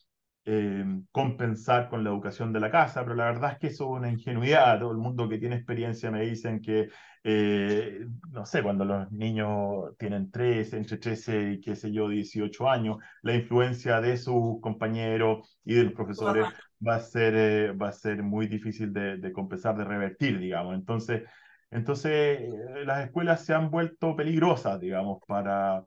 eh, 0.51 0.83
compensar 1.13 1.91
con 1.91 2.03
la 2.03 2.09
educación 2.09 2.55
de 2.55 2.61
la 2.61 2.71
casa, 2.71 3.03
pero 3.03 3.15
la 3.15 3.27
verdad 3.27 3.53
es 3.53 3.59
que 3.59 3.67
eso 3.67 3.85
es 3.85 4.01
una 4.01 4.11
ingenuidad. 4.11 4.79
Todo 4.79 4.93
el 4.93 4.97
mundo 4.97 5.29
que 5.29 5.37
tiene 5.37 5.57
experiencia 5.57 6.11
me 6.11 6.23
dicen 6.23 6.63
que, 6.63 6.89
eh, 7.23 8.07
no 8.31 8.47
sé, 8.47 8.63
cuando 8.63 8.87
los 8.87 9.13
niños 9.13 9.95
tienen 9.99 10.31
13, 10.31 10.79
entre 10.79 10.97
13 10.97 11.53
y 11.53 11.61
qué 11.61 11.77
sé 11.77 11.93
yo, 11.93 12.09
18 12.09 12.71
años, 12.71 12.97
la 13.21 13.35
influencia 13.35 14.01
de 14.01 14.17
sus 14.17 14.59
compañeros 14.63 15.59
y 15.67 15.75
de 15.75 15.85
los 15.85 15.93
profesores 15.93 16.47
va 16.87 16.95
a 16.95 17.01
ser, 17.01 17.35
eh, 17.37 17.73
va 17.73 17.89
a 17.89 17.93
ser 17.93 18.23
muy 18.23 18.47
difícil 18.47 18.91
de, 18.91 19.19
de, 19.19 19.33
compensar, 19.35 19.77
de 19.77 19.85
revertir, 19.85 20.39
digamos. 20.39 20.75
Entonces, 20.75 21.25
entonces 21.71 22.41
las 22.87 23.05
escuelas 23.05 23.45
se 23.45 23.53
han 23.53 23.71
vuelto 23.71 24.17
peligrosas, 24.17 24.81
digamos, 24.81 25.19
para, 25.27 25.85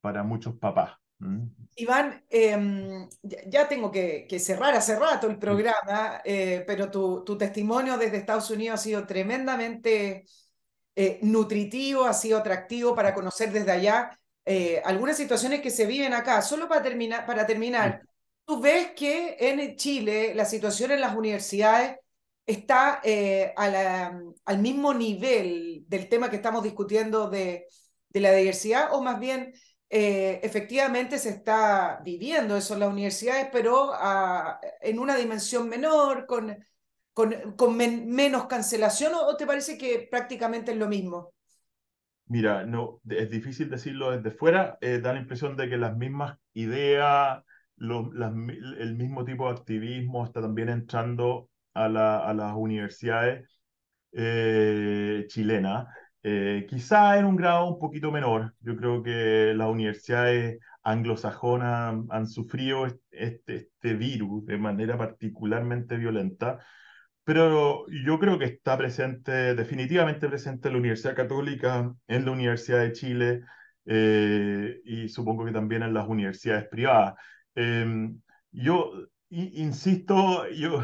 para 0.00 0.22
muchos 0.22 0.56
papás. 0.56 0.92
Mm. 1.18 1.58
Iván, 1.76 2.24
eh, 2.28 3.08
ya 3.46 3.68
tengo 3.68 3.90
que, 3.90 4.26
que, 4.28 4.40
cerrar 4.40 4.74
hace 4.74 4.96
rato 4.96 5.28
el 5.28 5.38
programa, 5.38 6.20
eh, 6.24 6.64
pero 6.66 6.90
tu, 6.90 7.22
tu, 7.24 7.38
testimonio 7.38 7.96
desde 7.96 8.16
Estados 8.16 8.50
Unidos 8.50 8.80
ha 8.80 8.82
sido 8.82 9.06
tremendamente 9.06 10.24
eh, 10.96 11.20
nutritivo, 11.22 12.04
ha 12.04 12.12
sido 12.14 12.38
atractivo 12.38 12.94
para 12.94 13.14
conocer 13.14 13.52
desde 13.52 13.70
allá 13.70 14.18
eh, 14.44 14.82
algunas 14.84 15.16
situaciones 15.16 15.60
que 15.60 15.70
se 15.70 15.86
viven 15.86 16.14
acá. 16.14 16.42
Solo 16.42 16.68
para 16.68 16.82
terminar, 16.82 17.26
para 17.26 17.46
terminar 17.46 18.02
tú 18.44 18.60
ves 18.60 18.92
que 18.96 19.36
en 19.38 19.76
Chile 19.76 20.34
la 20.34 20.46
situación 20.46 20.90
en 20.90 21.00
las 21.00 21.14
universidades 21.14 21.96
está 22.46 23.02
a 23.56 23.68
la, 23.68 24.20
al 24.46 24.58
mismo 24.58 24.94
nivel 24.94 25.84
del 25.86 26.08
tema 26.08 26.30
que 26.30 26.36
estamos 26.36 26.64
discutiendo 26.64 27.28
de, 27.28 27.66
de 28.08 28.20
la 28.20 28.32
diversidad, 28.32 28.94
o 28.94 29.02
más 29.02 29.20
bien 29.20 29.52
eh, 29.90 30.40
efectivamente 30.42 31.18
se 31.18 31.30
está 31.30 32.00
viviendo 32.04 32.56
eso 32.56 32.74
en 32.74 32.80
las 32.80 32.90
universidades, 32.90 33.48
pero 33.52 33.90
ah, 33.94 34.60
en 34.80 34.98
una 34.98 35.16
dimensión 35.16 35.68
menor, 35.68 36.26
con, 36.26 36.56
con, 37.12 37.34
con 37.56 37.76
menos 37.76 38.46
cancelación, 38.46 39.12
¿o 39.14 39.36
te 39.36 39.46
parece 39.46 39.78
que 39.78 40.06
prácticamente 40.10 40.72
es 40.72 40.78
lo 40.78 40.88
mismo? 40.88 41.32
Mira, 42.26 42.64
no, 42.66 43.00
es 43.08 43.30
difícil 43.30 43.70
decirlo 43.70 44.10
desde 44.10 44.30
fuera, 44.36 44.76
eh, 44.82 45.00
da 45.00 45.14
la 45.14 45.20
impresión 45.20 45.56
de 45.56 45.68
que 45.70 45.78
las 45.78 45.96
mismas 45.96 46.38
ideas, 46.52 47.42
el 47.78 48.94
mismo 48.96 49.24
tipo 49.24 49.46
de 49.46 49.52
activismo 49.58 50.26
está 50.26 50.42
también 50.42 50.68
entrando 50.68 51.48
a, 51.72 51.88
la, 51.88 52.18
a 52.18 52.34
las 52.34 52.54
universidades 52.54 53.48
eh, 54.12 55.24
chilenas. 55.28 55.88
Eh, 56.22 56.66
quizá 56.68 57.18
en 57.18 57.26
un 57.26 57.36
grado 57.36 57.66
un 57.68 57.78
poquito 57.78 58.10
menor. 58.10 58.54
Yo 58.60 58.76
creo 58.76 59.02
que 59.02 59.52
las 59.54 59.68
universidades 59.68 60.58
anglosajonas 60.82 61.94
han, 62.10 62.26
sufrido 62.26 62.86
este, 63.10 63.56
este 63.56 63.94
virus 63.94 64.44
de 64.46 64.58
manera 64.58 64.96
particularmente 64.98 65.96
violenta, 65.96 66.58
pero 67.24 67.86
yo 68.04 68.18
creo 68.18 68.38
que 68.38 68.46
está 68.46 68.76
presente, 68.78 69.54
definitivamente 69.54 70.28
presente 70.28 70.68
en 70.68 70.74
la 70.74 70.80
Universidad 70.80 71.14
Católica, 71.16 71.94
en 72.08 72.24
la 72.24 72.30
Universidad 72.32 72.80
de 72.80 72.92
Chile 72.92 73.42
eh, 73.86 74.80
y 74.84 75.08
supongo 75.08 75.44
que 75.44 75.52
también 75.52 75.82
en 75.82 75.94
las 75.94 76.08
universidades 76.08 76.68
privadas. 76.68 77.14
Em, 77.54 78.20
yo 78.50 78.92
insisto, 79.30 80.48
yo, 80.56 80.82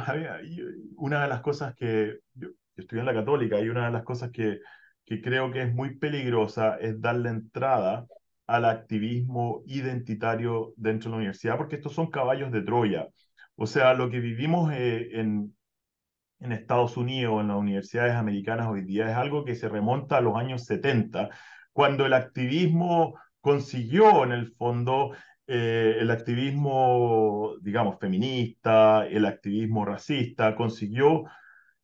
una 0.96 1.22
de 1.22 1.28
las 1.28 1.40
cosas 1.40 1.74
que 1.74 2.20
yo, 2.34 2.48
yo 2.48 2.54
estudié 2.76 3.00
en 3.00 3.06
la 3.06 3.14
Católica 3.14 3.60
y 3.60 3.68
una 3.68 3.86
de 3.86 3.92
las 3.92 4.04
cosas 4.04 4.30
que 4.30 4.60
que 5.04 5.20
creo 5.20 5.50
que 5.52 5.62
es 5.62 5.74
muy 5.74 5.98
peligrosa 5.98 6.76
es 6.76 7.00
darle 7.00 7.30
entrada 7.30 8.06
al 8.46 8.64
activismo 8.64 9.62
identitario 9.66 10.74
dentro 10.76 11.10
de 11.10 11.12
la 11.12 11.16
universidad, 11.18 11.56
porque 11.56 11.76
estos 11.76 11.94
son 11.94 12.10
caballos 12.10 12.52
de 12.52 12.62
Troya. 12.62 13.08
O 13.56 13.66
sea, 13.66 13.94
lo 13.94 14.10
que 14.10 14.20
vivimos 14.20 14.72
eh, 14.72 15.08
en, 15.20 15.54
en 16.40 16.52
Estados 16.52 16.96
Unidos, 16.96 17.40
en 17.40 17.48
las 17.48 17.56
universidades 17.56 18.14
americanas 18.14 18.68
hoy 18.68 18.82
día, 18.82 19.10
es 19.10 19.16
algo 19.16 19.44
que 19.44 19.54
se 19.54 19.68
remonta 19.68 20.18
a 20.18 20.20
los 20.20 20.36
años 20.36 20.64
70, 20.64 21.30
cuando 21.72 22.06
el 22.06 22.12
activismo 22.14 23.14
consiguió 23.40 24.24
en 24.24 24.32
el 24.32 24.52
fondo 24.52 25.12
eh, 25.46 25.96
el 26.00 26.10
activismo, 26.10 27.54
digamos, 27.60 27.98
feminista, 27.98 29.06
el 29.06 29.26
activismo 29.26 29.84
racista, 29.84 30.56
consiguió 30.56 31.24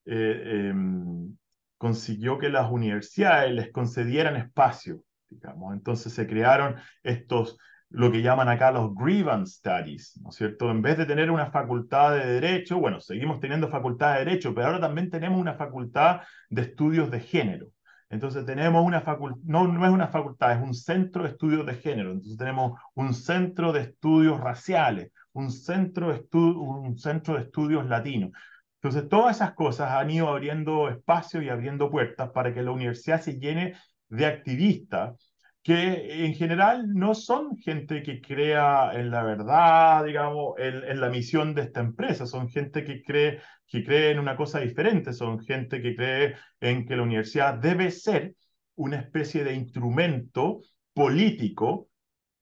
eh, 0.07 0.69
em, 0.71 1.37
consiguió 1.81 2.37
que 2.39 2.51
las 2.51 2.71
universidades 2.71 3.55
les 3.55 3.73
concedieran 3.73 4.37
espacio, 4.37 5.01
digamos. 5.31 5.73
Entonces 5.73 6.13
se 6.13 6.27
crearon 6.27 6.77
estos, 7.03 7.57
lo 7.89 8.13
que 8.13 8.21
llaman 8.21 8.51
acá 8.51 8.71
los 8.71 8.95
grievance 8.95 9.55
studies, 9.57 10.21
¿no 10.23 10.29
es 10.29 10.37
cierto? 10.37 10.71
En 10.71 10.83
vez 10.83 10.99
de 10.99 11.07
tener 11.07 11.31
una 11.31 11.51
facultad 11.51 12.13
de 12.13 12.35
derecho, 12.35 12.79
bueno, 12.79 13.01
seguimos 13.01 13.41
teniendo 13.41 13.71
facultad 13.71 14.13
de 14.13 14.27
derecho, 14.27 14.55
pero 14.55 14.67
ahora 14.67 14.81
también 14.81 15.09
tenemos 15.09 15.41
una 15.41 15.55
facultad 15.55 16.21
de 16.51 16.61
estudios 16.61 17.11
de 17.11 17.21
género. 17.21 17.69
Entonces 18.11 18.45
tenemos 18.45 18.85
una 18.85 19.01
facultad, 19.01 19.41
no, 19.47 19.67
no 19.67 19.87
es 19.87 19.91
una 19.91 20.09
facultad, 20.09 20.53
es 20.53 20.63
un 20.63 20.75
centro 20.75 21.23
de 21.23 21.31
estudios 21.31 21.65
de 21.65 21.77
género. 21.77 22.11
Entonces 22.11 22.37
tenemos 22.37 22.79
un 22.93 23.15
centro 23.15 23.73
de 23.73 23.81
estudios 23.81 24.39
raciales, 24.39 25.13
un 25.33 25.51
centro 25.51 26.13
de, 26.13 26.27
un 26.37 26.99
centro 26.99 27.37
de 27.37 27.45
estudios 27.45 27.87
latinos. 27.87 28.33
Entonces, 28.83 29.09
todas 29.09 29.37
esas 29.37 29.53
cosas 29.55 29.91
han 29.93 30.11
ido 30.11 30.29
abriendo 30.29 30.89
espacios 30.89 31.45
y 31.45 31.51
abriendo 31.51 31.91
puertas 31.91 32.31
para 32.31 32.55
que 32.55 32.63
la 32.63 32.71
universidad 32.71 33.21
se 33.21 33.39
llene 33.39 33.75
de 34.09 34.27
activistas 34.27 35.17
que 35.63 36.25
en 36.25 36.35
general 36.35 36.95
no 36.95 37.15
son 37.15 37.57
gente 37.59 38.03
que 38.03 38.21
crea 38.21 38.93
en 38.95 39.11
la 39.11 39.23
verdad, 39.23 40.05
digamos, 40.05 40.55
en, 40.59 41.01
la 41.01 41.11
misión 41.11 41.55
de 41.55 41.63
esta 41.63 41.81
empresa, 41.81 42.27
son 42.27 42.49
gente 42.49 42.83
que 42.85 43.03
cree, 43.03 43.41
que 43.67 43.85
cree 43.85 44.11
en 44.11 44.19
una 44.19 44.37
cosa 44.37 44.61
diferente, 44.61 45.13
son 45.13 45.41
gente 45.41 45.83
que 45.83 45.95
cree 45.95 46.37
en 46.61 46.87
que 46.87 46.97
la 46.97 47.03
universidad 47.03 47.55
debe 47.55 47.91
ser 47.91 48.35
una 48.77 48.97
especie 48.97 49.45
de 49.45 49.55
instrumento 49.55 50.63
político 50.95 51.89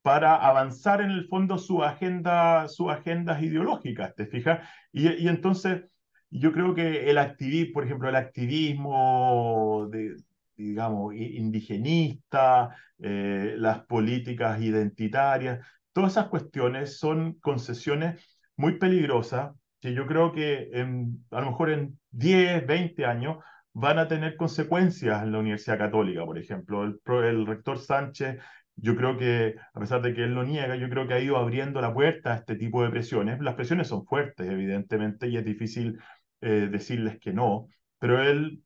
para 0.02 0.36
avanzar 0.36 1.00
en 1.00 1.10
el 1.10 1.26
fondo 1.26 1.58
su 1.58 1.82
agenda, 1.82 2.68
sus 2.68 2.88
agendas 2.90 3.42
ideológicas, 3.42 4.14
¿te 4.14 4.26
fijas? 4.26 4.66
Y, 4.92 5.08
y 5.24 5.28
entonces 5.28 5.82
yo 6.30 6.52
creo 6.52 6.74
que 6.74 7.10
el 7.10 7.18
activismo, 7.18 7.74
por 7.74 7.84
ejemplo, 7.84 8.08
el 8.08 8.16
activismo 8.16 9.88
de, 9.90 10.16
digamos, 10.56 11.14
indigenista, 11.14 12.76
eh, 12.98 13.54
las 13.56 13.80
políticas 13.86 14.60
identitarias, 14.60 15.66
todas 15.92 16.12
esas 16.12 16.28
cuestiones 16.28 16.98
son 16.98 17.34
concesiones 17.40 18.24
muy 18.56 18.78
peligrosas 18.78 19.52
que 19.80 19.94
yo 19.94 20.06
creo 20.06 20.32
que 20.32 20.70
en, 20.72 21.24
a 21.30 21.40
lo 21.40 21.46
mejor 21.52 21.70
en 21.70 21.98
10, 22.10 22.66
20 22.66 23.04
años 23.06 23.38
van 23.72 23.98
a 23.98 24.08
tener 24.08 24.36
consecuencias 24.36 25.22
en 25.22 25.32
la 25.32 25.38
Universidad 25.38 25.78
Católica, 25.78 26.24
por 26.24 26.38
ejemplo. 26.38 26.84
El, 26.84 27.00
el 27.24 27.46
rector 27.46 27.78
Sánchez 27.78 28.38
yo 28.80 28.96
creo 28.96 29.16
que, 29.16 29.56
a 29.74 29.80
pesar 29.80 30.02
de 30.02 30.14
que 30.14 30.24
él 30.24 30.34
lo 30.34 30.44
niega, 30.44 30.76
yo 30.76 30.88
creo 30.88 31.06
que 31.06 31.14
ha 31.14 31.20
ido 31.20 31.36
abriendo 31.36 31.80
la 31.80 31.92
puerta 31.92 32.32
a 32.32 32.36
este 32.36 32.54
tipo 32.54 32.82
de 32.82 32.90
presiones. 32.90 33.40
Las 33.40 33.54
presiones 33.54 33.88
son 33.88 34.04
fuertes, 34.06 34.48
evidentemente, 34.48 35.28
y 35.28 35.36
es 35.36 35.44
difícil 35.44 35.98
eh, 36.40 36.68
decirles 36.70 37.18
que 37.18 37.32
no, 37.32 37.68
pero 37.98 38.22
él, 38.22 38.62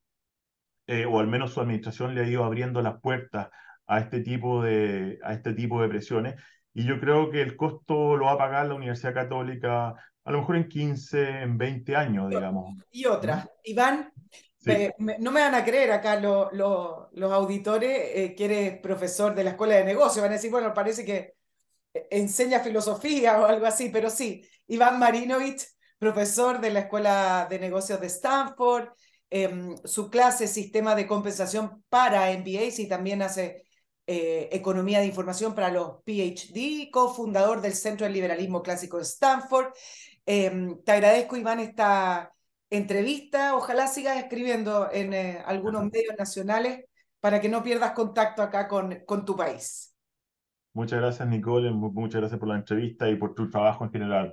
eh, 0.87 1.07
o 1.07 1.19
al 1.21 1.27
menos 1.27 1.53
su 1.53 1.61
administración, 1.61 2.15
le 2.15 2.23
ha 2.23 2.29
ido 2.29 2.45
abriendo 2.45 2.83
las 2.83 3.01
puertas 3.01 3.49
a 3.87 3.99
este 4.01 4.21
tipo 4.21 4.63
de, 4.63 5.19
a 5.23 5.35
este 5.35 5.55
tipo 5.55 5.81
de 5.83 5.89
presiones. 5.89 6.35
Y 6.75 6.85
yo 6.85 6.99
creo 7.01 7.31
que 7.31 7.43
el 7.43 7.57
costo 7.57 8.17
lo 8.17 8.27
va 8.27 8.33
a 8.33 8.39
pagar 8.39 8.67
la 8.67 8.75
Universidad 8.75 9.15
Católica 9.15 9.95
a 10.25 10.31
lo 10.31 10.39
mejor 10.39 10.57
en 10.57 10.69
15, 10.69 11.43
en 11.43 11.59
20 11.59 11.97
años, 11.97 12.31
digamos. 12.31 12.77
Y 12.91 13.07
otra, 13.07 13.49
Iván, 13.65 14.13
no 15.19 15.33
me 15.33 15.41
van 15.41 15.55
a 15.55 15.65
creer 15.65 15.91
acá 15.91 16.21
los 16.21 17.33
auditores 17.33 18.11
eh, 18.15 18.35
que 18.37 18.45
eres 18.45 18.81
profesor 18.81 19.35
de 19.35 19.45
la 19.45 19.51
Escuela 19.51 19.75
de 19.75 19.85
Negocios, 19.85 20.23
van 20.23 20.31
a 20.31 20.37
decir, 20.37 20.51
bueno, 20.51 20.73
parece 20.73 21.05
que 21.05 21.35
enseña 22.11 22.61
filosofía 22.61 23.41
o 23.41 23.47
algo 23.47 23.67
así, 23.67 23.91
pero 23.91 24.09
sí, 24.11 24.47
Iván 24.69 24.99
Marinovich 24.99 25.67
profesor 26.03 26.61
de 26.61 26.71
la 26.71 26.81
Escuela 26.81 27.47
de 27.49 27.61
Negocios 27.61 28.01
de 28.01 28.09
Stanford, 28.09 28.89
em, 29.31 29.77
su 29.85 30.11
clase 30.11 30.49
Sistema 30.49 30.97
de 30.97 31.07
Compensación 31.07 31.85
para 31.89 32.33
MBAs 32.33 32.81
y 32.81 32.89
también 32.89 33.23
hace 33.23 33.63
eh, 34.09 34.49
Economía 34.51 34.99
de 34.99 35.07
Información 35.07 35.55
para 35.55 35.71
los 35.71 36.03
PhD, 36.05 36.91
cofundador 36.91 37.61
del 37.61 37.75
Centro 37.75 38.05
del 38.05 38.15
Liberalismo 38.15 38.63
Clásico 38.65 38.97
de 38.97 39.05
Stanford. 39.05 39.73
Em, 40.27 40.83
te 40.83 40.91
agradezco, 40.91 41.37
Iván, 41.37 41.61
esta 41.61 42.33
entrevista. 42.69 43.55
Ojalá 43.55 43.87
sigas 43.87 44.17
escribiendo 44.17 44.91
en 44.91 45.13
eh, 45.13 45.41
algunos 45.47 45.85
medios 45.85 46.17
nacionales 46.19 46.85
para 47.21 47.41
que 47.41 47.49
no 47.49 47.63
pierdas 47.63 47.93
contacto 47.93 48.43
acá 48.43 48.67
con, 48.67 49.05
con 49.07 49.25
tu 49.25 49.37
país. 49.37 49.95
Muchas 50.73 50.99
gracias, 50.99 51.29
Nicole. 51.29 51.71
Muchas 51.71 52.21
gracias 52.21 52.41
por 52.41 52.49
la 52.49 52.57
entrevista 52.57 53.09
y 53.09 53.15
por 53.15 53.37
tu 53.37 53.49
trabajo 53.49 53.85
en 53.85 53.93
general. 53.93 54.33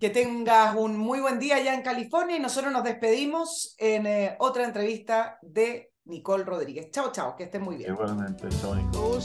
Que 0.00 0.08
tengas 0.08 0.74
un 0.76 0.96
muy 0.96 1.20
buen 1.20 1.38
día 1.38 1.56
allá 1.56 1.74
en 1.74 1.82
California 1.82 2.34
y 2.34 2.40
nosotros 2.40 2.72
nos 2.72 2.82
despedimos 2.82 3.74
en 3.76 4.06
eh, 4.06 4.34
otra 4.38 4.64
entrevista 4.64 5.38
de 5.42 5.92
Nicole 6.06 6.44
Rodríguez. 6.44 6.90
Chao, 6.90 7.12
chao, 7.12 7.36
que 7.36 7.44
estén 7.44 7.60
muy 7.60 7.76
bien. 7.76 7.92
Igualmente, 7.92 8.48
chao, 8.62 8.74
Nicole. 8.74 9.20